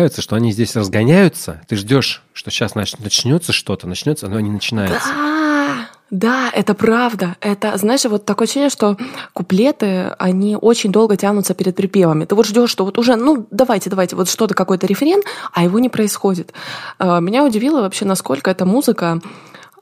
Нравится, 0.00 0.22
что 0.22 0.34
они 0.34 0.50
здесь 0.50 0.74
разгоняются. 0.76 1.60
Ты 1.68 1.76
ждешь, 1.76 2.22
что 2.32 2.50
сейчас 2.50 2.74
начнется 2.74 3.52
что-то, 3.52 3.86
начнется, 3.86 4.28
но 4.28 4.40
не 4.40 4.50
начинается. 4.50 5.10
А, 5.14 5.86
да, 6.10 6.50
это 6.54 6.72
правда. 6.72 7.36
Это, 7.42 7.76
знаешь, 7.76 8.06
вот 8.06 8.24
такое 8.24 8.46
ощущение, 8.46 8.70
что 8.70 8.96
куплеты, 9.34 10.14
они 10.18 10.56
очень 10.56 10.90
долго 10.90 11.18
тянутся 11.18 11.52
перед 11.52 11.76
припевами. 11.76 12.24
Ты 12.24 12.34
вот 12.34 12.46
ждешь, 12.46 12.70
что 12.70 12.86
вот 12.86 12.96
уже, 12.96 13.16
ну, 13.16 13.46
давайте, 13.50 13.90
давайте, 13.90 14.16
вот 14.16 14.30
что-то, 14.30 14.54
какой-то 14.54 14.86
рефрен, 14.86 15.20
а 15.52 15.64
его 15.64 15.78
не 15.78 15.90
происходит. 15.90 16.54
А, 16.98 17.20
Меня 17.20 17.44
удивило 17.44 17.82
вообще, 17.82 18.06
насколько 18.06 18.50
эта 18.50 18.64
музыка 18.64 19.20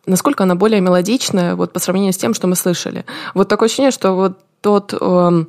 насколько 0.07 0.45
она 0.45 0.55
более 0.55 0.81
мелодичная 0.81 1.55
вот 1.55 1.74
по 1.74 1.81
сравнению 1.81 2.15
с 2.15 2.16
тем, 2.16 2.32
что 2.32 2.47
мы 2.47 2.57
слышали. 2.57 3.05
Вот 3.35 3.49
такое 3.49 3.66
ощущение, 3.66 3.90
что 3.90 4.12
вот 4.15 4.39
тот 4.62 4.95
эм, 4.99 5.49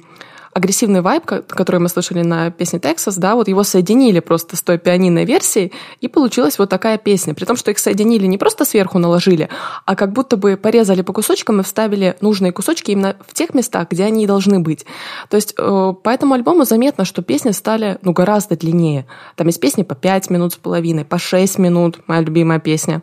агрессивный 0.54 1.02
вайб, 1.02 1.26
ко- 1.26 1.42
который 1.42 1.80
мы 1.80 1.90
слышали 1.90 2.22
на 2.22 2.52
песне 2.52 2.80
Texas, 2.80 3.14
да, 3.18 3.36
вот 3.36 3.48
его 3.48 3.64
соединили 3.64 4.20
просто 4.20 4.56
с 4.56 4.62
той 4.62 4.78
пианинной 4.78 5.26
версией, 5.26 5.72
и 6.02 6.08
получилась 6.08 6.60
вот 6.60 6.70
такая 6.70 6.98
песня. 6.98 7.34
При 7.34 7.46
том, 7.46 7.56
что 7.56 7.72
их 7.72 7.80
соединили 7.80 8.26
не 8.26 8.38
просто 8.38 8.66
сверху 8.66 9.00
наложили, 9.00 9.50
а 9.86 9.96
как 9.96 10.12
будто 10.14 10.38
бы 10.38 10.58
порезали 10.58 11.02
по 11.02 11.14
кусочкам 11.14 11.60
и 11.60 11.64
вставили 11.64 12.18
нужные 12.22 12.52
кусочки 12.52 12.92
именно 12.92 13.16
в 13.28 13.34
тех 13.34 13.54
местах, 13.54 13.90
где 13.90 14.04
они 14.04 14.24
и 14.24 14.28
должны 14.28 14.60
быть. 14.60 14.86
То 15.30 15.38
есть 15.38 15.54
э, 15.58 15.94
по 16.04 16.10
этому 16.10 16.34
альбому 16.34 16.66
заметно, 16.66 17.06
что 17.06 17.22
песни 17.22 17.52
стали 17.52 17.98
ну, 18.02 18.14
гораздо 18.14 18.56
длиннее. 18.56 19.06
Там 19.36 19.48
есть 19.48 19.60
песни 19.60 19.84
по 19.84 19.96
5 19.96 20.30
минут 20.30 20.54
с 20.54 20.56
половиной, 20.58 21.06
по 21.06 21.18
6 21.18 21.58
минут, 21.60 22.00
моя 22.08 22.22
любимая 22.22 22.60
песня. 22.60 23.02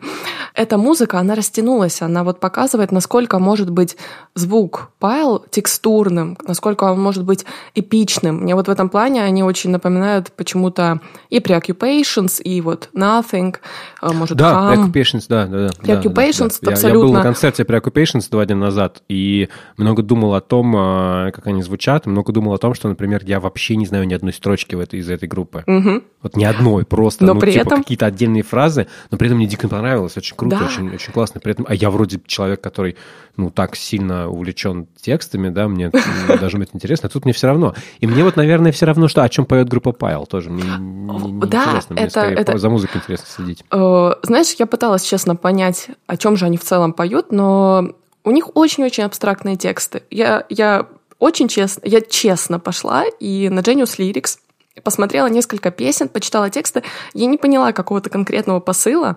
Эта 0.53 0.77
музыка, 0.77 1.19
она 1.19 1.35
растянулась, 1.35 2.01
она 2.01 2.23
вот 2.23 2.39
показывает, 2.39 2.91
насколько 2.91 3.39
может 3.39 3.69
быть 3.69 3.97
звук 4.35 4.89
Пайл 4.99 5.45
текстурным, 5.49 6.37
насколько 6.47 6.85
он 6.85 6.99
может 6.99 7.23
быть 7.23 7.36
быть 7.37 7.45
эпичным. 7.75 8.37
Мне 8.37 8.55
вот 8.55 8.67
в 8.67 8.71
этом 8.71 8.89
плане 8.89 9.23
они 9.23 9.43
очень 9.43 9.69
напоминают 9.69 10.31
почему-то 10.31 10.99
и 11.29 11.39
Preoccupations, 11.39 12.41
и 12.41 12.61
вот 12.61 12.89
Nothing, 12.95 13.55
э, 14.01 14.11
может, 14.13 14.37
Да, 14.37 14.73
Hum. 14.73 14.91
Preoccupations, 14.91 15.25
да, 15.29 15.45
да, 15.45 15.69
да. 15.83 15.93
Preoccupations 15.93 16.59
да, 16.61 16.71
да. 16.71 16.71
Я- 16.71 16.77
Я, 16.87 16.93
был 16.93 17.01
абсолютно- 17.03 17.17
на 17.17 17.23
концерте 17.23 17.63
Preoccupations 17.63 18.27
два 18.31 18.45
дня 18.45 18.55
назад, 18.55 19.01
и 19.09 19.49
много 19.77 20.03
думал 20.03 20.33
о 20.35 20.41
том, 20.41 20.73
а, 20.75 21.31
как 21.31 21.47
они 21.47 21.61
звучат, 21.61 22.05
много 22.05 22.31
думал 22.33 22.53
о 22.53 22.57
том, 22.57 22.73
что, 22.73 22.87
например, 22.89 23.21
я 23.25 23.39
вообще 23.39 23.75
не 23.75 23.85
знаю 23.85 24.05
ни 24.07 24.13
одной 24.13 24.33
строчки 24.33 24.75
в 24.75 24.79
этой, 24.79 24.99
из 24.99 25.09
этой 25.09 25.27
группы. 25.27 25.63
Мгм. 25.67 26.03
Вот 26.21 26.35
ни 26.35 26.43
одной, 26.43 26.85
просто, 26.85 27.25
Но 27.25 27.33
ну, 27.33 27.39
при 27.39 27.51
типа 27.53 27.61
этом- 27.67 27.83
какие-то 27.83 28.05
отдельные 28.05 28.43
фразы, 28.43 28.87
но 29.11 29.17
при 29.17 29.27
этом 29.27 29.37
мне 29.37 29.47
дико 29.47 29.67
понравилось, 29.67 30.17
очень 30.17 30.35
круто, 30.35 30.57
Да. 30.59 30.65
очень, 30.65 30.93
очень 30.93 31.13
классно. 31.13 31.39
При 31.39 31.51
этом, 31.51 31.65
а 31.69 31.75
я 31.75 31.89
вроде 31.89 32.19
человек, 32.25 32.61
который, 32.61 32.95
ну, 33.37 33.49
так 33.51 33.75
сильно 33.75 34.27
увлечен 34.29 34.87
текстами, 35.01 35.49
да, 35.49 35.67
мне 35.67 35.91
должно 36.39 36.59
быть 36.59 36.69
интересно, 36.73 37.07
а 37.07 37.09
тут 37.09 37.23
мне 37.25 37.33
все 37.33 37.47
равно. 37.47 37.73
И 37.99 38.07
мне 38.07 38.23
вот, 38.23 38.35
наверное, 38.35 38.71
все 38.71 38.85
равно, 38.85 39.07
что 39.07 39.23
о 39.23 39.29
чем 39.29 39.45
поет 39.45 39.69
группа 39.69 39.91
Пайл, 39.93 40.25
тоже 40.25 40.49
мне 40.49 40.63
не, 40.63 41.39
Да, 41.47 41.63
интересно, 41.63 41.93
мне 41.95 42.03
это- 42.03 42.11
скорее 42.11 42.35
это- 42.35 42.57
за 42.57 42.69
музыкой 42.69 43.01
интересно 43.01 43.27
следить. 43.29 43.63
Э, 43.71 44.11
Знаешь, 44.23 44.53
я 44.59 44.65
пыталась, 44.65 45.03
честно, 45.03 45.35
понять, 45.35 45.87
о 46.07 46.17
чем 46.17 46.35
же 46.35 46.45
они 46.45 46.57
в 46.57 46.63
целом 46.63 46.93
поют, 46.93 47.31
но 47.31 47.91
у 48.23 48.31
них 48.31 48.55
очень-очень 48.55 49.03
абстрактные 49.03 49.55
тексты. 49.55 50.03
Я, 50.09 50.45
я 50.49 50.87
очень 51.19 51.47
честно, 51.47 51.81
я 51.85 52.01
честно 52.01 52.59
пошла 52.59 53.05
и 53.19 53.49
на 53.49 53.59
Genius 53.61 53.97
Lyrics 53.97 54.37
посмотрела 54.83 55.25
несколько 55.27 55.71
песен, 55.71 56.07
почитала 56.07 56.51
тексты. 56.51 56.83
Я 57.15 57.25
не 57.25 57.37
поняла 57.37 57.71
какого-то 57.71 58.11
конкретного 58.11 58.59
посыла, 58.59 59.15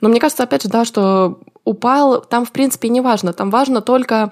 но 0.00 0.08
мне 0.08 0.20
кажется, 0.20 0.44
опять 0.44 0.62
же, 0.62 0.68
да, 0.68 0.84
что 0.84 1.40
упал, 1.64 2.20
там, 2.20 2.44
в 2.44 2.52
принципе, 2.52 2.88
не 2.88 3.00
важно. 3.00 3.32
Там 3.32 3.50
важно 3.50 3.80
только 3.80 4.30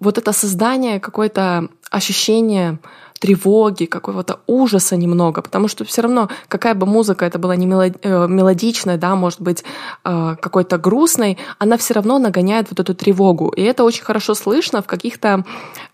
вот 0.00 0.18
это 0.18 0.32
создание 0.32 1.00
какое-то 1.00 1.68
ощущение 1.90 2.78
тревоги, 3.22 3.84
какого-то 3.84 4.40
ужаса 4.48 4.96
немного, 4.96 5.42
потому 5.42 5.68
что 5.68 5.84
все 5.84 6.02
равно, 6.02 6.28
какая 6.48 6.74
бы 6.74 6.86
музыка 6.86 7.24
это 7.24 7.38
была 7.38 7.54
не 7.54 7.66
э, 7.66 8.26
мелодичная, 8.26 8.96
да, 8.96 9.14
может 9.14 9.40
быть, 9.40 9.62
э, 10.04 10.36
какой-то 10.42 10.76
грустной, 10.76 11.38
она 11.58 11.76
все 11.76 11.94
равно 11.94 12.18
нагоняет 12.18 12.66
вот 12.70 12.80
эту 12.80 12.96
тревогу. 12.96 13.50
И 13.50 13.62
это 13.62 13.84
очень 13.84 14.02
хорошо 14.02 14.34
слышно 14.34 14.82
в 14.82 14.86
каких-то 14.86 15.44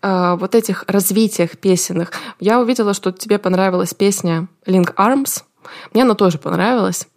э, 0.01 0.36
вот 0.40 0.55
этих 0.55 0.85
развитиях 0.89 1.59
песенных. 1.59 2.12
Я 2.40 2.61
увидела, 2.61 2.95
что 2.95 3.12
тебе 3.12 3.39
понравилась 3.39 3.93
песня 3.93 4.49
Link 4.65 4.95
Arms. 4.95 5.43
Мне 5.93 6.05
она 6.05 6.15
тоже 6.15 6.39
понравилась. 6.39 7.09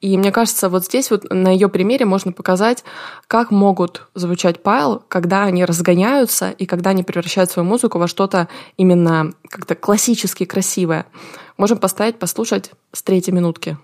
И 0.00 0.16
мне 0.16 0.30
кажется, 0.30 0.68
вот 0.68 0.84
здесь 0.84 1.10
вот 1.10 1.24
на 1.30 1.48
ее 1.50 1.68
примере 1.68 2.04
можно 2.04 2.30
показать, 2.30 2.84
как 3.26 3.50
могут 3.50 4.06
звучать 4.14 4.62
пайл, 4.62 5.02
когда 5.08 5.42
они 5.42 5.64
разгоняются 5.64 6.50
и 6.50 6.66
когда 6.66 6.90
они 6.90 7.02
превращают 7.02 7.50
свою 7.50 7.68
музыку 7.68 7.98
во 7.98 8.06
что-то 8.06 8.48
именно 8.76 9.32
как-то 9.48 9.74
классически 9.74 10.44
красивое. 10.44 11.06
Можем 11.56 11.78
поставить, 11.78 12.18
послушать 12.18 12.70
с 12.92 13.02
третьей 13.02 13.34
минутки. 13.34 13.76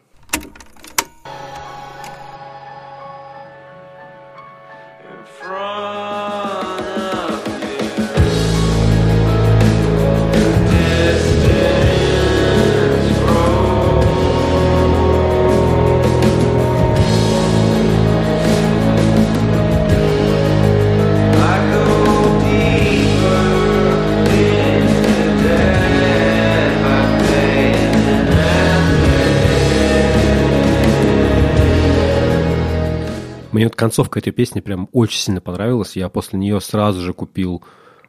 Мне 33.54 33.66
вот 33.66 33.76
концовка 33.76 34.18
этой 34.18 34.32
песни 34.32 34.58
прям 34.58 34.88
очень 34.90 35.20
сильно 35.20 35.40
понравилась. 35.40 35.94
Я 35.94 36.08
после 36.08 36.40
нее 36.40 36.60
сразу 36.60 37.00
же 37.00 37.12
купил 37.12 37.62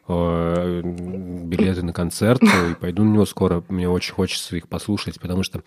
э, 0.07 0.81
билеты 0.83 1.83
на 1.83 1.93
концерт 1.93 2.41
и 2.41 2.73
пойду 2.73 3.03
на 3.03 3.13
него 3.13 3.27
скоро. 3.27 3.63
Мне 3.69 3.87
очень 3.87 4.15
хочется 4.15 4.57
их 4.57 4.67
послушать, 4.67 5.19
потому 5.19 5.43
что, 5.43 5.61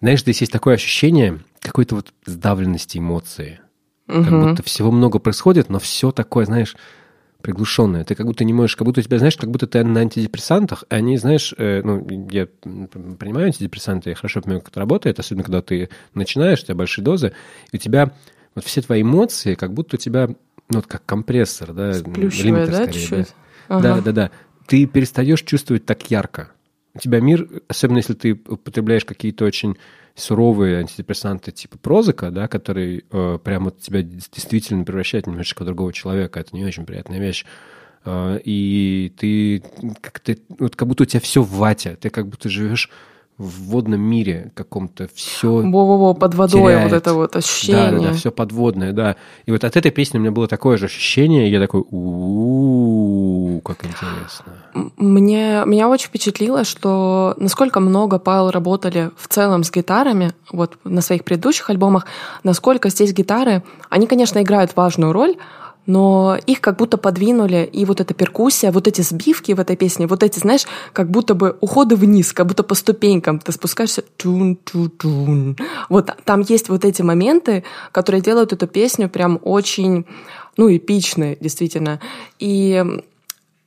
знаешь, 0.00 0.20
здесь 0.20 0.42
есть 0.42 0.52
такое 0.52 0.74
ощущение 0.74 1.40
какой-то 1.58 1.96
вот 1.96 2.12
сдавленности 2.24 2.98
эмоции. 2.98 3.58
Как 4.06 4.30
Мгм. 4.30 4.50
будто 4.50 4.62
всего 4.62 4.92
много 4.92 5.18
происходит, 5.18 5.70
но 5.70 5.80
все 5.80 6.12
такое, 6.12 6.44
знаешь, 6.44 6.76
приглушенное. 7.42 8.04
Ты 8.04 8.14
как 8.14 8.26
будто 8.26 8.44
не 8.44 8.52
можешь, 8.52 8.76
как 8.76 8.86
будто 8.86 9.00
у 9.00 9.02
тебя, 9.02 9.18
знаешь, 9.18 9.36
как 9.36 9.50
будто 9.50 9.66
ты 9.66 9.82
на 9.82 10.02
антидепрессантах, 10.02 10.84
и 10.88 10.94
они, 10.94 11.18
знаешь, 11.18 11.52
э, 11.58 11.82
ну, 11.82 12.06
я 12.30 12.46
принимаю 12.46 13.46
антидепрессанты, 13.46 14.10
я 14.10 14.14
хорошо 14.14 14.40
понимаю, 14.40 14.60
как 14.60 14.70
это 14.70 14.78
работает, 14.78 15.18
особенно 15.18 15.42
когда 15.42 15.62
ты 15.62 15.88
начинаешь, 16.14 16.60
у 16.60 16.66
тебя 16.66 16.76
большие 16.76 17.04
дозы, 17.04 17.32
и 17.72 17.76
у 17.76 17.80
тебя 17.80 18.12
вот 18.56 18.64
все 18.64 18.82
твои 18.82 19.02
эмоции, 19.02 19.54
как 19.54 19.72
будто 19.72 19.96
у 19.96 19.98
тебя, 19.98 20.26
ну, 20.26 20.36
вот 20.78 20.86
как 20.86 21.04
компрессор, 21.06 21.72
да, 21.72 21.94
Сплющивает, 21.94 22.44
лимитер 22.44 22.70
да, 22.70 22.82
скорее, 22.84 22.92
чуть-чуть? 22.92 23.34
Да, 23.68 23.76
Ага. 23.76 24.00
да, 24.00 24.12
да. 24.12 24.30
Ты 24.66 24.86
перестаешь 24.86 25.42
чувствовать 25.42 25.86
так 25.86 26.10
ярко. 26.10 26.50
У 26.94 26.98
тебя 26.98 27.20
мир, 27.20 27.48
особенно 27.68 27.98
если 27.98 28.14
ты 28.14 28.32
употребляешь 28.32 29.04
какие-то 29.04 29.44
очень 29.44 29.76
суровые 30.14 30.78
антидепрессанты 30.78 31.52
типа 31.52 31.76
прозака, 31.78 32.30
да, 32.30 32.48
который 32.48 33.04
э, 33.10 33.38
прямо 33.44 33.66
вот 33.66 33.80
тебя 33.80 34.02
действительно 34.02 34.82
превращает 34.82 35.26
немножечко 35.26 35.62
в 35.62 35.66
другого 35.66 35.92
человека. 35.92 36.40
Это 36.40 36.56
не 36.56 36.64
очень 36.64 36.86
приятная 36.86 37.20
вещь. 37.20 37.44
Э, 38.06 38.40
и 38.42 39.12
ты 39.18 39.62
как, 40.00 40.20
ты 40.20 40.38
вот 40.58 40.74
как 40.74 40.88
будто 40.88 41.02
у 41.02 41.06
тебя 41.06 41.20
все 41.20 41.42
в 41.42 41.50
вате. 41.50 41.98
Ты 42.00 42.08
как 42.08 42.28
будто 42.28 42.48
живешь 42.48 42.90
в 43.38 43.64
водном 43.70 44.00
мире 44.00 44.50
каком-то. 44.54 45.08
Все 45.14 45.48
Во-во-во, 45.50 46.14
под 46.14 46.34
водой 46.34 46.72
теряет. 46.72 46.90
вот 46.90 46.96
это 46.96 47.14
вот 47.14 47.32
Да, 47.32 47.38
ощущение. 47.38 47.90
да, 47.92 47.98
да, 48.08 48.12
все 48.14 48.30
подводное, 48.30 48.92
да. 48.92 49.16
И 49.44 49.50
вот 49.52 49.62
от 49.64 49.76
этой 49.76 49.90
песни 49.90 50.16
у 50.18 50.20
меня 50.20 50.30
было 50.30 50.48
такое 50.48 50.76
же 50.78 50.86
ощущение, 50.86 51.48
и 51.48 51.50
я 51.50 51.60
такой, 51.60 51.82
у 51.90 53.60
как 53.64 53.84
интересно. 53.84 54.52
Мне, 54.96 55.62
меня 55.66 55.88
очень 55.88 56.08
впечатлило, 56.08 56.64
что 56.64 57.34
насколько 57.38 57.80
много 57.80 58.18
Павел 58.18 58.50
работали 58.50 59.10
в 59.16 59.28
целом 59.28 59.64
с 59.64 59.70
гитарами, 59.70 60.32
вот 60.52 60.78
на 60.84 61.00
своих 61.00 61.24
предыдущих 61.24 61.68
альбомах, 61.70 62.06
насколько 62.42 62.88
здесь 62.88 63.12
гитары, 63.12 63.62
они, 63.90 64.06
конечно, 64.06 64.42
играют 64.42 64.76
важную 64.76 65.12
роль, 65.12 65.36
но 65.86 66.36
их 66.46 66.60
как 66.60 66.76
будто 66.76 66.98
подвинули, 66.98 67.68
и 67.72 67.84
вот 67.84 68.00
эта 68.00 68.12
перкуссия, 68.12 68.72
вот 68.72 68.86
эти 68.88 69.00
сбивки 69.02 69.52
в 69.52 69.60
этой 69.60 69.76
песне, 69.76 70.06
вот 70.06 70.22
эти, 70.22 70.38
знаешь, 70.38 70.66
как 70.92 71.10
будто 71.10 71.34
бы 71.34 71.56
уходы 71.60 71.96
вниз, 71.96 72.32
как 72.32 72.46
будто 72.46 72.62
по 72.62 72.74
ступенькам 72.74 73.38
ты 73.38 73.52
спускаешься, 73.52 74.02
тун-ту-тун. 74.16 75.56
Вот 75.88 76.10
там 76.24 76.40
есть 76.40 76.68
вот 76.68 76.84
эти 76.84 77.02
моменты, 77.02 77.64
которые 77.92 78.20
делают 78.20 78.52
эту 78.52 78.66
песню 78.66 79.08
прям 79.08 79.38
очень, 79.42 80.06
ну, 80.56 80.74
эпичной, 80.74 81.38
действительно. 81.40 82.00
И 82.38 82.84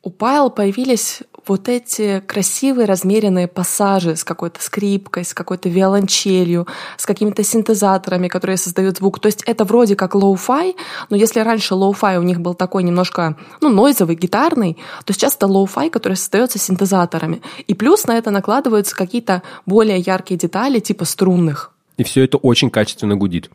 у 0.03 0.09
Pile 0.09 0.49
появились 0.49 1.21
вот 1.49 1.67
эти 1.67 2.21
красивые 2.25 2.85
размеренные 2.85 3.47
пассажи 3.47 4.15
с 4.15 4.23
какой-то 4.23 4.61
скрипкой, 4.61 5.25
с 5.25 5.33
какой-то 5.33 5.67
виолончелью, 5.67 6.67
с 6.97 7.05
какими-то 7.05 7.43
синтезаторами, 7.43 8.27
которые 8.27 8.57
создают 8.57 8.97
звук. 8.97 9.19
То 9.19 9.25
есть 9.25 9.43
это 9.43 9.65
вроде 9.65 9.95
как 9.95 10.15
lo-fi, 10.15 10.75
но 11.09 11.17
если 11.17 11.39
раньше 11.39 11.73
lo-fi 11.73 12.17
у 12.19 12.21
них 12.21 12.39
был 12.39 12.53
такой 12.53 12.83
немножко, 12.83 13.35
ну, 13.61 13.69
нойзовый, 13.69 14.15
гитарный, 14.15 14.77
то 15.05 15.13
сейчас 15.13 15.35
это 15.35 15.47
lo-fi, 15.47 15.89
который 15.89 16.15
создается 16.15 16.59
синтезаторами. 16.59 17.41
И 17.67 17.73
плюс 17.73 18.05
на 18.05 18.17
это 18.17 18.31
накладываются 18.31 18.95
какие-то 18.95 19.41
более 19.65 19.97
яркие 19.97 20.37
детали, 20.37 20.79
типа 20.79 21.05
струнных. 21.05 21.71
И 21.97 22.03
все 22.03 22.23
это 22.23 22.37
очень 22.37 22.69
качественно 22.69 23.15
гудит. 23.15 23.49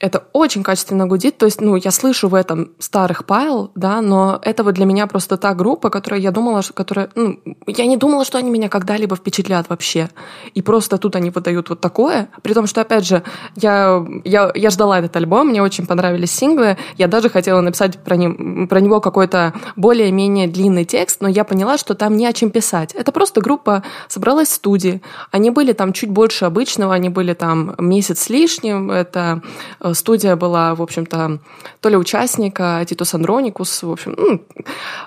Это 0.00 0.24
очень 0.32 0.62
качественно 0.62 1.06
гудит, 1.06 1.36
то 1.36 1.44
есть, 1.44 1.60
ну, 1.60 1.76
я 1.76 1.90
слышу 1.90 2.28
в 2.28 2.34
этом 2.34 2.70
старых 2.78 3.26
Pile, 3.26 3.70
да, 3.74 4.00
но 4.00 4.40
это 4.42 4.64
вот 4.64 4.72
для 4.74 4.86
меня 4.86 5.06
просто 5.06 5.36
та 5.36 5.52
группа, 5.52 5.90
которая 5.90 6.20
я 6.20 6.30
думала, 6.30 6.62
что, 6.62 6.72
которая, 6.72 7.10
ну, 7.14 7.38
я 7.66 7.84
не 7.84 7.98
думала, 7.98 8.24
что 8.24 8.38
они 8.38 8.50
меня 8.50 8.70
когда-либо 8.70 9.14
впечатлят 9.14 9.68
вообще. 9.68 10.08
И 10.54 10.62
просто 10.62 10.96
тут 10.96 11.16
они 11.16 11.28
выдают 11.28 11.68
вот 11.68 11.82
такое, 11.82 12.30
при 12.40 12.54
том, 12.54 12.66
что, 12.66 12.80
опять 12.80 13.06
же, 13.06 13.22
я, 13.56 14.02
я, 14.24 14.50
я 14.54 14.70
ждала 14.70 14.98
этот 14.98 15.14
альбом, 15.16 15.48
мне 15.48 15.62
очень 15.62 15.86
понравились 15.86 16.32
синглы, 16.32 16.78
я 16.96 17.06
даже 17.06 17.28
хотела 17.28 17.60
написать 17.60 17.98
про, 18.02 18.16
ним, 18.16 18.68
про 18.68 18.80
него 18.80 19.02
какой-то 19.02 19.52
более-менее 19.76 20.48
длинный 20.48 20.86
текст, 20.86 21.20
но 21.20 21.28
я 21.28 21.44
поняла, 21.44 21.76
что 21.76 21.94
там 21.94 22.16
не 22.16 22.26
о 22.26 22.32
чем 22.32 22.50
писать. 22.50 22.94
Это 22.94 23.12
просто 23.12 23.42
группа 23.42 23.82
собралась 24.08 24.48
в 24.48 24.54
студии, 24.54 25.02
они 25.30 25.50
были 25.50 25.74
там 25.74 25.92
чуть 25.92 26.08
больше 26.08 26.46
обычного, 26.46 26.94
они 26.94 27.10
были 27.10 27.34
там 27.34 27.74
месяц 27.78 28.20
с 28.20 28.30
лишним, 28.30 28.90
это 28.90 29.42
э, 29.78 29.89
студия 29.94 30.36
была, 30.36 30.74
в 30.74 30.82
общем-то, 30.82 31.38
то 31.80 31.88
ли 31.88 31.96
участника 31.96 32.84
Титус 32.88 33.14
Андроникус, 33.14 33.82
в 33.82 33.90
общем, 33.90 34.14
ну, 34.16 34.42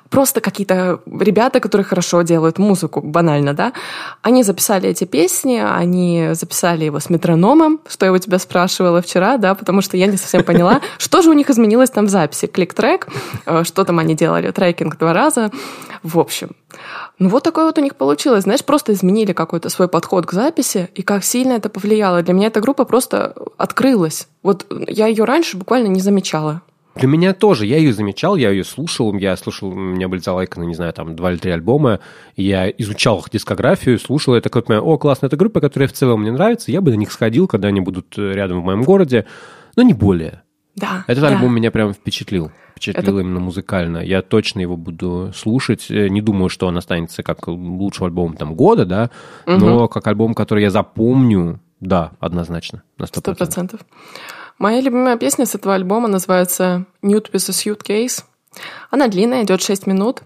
просто 0.10 0.41
какие-то 0.41 0.99
ребята, 1.05 1.60
которые 1.60 1.85
хорошо 1.85 2.22
делают 2.22 2.57
музыку, 2.57 3.01
банально, 3.01 3.53
да. 3.53 3.73
Они 4.22 4.43
записали 4.43 4.89
эти 4.89 5.05
песни, 5.05 5.57
они 5.57 6.30
записали 6.34 6.85
его 6.85 6.99
с 6.99 7.10
метрономом, 7.10 7.80
что 7.88 8.05
я 8.05 8.11
у 8.11 8.18
тебя 8.18 8.39
спрашивала 8.39 9.01
вчера, 9.01 9.38
да, 9.38 9.55
потому 9.55 9.81
что 9.81 9.97
я 9.97 10.07
не 10.07 10.18
совсем 10.18 10.43
поняла, 10.43 10.81
что 10.97 11.22
же 11.22 11.30
у 11.30 11.34
них 11.34 11.49
изменилось 11.49 11.89
там 11.89 12.05
в 12.05 12.10
записи. 12.10 12.47
Клик-трек, 12.47 13.07
э, 13.45 13.64
что 13.64 13.84
там 13.84 13.99
они 13.99 14.15
делали, 14.15 14.51
трекинг 14.51 14.97
два 14.97 15.14
раза. 15.14 15.51
В 16.03 16.19
общем, 16.19 16.49
Ну 17.19 17.29
вот 17.29 17.43
такое 17.43 17.65
вот 17.65 17.77
у 17.77 17.81
них 17.81 17.95
получилось. 17.95 18.43
Знаешь, 18.43 18.63
просто 18.63 18.93
изменили 18.93 19.33
какой-то 19.33 19.69
свой 19.69 19.87
подход 19.87 20.25
к 20.25 20.33
записи, 20.33 20.89
и 20.95 21.01
как 21.01 21.23
сильно 21.23 21.53
это 21.53 21.69
повлияло. 21.69 22.21
Для 22.21 22.33
меня 22.33 22.47
эта 22.47 22.61
группа 22.61 22.85
просто 22.85 23.35
открылась. 23.57 24.27
Вот 24.41 24.65
я 24.87 25.07
ее 25.07 25.23
раньше 25.23 25.57
буквально 25.57 25.87
не 25.87 26.01
замечала. 26.01 26.61
Для 26.95 27.07
меня 27.07 27.33
тоже. 27.33 27.65
Я 27.65 27.77
ее 27.77 27.91
замечал, 27.91 28.35
я 28.35 28.51
ее 28.51 28.63
слушал. 28.63 29.13
Я 29.15 29.35
слушал, 29.35 29.69
у 29.69 29.75
меня 29.75 30.07
были 30.07 30.19
залайканы, 30.19 30.65
не 30.65 30.75
знаю, 30.75 30.93
там, 30.93 31.15
два 31.15 31.31
или 31.31 31.39
три 31.39 31.51
альбома. 31.51 31.99
Я 32.35 32.69
изучал 32.69 33.19
их 33.19 33.31
дискографию, 33.31 33.97
слушал. 33.99 34.35
Я 34.35 34.41
такой 34.41 34.61
понимаю, 34.61 34.85
о, 34.85 34.97
классно, 34.97 35.25
это 35.25 35.35
группа, 35.35 35.59
которая 35.59 35.89
в 35.89 35.93
целом 35.93 36.21
мне 36.21 36.31
нравится. 36.31 36.71
Я 36.71 36.81
бы 36.81 36.91
на 36.91 36.95
них 36.95 37.11
сходил, 37.11 37.47
когда 37.47 37.69
они 37.69 37.81
будут 37.81 38.17
э, 38.17 38.33
рядом 38.33 38.61
в 38.61 38.65
моем 38.65 38.83
городе. 38.83 39.25
Но 39.75 39.81
не 39.81 39.93
более. 39.93 40.43
Да. 40.75 41.03
Этот 41.07 41.21
да. 41.21 41.27
альбом 41.29 41.53
меня 41.53 41.69
прям 41.71 41.93
впечатлил. 41.93 42.51
Впечатлил 42.71 43.17
Это- 43.17 43.21
именно 43.21 43.39
музыкально. 43.39 43.99
Я 43.99 44.21
точно 44.21 44.59
его 44.61 44.75
буду 44.75 45.31
слушать. 45.35 45.85
Э, 45.91 46.09
Не 46.09 46.21
думаю, 46.21 46.49
что 46.49 46.67
он 46.67 46.77
останется 46.77 47.21
как 47.23 47.47
лучшим 47.47 48.05
альбомом 48.05 48.35
там, 48.35 48.55
года, 48.55 48.85
да, 48.85 49.09
но 49.45 49.87
как 49.87 50.07
альбом, 50.07 50.33
который 50.33 50.63
я 50.63 50.69
запомню, 50.71 51.59
да, 51.79 52.11
однозначно, 52.19 52.81
на 52.97 53.05
100%. 53.05 53.35
Сто 53.35 53.35
процентов. 53.35 53.79
Моя 54.59 54.81
любимая 54.81 55.17
песня 55.17 55.45
с 55.45 55.55
этого 55.55 55.75
альбома 55.75 56.07
называется 56.07 56.85
«Nude 57.03 57.31
with 57.31 57.49
a 57.49 57.51
Suitcase». 57.51 58.23
Она 58.91 59.07
длинная, 59.07 59.43
идет 59.43 59.61
6 59.61 59.87
минут. 59.87 60.21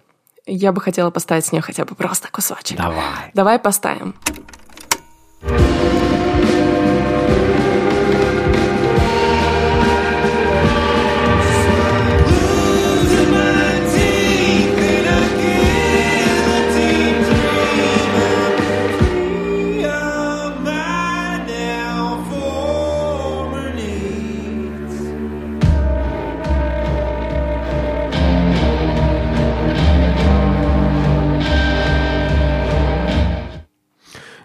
Я 0.46 0.72
бы 0.72 0.80
хотела 0.82 1.12
поставить 1.12 1.46
с 1.46 1.52
нее 1.52 1.62
хотя 1.62 1.84
бы 1.86 1.96
просто 1.96 2.30
кусочек. 2.32 2.78
Давай. 2.78 3.32
Давай 3.34 3.60
поставим. 3.60 4.16
Losing 5.42 5.77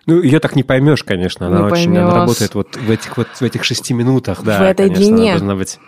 Ну, 0.06 0.20
ее 0.20 0.40
так 0.40 0.56
не 0.56 0.62
поймешь, 0.64 1.04
конечно. 1.04 1.46
Она 1.46 1.58
Не 1.58 1.62
очень 1.64 1.90
она 1.96 2.00
поймешь. 2.06 2.14
работает 2.14 2.54
вот 2.54 2.76
в 2.76 2.90
этих 2.90 3.16
вот 3.16 3.28
в 3.28 3.42
этих 3.42 3.62
шести 3.64 3.94
минутах, 3.94 4.42
да. 4.42 4.58
В 4.58 4.62
этой 4.62 4.88
конечно, 4.88 5.06
она 5.06 5.16
длине. 5.16 5.30
должна 5.32 5.54
быть. 5.56 5.78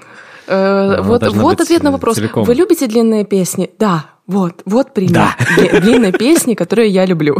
Э, 0.46 0.54
Она 0.98 1.02
вот 1.02 1.26
вот 1.34 1.60
ответ 1.60 1.82
на 1.82 1.90
вопрос. 1.90 2.16
целиком. 2.16 2.44
Вы 2.44 2.54
любите 2.54 2.86
длинные 2.86 3.24
песни? 3.24 3.70
Да, 3.78 4.06
вот, 4.26 4.62
вот 4.66 4.94
пример. 4.94 5.12
Да. 5.14 5.36
Дли- 5.56 5.80
Длинной 5.80 6.12
песни, 6.12 6.54
которые 6.54 6.90
я 6.90 7.06
люблю. 7.06 7.38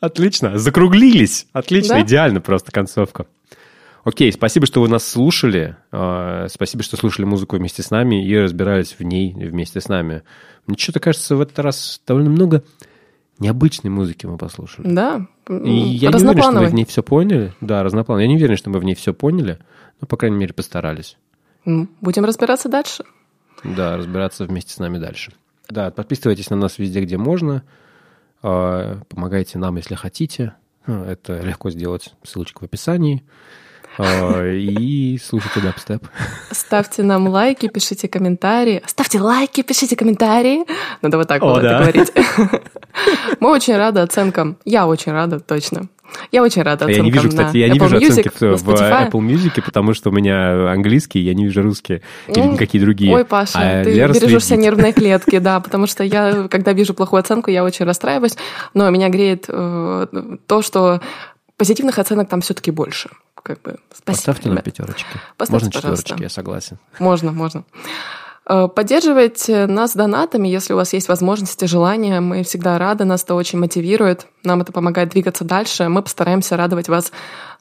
Отлично, 0.00 0.58
закруглились. 0.58 1.46
Отлично, 1.52 1.96
Да? 1.96 2.02
идеально 2.02 2.40
просто 2.40 2.70
концовка. 2.70 3.26
Окей, 4.04 4.30
спасибо, 4.32 4.66
что 4.66 4.80
вы 4.82 4.88
нас 4.88 5.04
слушали. 5.08 5.76
Э, 5.90 6.46
Спасибо, 6.48 6.84
что 6.84 6.96
слушали 6.96 7.24
музыку 7.24 7.56
вместе 7.56 7.82
с 7.82 7.90
нами 7.90 8.24
и 8.24 8.36
разбирались 8.38 8.94
в 8.98 9.02
ней 9.02 9.32
вместе 9.34 9.80
с 9.80 9.88
нами. 9.88 10.22
Мне 10.66 10.76
что-то 10.78 11.00
кажется, 11.00 11.34
в 11.34 11.40
этот 11.40 11.58
раз 11.58 12.00
довольно 12.06 12.30
много 12.30 12.62
необычной 13.38 13.90
музыки 13.90 14.26
мы 14.26 14.38
послушали. 14.38 14.88
Да, 14.88 15.26
И 15.48 15.70
я 15.70 16.10
не 16.10 16.16
уверен, 16.16 16.42
что 16.42 16.52
мы 16.52 16.66
в 16.66 16.74
ней 16.74 16.84
все 16.84 17.02
поняли. 17.02 17.52
Да, 17.60 17.82
разноплановой. 17.82 18.24
Я 18.24 18.28
не 18.28 18.36
уверен, 18.36 18.56
что 18.56 18.70
мы 18.70 18.78
в 18.78 18.84
ней 18.84 18.94
все 18.94 19.12
поняли, 19.14 19.58
но, 20.00 20.06
по 20.06 20.16
крайней 20.16 20.36
мере, 20.36 20.52
постарались. 20.54 21.16
Будем 21.64 22.24
разбираться 22.24 22.68
дальше. 22.68 23.04
Да, 23.64 23.96
разбираться 23.96 24.44
вместе 24.44 24.72
с 24.72 24.78
нами 24.78 24.98
дальше. 24.98 25.32
Да, 25.68 25.90
подписывайтесь 25.90 26.50
на 26.50 26.56
нас 26.56 26.78
везде, 26.78 27.00
где 27.00 27.16
можно. 27.16 27.64
А, 28.42 29.00
Помогайте 29.08 29.58
нам, 29.58 29.76
если 29.76 29.94
хотите. 29.94 30.54
А, 30.86 31.10
Это 31.10 31.40
легко 31.40 31.70
сделать. 31.70 32.14
Ссылочка 32.22 32.60
в 32.60 32.62
описании. 32.64 33.24
А, 33.98 34.44
И 34.52 35.18
слушайте 35.18 35.60
дабстеп. 35.60 36.06
Ставьте 36.50 37.02
нам 37.02 37.28
лайки, 37.28 37.68
пишите 37.68 38.08
комментарии. 38.08 38.82
Ставьте 38.86 39.20
лайки, 39.20 39.62
пишите 39.62 39.96
комментарии. 39.96 40.64
Надо 41.02 41.18
вот 41.18 41.28
так 41.28 41.42
О, 41.42 41.52
это 41.58 41.62
да. 41.62 41.78
говорить. 41.80 42.12
Мы 43.40 43.50
очень 43.50 43.76
рады 43.76 44.00
оценкам. 44.00 44.56
Я 44.64 44.86
очень 44.86 45.12
рада, 45.12 45.40
точно. 45.40 45.88
Я 46.30 46.42
очень 46.42 46.62
рада 46.62 46.84
А 46.84 46.88
Я 46.88 46.94
оценкам 47.00 47.04
не 47.06 47.10
вижу, 47.10 47.24
на 47.36 47.42
кстати, 47.44 47.56
я 47.58 47.68
не 47.68 47.78
Apple 47.78 47.82
вижу 47.84 47.96
оценки 47.96 48.28
Music, 48.28 48.32
в, 48.38 48.40
на 48.42 48.56
в 48.56 48.68
Spotify. 48.68 49.10
Apple 49.10 49.20
Music, 49.20 49.62
потому 49.64 49.92
что 49.92 50.10
у 50.10 50.12
меня 50.12 50.70
английский, 50.70 51.18
я 51.20 51.34
не 51.34 51.44
вижу 51.44 51.62
русские 51.62 52.02
или 52.28 52.38
Ну, 52.40 52.52
никакие 52.52 52.82
другие. 52.82 53.12
Ой, 53.14 53.24
Паша, 53.24 53.58
А 53.58 53.84
ты 53.84 53.90
Лера 53.92 54.12
бережешь 54.12 54.42
все 54.42 54.54
следит. 54.54 54.64
нервные 54.64 54.92
клетки, 54.94 55.38
да, 55.38 55.58
потому 55.60 55.86
что 55.86 56.04
я, 56.04 56.46
когда 56.48 56.72
вижу 56.72 56.94
плохую 56.94 57.20
оценку, 57.20 57.50
я 57.50 57.64
очень 57.64 57.84
расстраиваюсь, 57.86 58.36
но 58.72 58.88
меня 58.90 59.08
греет 59.08 59.46
э, 59.48 60.06
то, 60.46 60.62
что 60.62 61.00
позитивных 61.56 61.98
оценок 61.98 62.28
там 62.28 62.40
все-таки 62.40 62.70
больше. 62.70 63.10
Как 63.46 63.62
бы, 63.62 63.76
спасибо, 63.90 64.04
Поставьте 64.06 64.48
нам 64.48 64.54
ребят. 64.54 64.64
пятерочки. 64.64 65.06
Поставьте, 65.36 65.66
Можно 65.66 65.70
пожалуйста. 65.70 66.02
четверочки, 66.02 66.22
я 66.24 66.28
согласен. 66.28 66.78
Можно, 66.98 67.30
можно. 67.30 67.62
Э, 68.48 68.66
Поддерживайте 68.66 69.66
нас 69.68 69.94
донатами, 69.94 70.48
если 70.48 70.72
у 70.72 70.76
вас 70.76 70.92
есть 70.92 71.06
возможности, 71.08 71.64
желания. 71.66 72.18
Мы 72.20 72.42
всегда 72.42 72.76
рады, 72.76 73.04
нас 73.04 73.22
это 73.22 73.36
очень 73.36 73.60
мотивирует. 73.60 74.26
Нам 74.42 74.62
это 74.62 74.72
помогает 74.72 75.10
двигаться 75.10 75.44
дальше. 75.44 75.88
Мы 75.88 76.02
постараемся 76.02 76.56
радовать 76.56 76.88
вас 76.88 77.12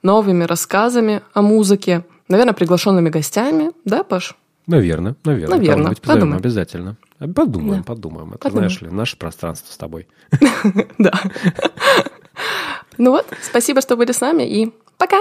новыми 0.01 0.43
рассказами 0.45 1.21
о 1.35 1.43
музыке, 1.43 2.03
наверное, 2.29 2.53
приглашенными 2.55 3.09
гостями. 3.09 3.71
Да, 3.83 4.03
Паш? 4.03 4.33
Наверное, 4.65 5.15
наверное. 5.23 5.57
Наверно. 5.57 5.75
Кого-нибудь 5.83 6.01
позовем 6.01 6.19
Подумаем. 6.21 6.39
обязательно. 6.41 6.97
Подумаем, 7.35 7.81
Да. 7.81 7.83
подумаем. 7.83 8.29
Это, 8.29 8.39
Подумаем. 8.39 8.69
знаешь 8.71 8.81
ли, 8.81 8.89
наше 8.89 9.17
пространство 9.17 9.71
с 9.71 9.77
тобой. 9.77 10.07
Да. 10.97 11.11
Ну 12.97 13.11
вот, 13.11 13.27
спасибо, 13.43 13.81
что 13.81 13.95
были 13.97 14.11
с 14.11 14.21
нами, 14.21 14.43
и 14.43 14.73
пока! 14.97 15.19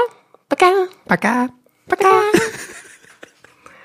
Пока. 0.48 0.88
Пока. 1.06 1.48
Пока. 1.88 2.22